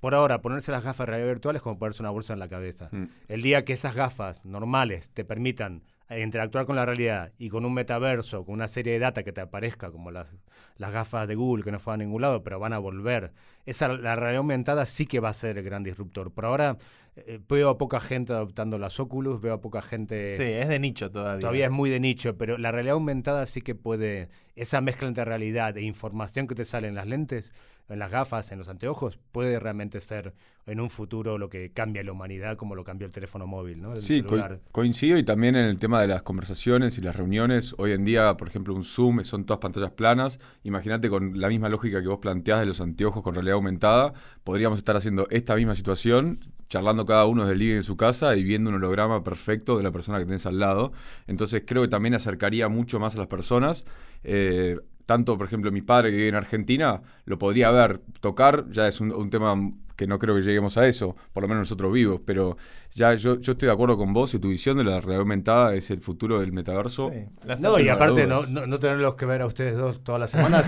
por 0.00 0.14
ahora, 0.14 0.40
ponerse 0.40 0.70
las 0.70 0.84
gafas 0.84 1.06
de 1.06 1.10
realidad 1.10 1.28
virtual 1.32 1.56
es 1.56 1.60
como 1.62 1.78
ponerse 1.78 2.02
una 2.02 2.10
bolsa 2.10 2.32
en 2.32 2.38
la 2.38 2.48
cabeza. 2.48 2.88
Mm. 2.92 3.04
El 3.28 3.42
día 3.42 3.64
que 3.64 3.72
esas 3.72 3.94
gafas 3.94 4.44
normales 4.44 5.10
te 5.10 5.24
permitan 5.24 5.82
interactuar 6.10 6.64
con 6.64 6.76
la 6.76 6.86
realidad 6.86 7.32
y 7.38 7.50
con 7.50 7.64
un 7.64 7.74
metaverso, 7.74 8.44
con 8.44 8.54
una 8.54 8.68
serie 8.68 8.94
de 8.94 8.98
data 8.98 9.22
que 9.22 9.32
te 9.32 9.40
aparezca, 9.40 9.90
como 9.90 10.10
las, 10.10 10.28
las 10.76 10.92
gafas 10.92 11.28
de 11.28 11.34
Google 11.34 11.64
que 11.64 11.72
no 11.72 11.78
fueron 11.78 12.00
a 12.00 12.04
ningún 12.04 12.22
lado, 12.22 12.42
pero 12.42 12.58
van 12.58 12.72
a 12.72 12.78
volver. 12.78 13.32
Esa, 13.66 13.88
la 13.88 14.16
realidad 14.16 14.38
aumentada 14.38 14.86
sí 14.86 15.06
que 15.06 15.20
va 15.20 15.28
a 15.28 15.34
ser 15.34 15.58
el 15.58 15.64
gran 15.64 15.82
disruptor. 15.82 16.32
Por 16.32 16.46
ahora 16.46 16.78
eh, 17.26 17.40
veo 17.48 17.68
a 17.70 17.78
poca 17.78 18.00
gente 18.00 18.32
adoptando 18.32 18.78
las 18.78 18.98
Oculus, 19.00 19.40
veo 19.40 19.54
a 19.54 19.60
poca 19.60 19.82
gente... 19.82 20.30
Sí, 20.30 20.42
es 20.42 20.68
de 20.68 20.78
nicho 20.78 21.10
todavía. 21.10 21.40
Todavía 21.40 21.64
es 21.66 21.70
muy 21.70 21.90
de 21.90 22.00
nicho, 22.00 22.36
pero 22.36 22.58
la 22.58 22.70
realidad 22.72 22.94
aumentada 22.94 23.46
sí 23.46 23.60
que 23.62 23.74
puede, 23.74 24.28
esa 24.56 24.80
mezcla 24.80 25.08
entre 25.08 25.24
realidad 25.24 25.76
e 25.76 25.82
información 25.82 26.46
que 26.46 26.54
te 26.54 26.64
sale 26.64 26.88
en 26.88 26.94
las 26.94 27.06
lentes, 27.06 27.52
en 27.88 27.98
las 27.98 28.10
gafas, 28.10 28.52
en 28.52 28.58
los 28.58 28.68
anteojos, 28.68 29.18
puede 29.32 29.58
realmente 29.58 30.00
ser 30.02 30.34
en 30.66 30.80
un 30.80 30.90
futuro 30.90 31.38
lo 31.38 31.48
que 31.48 31.70
cambia 31.72 32.04
la 32.04 32.12
humanidad 32.12 32.58
como 32.58 32.74
lo 32.74 32.84
cambió 32.84 33.06
el 33.06 33.12
teléfono 33.12 33.46
móvil, 33.46 33.80
¿no? 33.80 33.94
El 33.94 34.02
Sí, 34.02 34.22
co- 34.22 34.36
coincido 34.70 35.16
y 35.16 35.22
también 35.22 35.56
en 35.56 35.64
el 35.64 35.78
tema 35.78 36.02
de 36.02 36.08
las 36.08 36.20
conversaciones 36.20 36.98
y 36.98 37.00
las 37.00 37.16
reuniones. 37.16 37.74
Hoy 37.78 37.92
en 37.92 38.04
día, 38.04 38.36
por 38.36 38.48
ejemplo, 38.48 38.74
un 38.74 38.84
Zoom 38.84 39.24
son 39.24 39.46
todas 39.46 39.60
pantallas 39.60 39.92
planas. 39.92 40.38
Imagínate 40.64 41.08
con 41.08 41.40
la 41.40 41.48
misma 41.48 41.70
lógica 41.70 42.02
que 42.02 42.08
vos 42.08 42.18
planteás 42.18 42.60
de 42.60 42.66
los 42.66 42.82
anteojos 42.82 43.22
con 43.22 43.32
realidad 43.34 43.54
aumentada, 43.54 44.12
podríamos 44.44 44.78
estar 44.78 44.94
haciendo 44.94 45.26
esta 45.30 45.56
misma 45.56 45.74
situación, 45.74 46.40
charlando 46.68 47.06
cada 47.06 47.26
uno 47.26 47.46
desde 47.46 47.54
el 47.54 47.76
en 47.76 47.82
su 47.82 47.96
casa 47.96 48.36
y 48.36 48.44
viendo 48.44 48.70
un 48.70 48.76
holograma 48.76 49.22
perfecto 49.24 49.76
de 49.76 49.82
la 49.82 49.90
persona 49.90 50.18
que 50.18 50.26
tenés 50.26 50.46
al 50.46 50.58
lado. 50.58 50.92
Entonces 51.26 51.62
creo 51.66 51.82
que 51.82 51.88
también 51.88 52.14
acercaría 52.14 52.68
mucho 52.68 53.00
más 53.00 53.14
a 53.14 53.18
las 53.18 53.26
personas. 53.26 53.84
Eh, 54.24 54.78
tanto, 55.06 55.38
por 55.38 55.46
ejemplo, 55.46 55.72
mi 55.72 55.80
padre 55.80 56.10
que 56.10 56.16
vive 56.16 56.28
en 56.28 56.34
Argentina, 56.34 57.00
lo 57.24 57.38
podría 57.38 57.70
ver, 57.70 58.00
tocar, 58.20 58.66
ya 58.70 58.86
es 58.86 59.00
un 59.00 59.30
tema 59.30 59.54
que 59.98 60.06
no 60.06 60.20
creo 60.20 60.36
que 60.36 60.42
lleguemos 60.42 60.78
a 60.78 60.86
eso, 60.86 61.16
por 61.32 61.42
lo 61.42 61.48
menos 61.48 61.62
nosotros 61.62 61.92
vivos, 61.92 62.20
pero 62.24 62.56
ya 62.92 63.14
yo, 63.14 63.40
yo 63.40 63.52
estoy 63.52 63.66
de 63.66 63.72
acuerdo 63.72 63.98
con 63.98 64.12
vos 64.12 64.32
y 64.32 64.38
tu 64.38 64.48
visión 64.48 64.76
de 64.78 64.84
la 64.84 64.92
realidad 65.00 65.18
aumentada 65.22 65.74
es 65.74 65.90
el 65.90 66.00
futuro 66.00 66.38
del 66.40 66.52
metaverso. 66.52 67.10
Sí, 67.12 67.24
No, 67.60 67.80
y 67.80 67.88
aparte 67.88 68.24
no, 68.28 68.46
no, 68.46 68.64
no 68.68 68.78
tenerlos 68.78 69.16
que 69.16 69.26
ver 69.26 69.42
a 69.42 69.46
ustedes 69.46 69.76
dos 69.76 70.04
todas 70.04 70.20
las 70.20 70.30
semanas. 70.36 70.66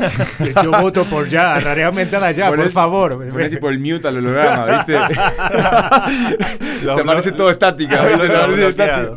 Yo 0.64 0.72
voto 0.72 1.04
por 1.04 1.28
ya, 1.28 1.60
realidad 1.60 1.88
aumentada 1.90 2.32
ya, 2.32 2.48
por 2.48 2.68
favor. 2.70 3.16
ponés 3.30 3.50
tipo 3.50 3.68
el 3.68 3.78
mute 3.78 4.08
al 4.08 4.16
holograma, 4.16 4.66
¿viste? 4.78 4.98
Los 6.84 6.96
Te 6.96 7.04
parece 7.04 7.30
todo 7.32 7.50
estática, 7.50 8.04
¿viste? 8.06 8.28
Parece. 8.28 9.10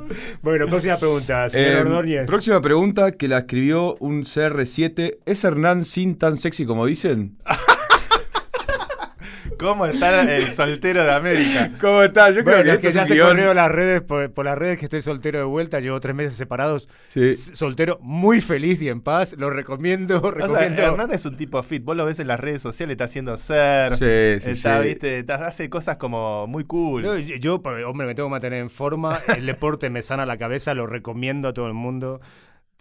Bueno, 0.43 0.67
próxima 0.67 0.97
pregunta, 0.97 1.49
señor 1.49 1.67
Eh, 1.71 1.81
Ordóñez. 1.81 2.27
próxima 2.27 2.61
pregunta 2.61 3.11
que 3.13 3.27
la 3.27 3.39
escribió 3.39 3.95
un 3.99 4.23
CR7. 4.25 5.17
¿Es 5.25 5.43
Hernán 5.43 5.85
Sin 5.85 6.19
tan 6.19 6.37
sexy 6.37 6.65
como 6.67 6.85
dicen? 6.85 7.37
¿Cómo 9.63 9.85
está 9.85 10.21
el 10.35 10.45
soltero 10.47 11.03
de 11.03 11.11
América? 11.11 11.71
¿Cómo 11.81 12.03
está? 12.03 12.29
Yo 12.31 12.43
Bueno, 12.43 12.59
es 12.59 12.67
esto 12.67 12.81
que 12.81 12.87
es 12.89 12.93
ya 12.93 13.01
un 13.03 13.07
se 13.07 13.17
corrió 13.17 13.53
las 13.53 13.71
redes 13.71 14.01
por, 14.01 14.31
por 14.33 14.43
las 14.45 14.57
redes 14.57 14.77
que 14.77 14.85
estoy 14.85 15.01
soltero 15.01 15.39
de 15.39 15.45
vuelta, 15.45 15.79
llevo 15.79 15.99
tres 16.01 16.13
meses 16.13 16.35
separados. 16.35 16.89
Sí. 17.07 17.33
Soltero 17.35 17.97
muy 18.01 18.41
feliz 18.41 18.81
y 18.81 18.89
en 18.89 19.01
paz. 19.01 19.33
Lo 19.37 19.49
recomiendo, 19.49 20.17
O 20.21 20.21
sea, 20.21 20.31
recomiendo. 20.31 20.81
Hernán 20.81 21.11
es 21.13 21.25
un 21.25 21.37
tipo 21.37 21.63
fit. 21.63 21.83
Vos 21.83 21.95
lo 21.95 22.05
ves 22.05 22.19
en 22.19 22.27
las 22.27 22.39
redes 22.39 22.61
sociales, 22.61 22.93
está 22.95 23.05
haciendo 23.05 23.37
surf. 23.37 23.93
Sí, 23.97 24.39
sí, 24.41 24.49
está, 24.51 24.81
sí. 24.81 24.87
¿viste? 24.89 25.19
Está- 25.19 25.47
hace 25.47 25.69
cosas 25.69 25.95
como 25.95 26.45
muy 26.47 26.65
cool. 26.65 27.03
Yo, 27.39 27.55
hombre, 27.55 28.05
me 28.05 28.15
tengo 28.15 28.27
que 28.27 28.31
mantener 28.31 28.59
en 28.59 28.69
forma. 28.69 29.19
El 29.37 29.45
deporte 29.45 29.89
me 29.89 30.01
sana 30.01 30.25
la 30.25 30.37
cabeza, 30.37 30.73
lo 30.73 30.87
recomiendo 30.87 31.47
a 31.47 31.53
todo 31.53 31.67
el 31.67 31.73
mundo. 31.73 32.19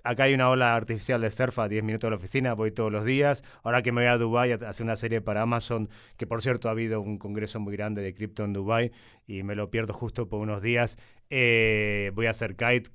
Acá 0.04 0.24
hay 0.24 0.34
una 0.34 0.50
ola 0.50 0.74
artificial 0.74 1.20
de 1.20 1.30
surf 1.30 1.58
a 1.60 1.68
10 1.68 1.84
minutos 1.84 2.08
de 2.08 2.10
la 2.10 2.16
oficina, 2.16 2.54
voy 2.54 2.72
todos 2.72 2.90
los 2.90 3.04
días. 3.04 3.44
Ahora 3.62 3.82
que 3.82 3.92
me 3.92 4.02
voy 4.02 4.10
a 4.10 4.18
Dubai 4.18 4.52
a 4.52 4.56
hacer 4.56 4.84
una 4.84 4.96
serie 4.96 5.20
para 5.20 5.42
Amazon, 5.42 5.88
que 6.16 6.26
por 6.26 6.42
cierto 6.42 6.68
ha 6.68 6.72
habido 6.72 7.00
un 7.00 7.18
congreso 7.18 7.60
muy 7.60 7.76
grande 7.76 8.02
de 8.02 8.12
cripto 8.12 8.44
en 8.44 8.52
Dubai 8.52 8.90
y 9.26 9.44
me 9.44 9.54
lo 9.54 9.70
pierdo 9.70 9.92
justo 9.92 10.28
por 10.28 10.40
unos 10.40 10.60
días. 10.60 10.98
Eh, 11.30 12.10
voy 12.14 12.26
a 12.26 12.30
hacer 12.30 12.56
kite, 12.56 12.90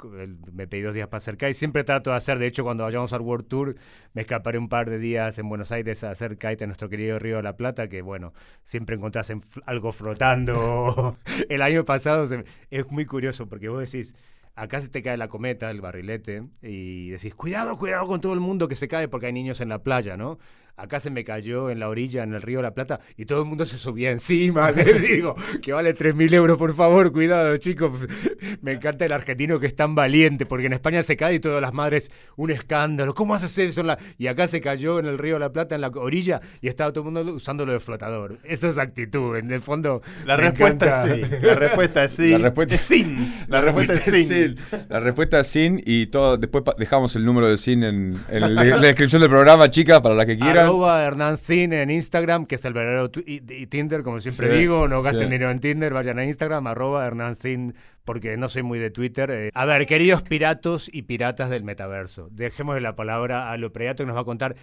me 0.52 0.68
pedí 0.68 0.82
dos 0.82 0.94
días 0.94 1.08
para 1.08 1.18
hacer 1.18 1.38
kite. 1.38 1.54
Siempre 1.54 1.84
trato 1.84 2.12
de 2.12 2.18
hacer, 2.18 2.40
de 2.40 2.48
hecho, 2.48 2.64
cuando 2.64 2.84
vayamos 2.84 3.14
al 3.14 3.22
World 3.22 3.48
Tour, 3.48 3.76
me 4.14 4.22
escaparé 4.22 4.58
un 4.58 4.70
par 4.70 4.90
de 4.90 5.00
días 5.00 5.40
en 5.40 5.50
Buenos 5.50 5.72
Aires 5.72 6.04
a 6.04 6.12
hacer 6.12 6.38
kite 6.38 6.66
en 6.66 6.70
nuestro 6.70 6.90
querido 6.90 7.18
Río 7.20 7.38
de 7.38 7.44
la 7.44 7.56
Plata, 7.56 7.88
que 7.88 8.02
bueno, 8.02 8.34
siempre 8.64 8.96
encontrás 8.96 9.32
algo 9.66 9.92
flotando. 9.92 11.18
el 11.50 11.62
año 11.62 11.86
pasado 11.86 12.28
es 12.70 12.92
muy 12.92 13.06
curioso 13.06 13.48
porque 13.48 13.70
vos 13.70 13.80
decís, 13.92 14.14
acá 14.58 14.82
se 14.82 14.90
te 14.90 15.04
cae 15.04 15.18
la 15.18 15.30
cometa, 15.30 15.70
el 15.70 15.82
barrilete, 15.82 16.44
y 16.64 17.10
decís, 17.10 17.36
cuidado, 17.36 17.78
cuidado 17.78 18.08
con 18.08 18.20
todo 18.20 18.34
el 18.34 18.40
mundo 18.40 18.68
que 18.68 18.76
se 18.76 18.88
cae 18.88 19.08
porque 19.08 19.28
hay 19.28 19.34
niños 19.34 19.62
en 19.62 19.70
la 19.70 19.84
playa, 19.84 20.18
¿no? 20.18 20.40
Acá 20.80 21.00
se 21.00 21.10
me 21.10 21.24
cayó 21.24 21.72
en 21.72 21.80
la 21.80 21.90
orilla, 21.90 22.22
en 22.22 22.36
el 22.36 22.42
río 22.44 22.60
de 22.60 22.64
la 22.64 22.76
Plata, 22.76 23.00
y 23.18 23.26
todo 23.26 23.42
el 23.42 23.48
mundo 23.48 23.66
se 23.66 23.80
subía 23.80 24.12
encima. 24.12 24.70
Le 24.78 24.94
digo, 25.00 25.36
que 25.60 25.74
vale 25.74 25.96
3.000 25.96 26.36
euros, 26.36 26.56
por 26.60 26.76
favor, 26.76 27.12
cuidado, 27.12 27.58
chicos. 27.58 27.94
Me 28.62 28.74
encanta 28.74 29.04
el 29.04 29.12
argentino 29.12 29.60
que 29.60 29.66
es 29.66 29.76
tan 29.76 29.96
valiente, 29.96 30.46
porque 30.46 30.68
en 30.68 30.74
España 30.74 31.02
se 31.02 31.18
cae 31.18 31.34
y 31.34 31.40
todas 31.40 31.64
las 31.64 31.74
madres, 31.74 32.12
un 32.36 32.52
escándalo. 32.52 33.16
¿Cómo 33.16 33.34
haces 33.34 33.58
eso? 33.58 33.82
en 33.82 33.88
la-?" 33.88 33.98
Y 34.20 34.28
acá 34.28 34.48
se 34.48 34.62
cayó 34.62 35.00
en 35.00 35.08
el 35.08 35.18
río 35.18 35.34
de 35.34 35.40
la 35.40 35.52
Plata, 35.52 35.74
en 35.74 35.82
la 35.82 35.88
orilla, 35.88 36.42
y 36.62 36.68
estaba 36.68 36.92
todo 36.94 37.08
el 37.08 37.12
mundo 37.12 37.34
usándolo 37.34 37.74
de 37.74 37.80
flotador. 37.80 38.38
Eso 38.44 38.70
es 38.70 38.78
actitud, 38.78 39.36
en 39.36 39.52
el 39.52 39.62
fondo. 39.62 40.04
La 40.28 40.38
me 40.38 40.44
respuesta 40.44 40.86
encanta. 40.86 41.16
es 41.16 41.22
sí. 41.22 41.38
La 41.42 41.56
respuesta 41.56 42.04
es 42.04 42.12
sí. 42.18 42.32
La 42.38 42.38
respuesta 42.38 42.76
es 42.76 42.82
sin. 42.82 43.34
La, 43.48 43.62
respuesta 43.62 43.94
es 43.94 44.04
sin. 44.04 44.58
La 44.90 45.00
respuesta 45.00 45.40
es 45.40 45.48
sin 45.48 45.82
y 45.84 46.06
todo. 46.06 46.38
Después 46.38 46.64
dejamos 46.78 47.16
el 47.16 47.26
número 47.26 47.48
del 47.48 47.58
sin 47.58 47.84
en, 47.84 48.16
en 48.30 48.56
la 48.56 48.64
descripción 48.80 49.22
del 49.22 49.32
programa, 49.32 49.72
chicas, 49.72 50.02
para 50.02 50.14
las 50.14 50.28
que 50.28 50.38
quieran. 50.38 50.67
Arroba 50.68 51.04
Hernán 51.04 51.38
Zin 51.38 51.74
en 51.74 51.90
Instagram, 51.90 52.46
que 52.46 52.56
es 52.56 52.66
el 52.66 52.74
verdadero 52.74 53.10
y, 53.26 53.42
y 53.54 53.68
Tinder, 53.68 54.04
como 54.04 54.20
siempre 54.20 54.52
Sí, 54.52 54.60
digo. 54.60 54.88
No 54.88 55.02
gasten 55.02 55.28
sí. 55.28 55.32
dinero 55.32 55.52
en 55.52 55.60
Tinder, 55.60 55.94
vayan 55.94 56.20
a 56.20 56.26
Instagram, 56.26 56.68
arroba 56.68 57.06
Hernán 57.06 57.36
Zin, 57.36 57.76
porque 58.06 58.38
no 58.38 58.50
soy 58.50 58.64
muy 58.64 58.80
de 58.80 58.90
Twitter. 58.92 59.30
Eh, 59.32 59.52
a 59.54 59.66
ver, 59.66 59.86
queridos 59.86 60.24
piratos 60.24 60.90
y 60.92 61.04
piratas 61.04 61.50
del 61.50 61.64
metaverso, 61.64 62.30
dejémosle 62.32 62.82
la 62.82 62.96
palabra 62.96 63.52
a 63.52 63.58
Lopreato 63.58 64.04
que 64.04 64.08
nos 64.08 64.16
va 64.16 64.22
a 64.22 64.26
contar 64.26 64.56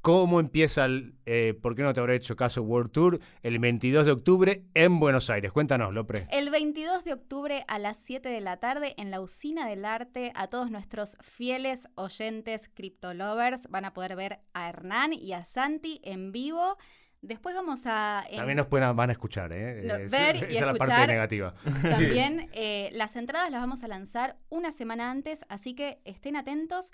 cómo 0.00 0.40
empieza 0.40 0.84
el 0.86 1.14
eh, 1.26 1.54
¿Por 1.60 1.74
qué 1.76 1.82
no 1.82 1.92
te 1.92 2.00
habré 2.00 2.16
hecho 2.16 2.34
caso 2.36 2.62
World 2.62 2.90
Tour? 2.90 3.20
El 3.42 3.58
22 3.58 4.06
de 4.06 4.12
octubre 4.12 4.64
en 4.74 4.98
Buenos 4.98 5.30
Aires. 5.30 5.52
Cuéntanos, 5.52 5.92
Lopre. 5.92 6.26
El 6.30 6.50
22 6.50 7.04
de 7.04 7.12
octubre 7.12 7.64
a 7.68 7.78
las 7.78 7.98
7 7.98 8.28
de 8.28 8.40
la 8.40 8.56
tarde 8.58 8.94
en 8.98 9.10
la 9.10 9.20
Usina 9.20 9.68
del 9.68 9.84
Arte, 9.84 10.32
a 10.34 10.48
todos 10.48 10.70
nuestros 10.70 11.16
fieles 11.20 11.88
oyentes 11.94 12.68
criptolovers 12.72 13.68
van 13.68 13.84
a 13.84 13.92
poder 13.92 14.16
ver 14.16 14.40
a 14.54 14.68
Hernán 14.68 15.12
y 15.12 15.32
a 15.32 15.44
Santi 15.44 16.00
en 16.04 16.32
vivo. 16.32 16.76
Después 17.22 17.54
vamos 17.54 17.82
a... 17.84 18.24
en- 18.30 18.38
También 18.38 18.56
nos 18.56 18.66
pueden, 18.68 18.96
van 18.96 19.10
a 19.10 19.12
escuchar, 19.12 19.52
¿eh? 19.52 19.82
Lo- 19.84 19.96
Eh, 19.96 20.06
ver 20.10 20.36
esa 20.36 20.50
y 20.50 20.56
es 20.56 20.62
la 20.64 20.74
parte 20.74 21.06
negativa. 21.06 21.54
También 21.82 22.48
eh, 22.54 22.88
las 22.94 23.14
entradas 23.16 23.50
las 23.50 23.60
vamos 23.60 23.84
a 23.84 23.88
lanzar 23.88 24.38
una 24.48 24.72
semana 24.72 25.10
antes, 25.10 25.44
así 25.50 25.74
que 25.74 26.00
estén 26.06 26.36
atentos. 26.36 26.92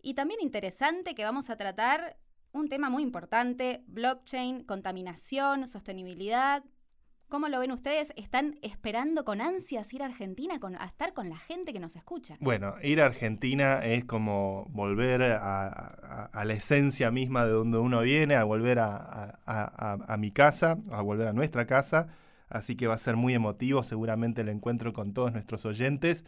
Y 0.00 0.12
también 0.14 0.38
interesante 0.42 1.14
que 1.14 1.24
vamos 1.24 1.48
a 1.48 1.56
tratar 1.56 2.16
un 2.54 2.68
tema 2.68 2.88
muy 2.88 3.02
importante, 3.02 3.84
blockchain, 3.88 4.64
contaminación, 4.64 5.66
sostenibilidad, 5.68 6.64
¿Cómo 7.28 7.48
lo 7.48 7.58
ven 7.58 7.72
ustedes? 7.72 8.12
¿Están 8.16 8.58
esperando 8.62 9.24
con 9.24 9.40
ansias 9.40 9.92
ir 9.92 10.02
a 10.02 10.06
Argentina 10.06 10.60
con, 10.60 10.76
a 10.76 10.84
estar 10.84 11.14
con 11.14 11.28
la 11.28 11.36
gente 11.36 11.72
que 11.72 11.80
nos 11.80 11.96
escucha? 11.96 12.36
Bueno, 12.38 12.74
ir 12.82 13.00
a 13.00 13.06
Argentina 13.06 13.84
es 13.84 14.04
como 14.04 14.66
volver 14.70 15.22
a, 15.22 16.30
la 16.32 16.52
esencia 16.52 17.10
misma 17.10 17.44
de 17.44 17.50
donde 17.50 17.78
uno 17.78 18.02
viene, 18.02 18.36
a 18.36 18.44
volver 18.44 18.78
a 18.78 20.16
mi 20.16 20.30
casa, 20.30 20.78
a 20.92 21.00
volver 21.00 21.26
a 21.26 21.32
nuestra 21.32 21.66
casa. 21.66 22.06
Así 22.48 22.76
que 22.76 22.86
va 22.86 22.94
a 22.94 22.98
ser 22.98 23.16
muy 23.16 23.34
emotivo 23.34 23.82
seguramente 23.82 24.42
el 24.42 24.48
encuentro 24.48 24.92
con 24.92 25.12
todos 25.12 25.32
nuestros 25.32 25.64
oyentes. 25.66 26.24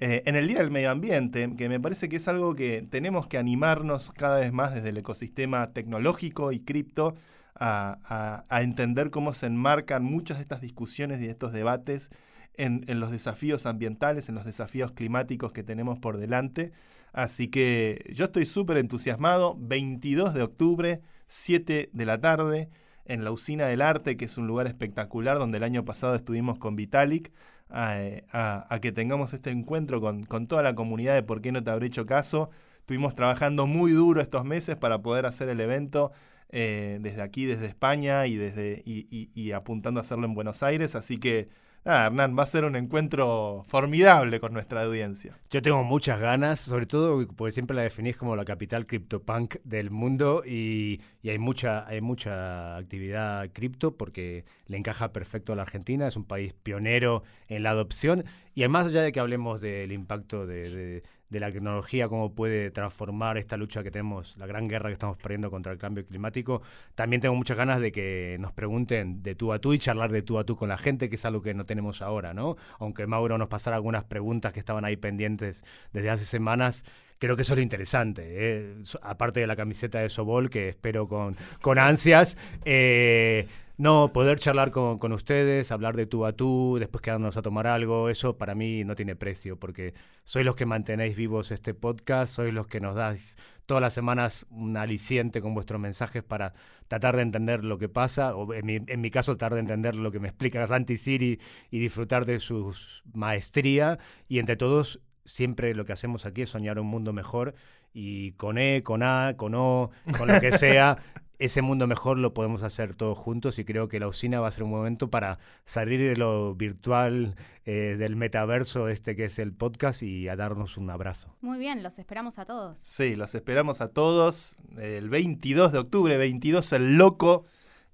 Eh, 0.00 0.22
en 0.26 0.36
el 0.36 0.46
Día 0.46 0.60
del 0.60 0.70
Medio 0.70 0.92
Ambiente, 0.92 1.52
que 1.56 1.68
me 1.68 1.80
parece 1.80 2.08
que 2.08 2.16
es 2.16 2.28
algo 2.28 2.54
que 2.54 2.86
tenemos 2.88 3.26
que 3.26 3.36
animarnos 3.36 4.10
cada 4.10 4.38
vez 4.38 4.52
más 4.52 4.72
desde 4.72 4.90
el 4.90 4.96
ecosistema 4.96 5.72
tecnológico 5.72 6.52
y 6.52 6.60
cripto 6.60 7.16
a, 7.56 8.44
entender 8.62 9.10
cómo 9.10 9.34
se 9.34 9.46
enmarcan 9.46 10.04
muchas 10.04 10.38
de 10.38 10.42
estas 10.42 10.60
discusiones 10.60 11.20
y 11.20 11.26
estos 11.26 11.52
debates 11.52 12.10
en, 12.54 12.84
en 12.86 13.00
los 13.00 13.10
desafíos 13.10 13.66
ambientales, 13.66 14.28
en 14.28 14.36
los 14.36 14.44
desafíos 14.44 14.92
climáticos 14.92 15.52
que 15.52 15.64
tenemos 15.64 15.98
por 15.98 16.18
delante. 16.18 16.70
Así 17.12 17.48
que 17.48 18.08
yo 18.14 18.26
estoy 18.26 18.46
súper 18.46 18.78
entusiasmado. 18.78 19.56
22 19.58 20.32
de 20.32 20.42
octubre, 20.42 21.00
7 21.26 21.90
de 21.92 22.06
la 22.06 22.20
tarde, 22.20 22.68
en 23.04 23.24
la 23.24 23.32
Usina 23.32 23.66
del 23.66 23.82
Arte, 23.82 24.16
que 24.16 24.26
es 24.26 24.38
un 24.38 24.46
lugar 24.46 24.68
espectacular 24.68 25.38
donde 25.38 25.58
el 25.58 25.64
año 25.64 25.84
pasado 25.84 26.14
estuvimos 26.14 26.58
con 26.60 26.76
Vitalik, 26.76 27.32
a, 27.70 28.66
a- 28.68 28.80
que 28.80 28.92
tengamos 28.92 29.32
este 29.32 29.50
encuentro 29.50 30.00
con, 30.00 30.24
con 30.24 30.46
toda 30.46 30.62
la 30.62 30.74
comunidad 30.74 31.14
de 31.14 31.22
Por 31.22 31.40
qué 31.40 31.52
no 31.52 31.62
te 31.62 31.70
habré 31.70 31.86
hecho 31.86 32.06
caso. 32.06 32.50
Estuvimos 32.80 33.14
trabajando 33.14 33.66
muy 33.66 33.92
duro 33.92 34.20
estos 34.20 34.44
meses 34.44 34.76
para 34.76 34.98
poder 34.98 35.26
hacer 35.26 35.48
el 35.48 35.60
evento 35.60 36.12
eh, 36.50 36.98
desde 37.02 37.20
aquí, 37.22 37.44
desde 37.44 37.66
España 37.66 38.26
y, 38.26 38.36
desde, 38.36 38.82
y 38.86 39.52
apuntando 39.52 40.00
a 40.00 40.02
hacerlo 40.02 40.26
en 40.26 40.34
Buenos 40.34 40.62
Aires. 40.62 40.94
Así 40.94 41.18
que, 41.18 41.48
nada, 41.84 42.06
Hernán, 42.06 42.36
va 42.38 42.42
a 42.42 42.46
ser 42.46 42.64
un 42.64 42.76
encuentro 42.76 43.64
formidable 43.68 44.40
con 44.40 44.52
nuestra 44.52 44.82
audiencia. 44.82 45.38
Yo 45.50 45.62
tengo 45.62 45.82
muchas 45.84 46.20
ganas, 46.20 46.60
sobre 46.60 46.86
todo 46.86 47.26
porque 47.36 47.52
siempre 47.52 47.74
la 47.76 47.82
definís 47.82 48.16
como 48.16 48.36
la 48.36 48.44
capital 48.44 48.86
CryptoPunk 48.86 49.56
del 49.64 49.90
mundo 49.90 50.42
y, 50.44 51.00
y 51.22 51.30
hay 51.30 51.38
mucha 51.38 51.86
hay 51.86 52.00
mucha 52.00 52.76
actividad 52.76 53.48
cripto 53.52 53.96
porque 53.96 54.44
le 54.66 54.76
encaja 54.76 55.12
perfecto 55.12 55.52
a 55.52 55.56
la 55.56 55.62
Argentina, 55.62 56.06
es 56.06 56.16
un 56.16 56.24
país 56.24 56.52
pionero 56.54 57.22
en 57.48 57.62
la 57.62 57.70
adopción 57.70 58.24
y 58.54 58.62
además 58.62 58.86
allá 58.86 59.02
de 59.02 59.12
que 59.12 59.20
hablemos 59.20 59.60
del 59.60 59.92
impacto 59.92 60.46
de- 60.46 61.02
de 61.30 61.40
la 61.40 61.52
tecnología, 61.52 62.08
cómo 62.08 62.34
puede 62.34 62.70
transformar 62.70 63.38
esta 63.38 63.56
lucha 63.56 63.82
que 63.82 63.90
tenemos, 63.90 64.36
la 64.38 64.46
gran 64.46 64.68
guerra 64.68 64.88
que 64.88 64.94
estamos 64.94 65.18
perdiendo 65.18 65.50
contra 65.50 65.72
el 65.72 65.78
cambio 65.78 66.06
climático, 66.06 66.62
también 66.94 67.20
tengo 67.20 67.34
muchas 67.34 67.56
ganas 67.56 67.80
de 67.80 67.92
que 67.92 68.36
nos 68.40 68.52
pregunten 68.52 69.22
de 69.22 69.34
tú 69.34 69.52
a 69.52 69.58
tú 69.58 69.72
y 69.72 69.78
charlar 69.78 70.10
de 70.10 70.22
tú 70.22 70.38
a 70.38 70.44
tú 70.44 70.56
con 70.56 70.68
la 70.68 70.78
gente, 70.78 71.08
que 71.08 71.16
es 71.16 71.24
algo 71.24 71.42
que 71.42 71.54
no 71.54 71.66
tenemos 71.66 72.02
ahora, 72.02 72.32
¿no? 72.32 72.56
Aunque 72.78 73.06
Mauro 73.06 73.36
nos 73.38 73.48
pasara 73.48 73.76
algunas 73.76 74.04
preguntas 74.04 74.52
que 74.52 74.60
estaban 74.60 74.84
ahí 74.84 74.96
pendientes 74.96 75.64
desde 75.92 76.10
hace 76.10 76.24
semanas. 76.24 76.84
Creo 77.18 77.34
que 77.34 77.42
eso 77.42 77.54
es 77.54 77.58
lo 77.58 77.62
interesante, 77.62 78.22
¿eh? 78.26 78.74
Aparte 79.02 79.40
de 79.40 79.46
la 79.46 79.56
camiseta 79.56 79.98
de 79.98 80.08
Sobol, 80.08 80.50
que 80.50 80.68
espero 80.68 81.08
con, 81.08 81.36
con 81.60 81.78
ansias, 81.78 82.38
eh, 82.64 83.48
no, 83.78 84.12
poder 84.12 84.40
charlar 84.40 84.72
con, 84.72 84.98
con 84.98 85.12
ustedes, 85.12 85.70
hablar 85.70 85.96
de 85.96 86.06
tú 86.06 86.26
a 86.26 86.32
tú, 86.32 86.78
después 86.80 87.00
quedarnos 87.00 87.36
a 87.36 87.42
tomar 87.42 87.68
algo, 87.68 88.08
eso 88.08 88.36
para 88.36 88.56
mí 88.56 88.82
no 88.84 88.96
tiene 88.96 89.14
precio, 89.14 89.56
porque 89.56 89.94
sois 90.24 90.44
los 90.44 90.56
que 90.56 90.66
mantenéis 90.66 91.16
vivos 91.16 91.52
este 91.52 91.74
podcast, 91.74 92.34
sois 92.34 92.52
los 92.52 92.66
que 92.66 92.80
nos 92.80 92.96
dais 92.96 93.36
todas 93.66 93.80
las 93.80 93.94
semanas 93.94 94.46
un 94.50 94.76
aliciente 94.76 95.40
con 95.40 95.54
vuestros 95.54 95.80
mensajes 95.80 96.24
para 96.24 96.54
tratar 96.88 97.14
de 97.16 97.22
entender 97.22 97.64
lo 97.64 97.78
que 97.78 97.88
pasa, 97.88 98.34
o 98.34 98.52
en 98.52 98.66
mi, 98.66 98.80
en 98.84 99.00
mi 99.00 99.12
caso 99.12 99.36
tratar 99.36 99.54
de 99.54 99.60
entender 99.60 99.94
lo 99.94 100.10
que 100.10 100.18
me 100.18 100.28
explica 100.28 100.66
Santi 100.66 100.96
Siri 100.96 101.38
y 101.70 101.78
disfrutar 101.78 102.24
de 102.24 102.40
su 102.40 102.74
maestría, 103.12 104.00
y 104.26 104.40
entre 104.40 104.56
todos 104.56 105.00
siempre 105.24 105.74
lo 105.76 105.84
que 105.84 105.92
hacemos 105.92 106.26
aquí 106.26 106.42
es 106.42 106.50
soñar 106.50 106.80
un 106.80 106.88
mundo 106.88 107.12
mejor, 107.12 107.54
y 107.92 108.32
con 108.32 108.58
E, 108.58 108.82
con 108.82 109.04
A, 109.04 109.34
con 109.36 109.54
O, 109.54 109.90
con 110.16 110.26
lo 110.26 110.40
que 110.40 110.50
sea, 110.50 110.96
ese 111.38 111.62
mundo 111.62 111.86
mejor 111.86 112.18
lo 112.18 112.34
podemos 112.34 112.62
hacer 112.62 112.94
todos 112.94 113.16
juntos 113.16 113.58
y 113.58 113.64
creo 113.64 113.88
que 113.88 114.00
la 114.00 114.08
usina 114.08 114.40
va 114.40 114.48
a 114.48 114.50
ser 114.50 114.64
un 114.64 114.70
momento 114.70 115.08
para 115.08 115.38
salir 115.64 116.00
de 116.00 116.16
lo 116.16 116.54
virtual, 116.54 117.36
eh, 117.64 117.96
del 117.98 118.16
metaverso 118.16 118.88
este 118.88 119.14
que 119.14 119.26
es 119.26 119.38
el 119.38 119.52
podcast 119.52 120.02
y 120.02 120.28
a 120.28 120.36
darnos 120.36 120.76
un 120.76 120.90
abrazo. 120.90 121.34
Muy 121.40 121.58
bien, 121.58 121.82
los 121.82 121.98
esperamos 121.98 122.38
a 122.38 122.44
todos. 122.44 122.78
Sí, 122.78 123.14
los 123.14 123.34
esperamos 123.34 123.80
a 123.80 123.88
todos 123.88 124.56
el 124.78 125.08
22 125.10 125.72
de 125.72 125.78
octubre, 125.78 126.16
22 126.16 126.72
el 126.72 126.96
loco. 126.96 127.44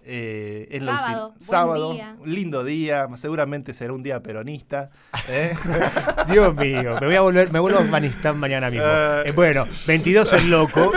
eh, 0.06 0.68
en 0.70 0.84
la 0.84 0.98
Sábado, 0.98 1.34
sábado, 1.38 1.92
día. 1.94 2.14
un 2.18 2.34
lindo 2.34 2.62
día, 2.62 3.08
seguramente 3.16 3.72
será 3.72 3.92
un 3.94 4.02
día 4.02 4.22
peronista. 4.22 4.90
¿eh? 5.28 5.54
Dios 6.30 6.54
mío, 6.56 6.98
me 7.00 7.06
voy 7.06 7.16
a 7.16 7.20
volver, 7.22 7.50
me 7.52 7.58
vuelvo 7.58 7.78
a 7.78 7.82
Afganistán 7.82 8.38
mañana 8.38 8.68
mismo. 8.70 8.86
Eh. 8.86 9.22
Eh, 9.28 9.32
bueno, 9.32 9.66
22 9.86 10.32
el 10.34 10.50
loco. 10.50 10.92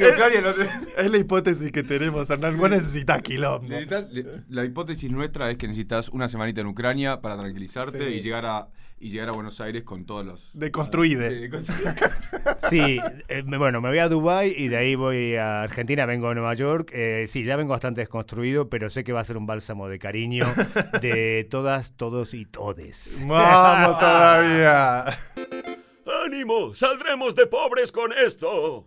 Y 0.00 0.10
Ucrania 0.12 0.40
no 0.40 0.52
te- 0.52 1.02
es 1.02 1.10
la 1.10 1.18
hipótesis 1.18 1.72
que 1.72 1.82
tenemos, 1.82 2.28
Hernán. 2.30 2.56
Vos 2.56 2.70
necesitas 2.70 3.22
quilombo. 3.22 3.68
Necesitas- 3.68 4.06
la 4.48 4.64
hipótesis 4.64 5.10
nuestra 5.10 5.50
es 5.50 5.56
que 5.58 5.66
necesitas 5.68 6.08
una 6.08 6.28
semanita 6.28 6.60
en 6.60 6.66
Ucrania 6.68 7.20
para 7.20 7.36
tranquilizarte 7.36 8.08
Sí. 8.08 8.14
y 8.16 8.20
llegar 8.22 8.46
a 8.46 8.68
y 9.02 9.08
llegar 9.08 9.30
a 9.30 9.32
Buenos 9.32 9.62
Aires 9.62 9.82
con 9.82 10.04
todos 10.04 10.26
los 10.26 10.50
Deconstruide. 10.52 11.48
Sí. 11.50 11.72
Sí, 12.68 12.98
eh, 13.28 13.42
bueno, 13.46 13.80
me 13.80 13.88
voy 13.88 13.98
a 13.98 14.08
Dubai 14.10 14.54
y 14.56 14.68
de 14.68 14.76
ahí 14.76 14.94
voy 14.94 15.34
a 15.36 15.62
Argentina, 15.62 16.04
vengo 16.06 16.28
a 16.28 16.34
Nueva 16.34 16.52
York. 16.54 16.90
Eh, 16.92 17.24
sí, 17.26 17.42
ya 17.44 17.56
vengo 17.56 17.70
bastante 17.72 18.02
desconstruido, 18.02 18.68
pero 18.68 18.90
sé 18.90 19.02
que 19.02 19.12
va 19.12 19.20
a 19.20 19.24
ser 19.24 19.36
un 19.38 19.46
bálsamo 19.46 19.88
de 19.88 19.98
cariño 19.98 20.44
de 21.00 21.46
todas, 21.50 21.96
todos 21.96 22.34
y 22.34 22.44
todes. 22.44 23.18
Vamos 23.26 23.98
todavía. 23.98 25.04
¡Ánimo! 26.26 26.74
¡Saldremos 26.74 27.34
de 27.34 27.46
pobres 27.46 27.90
con 27.92 28.12
esto! 28.12 28.86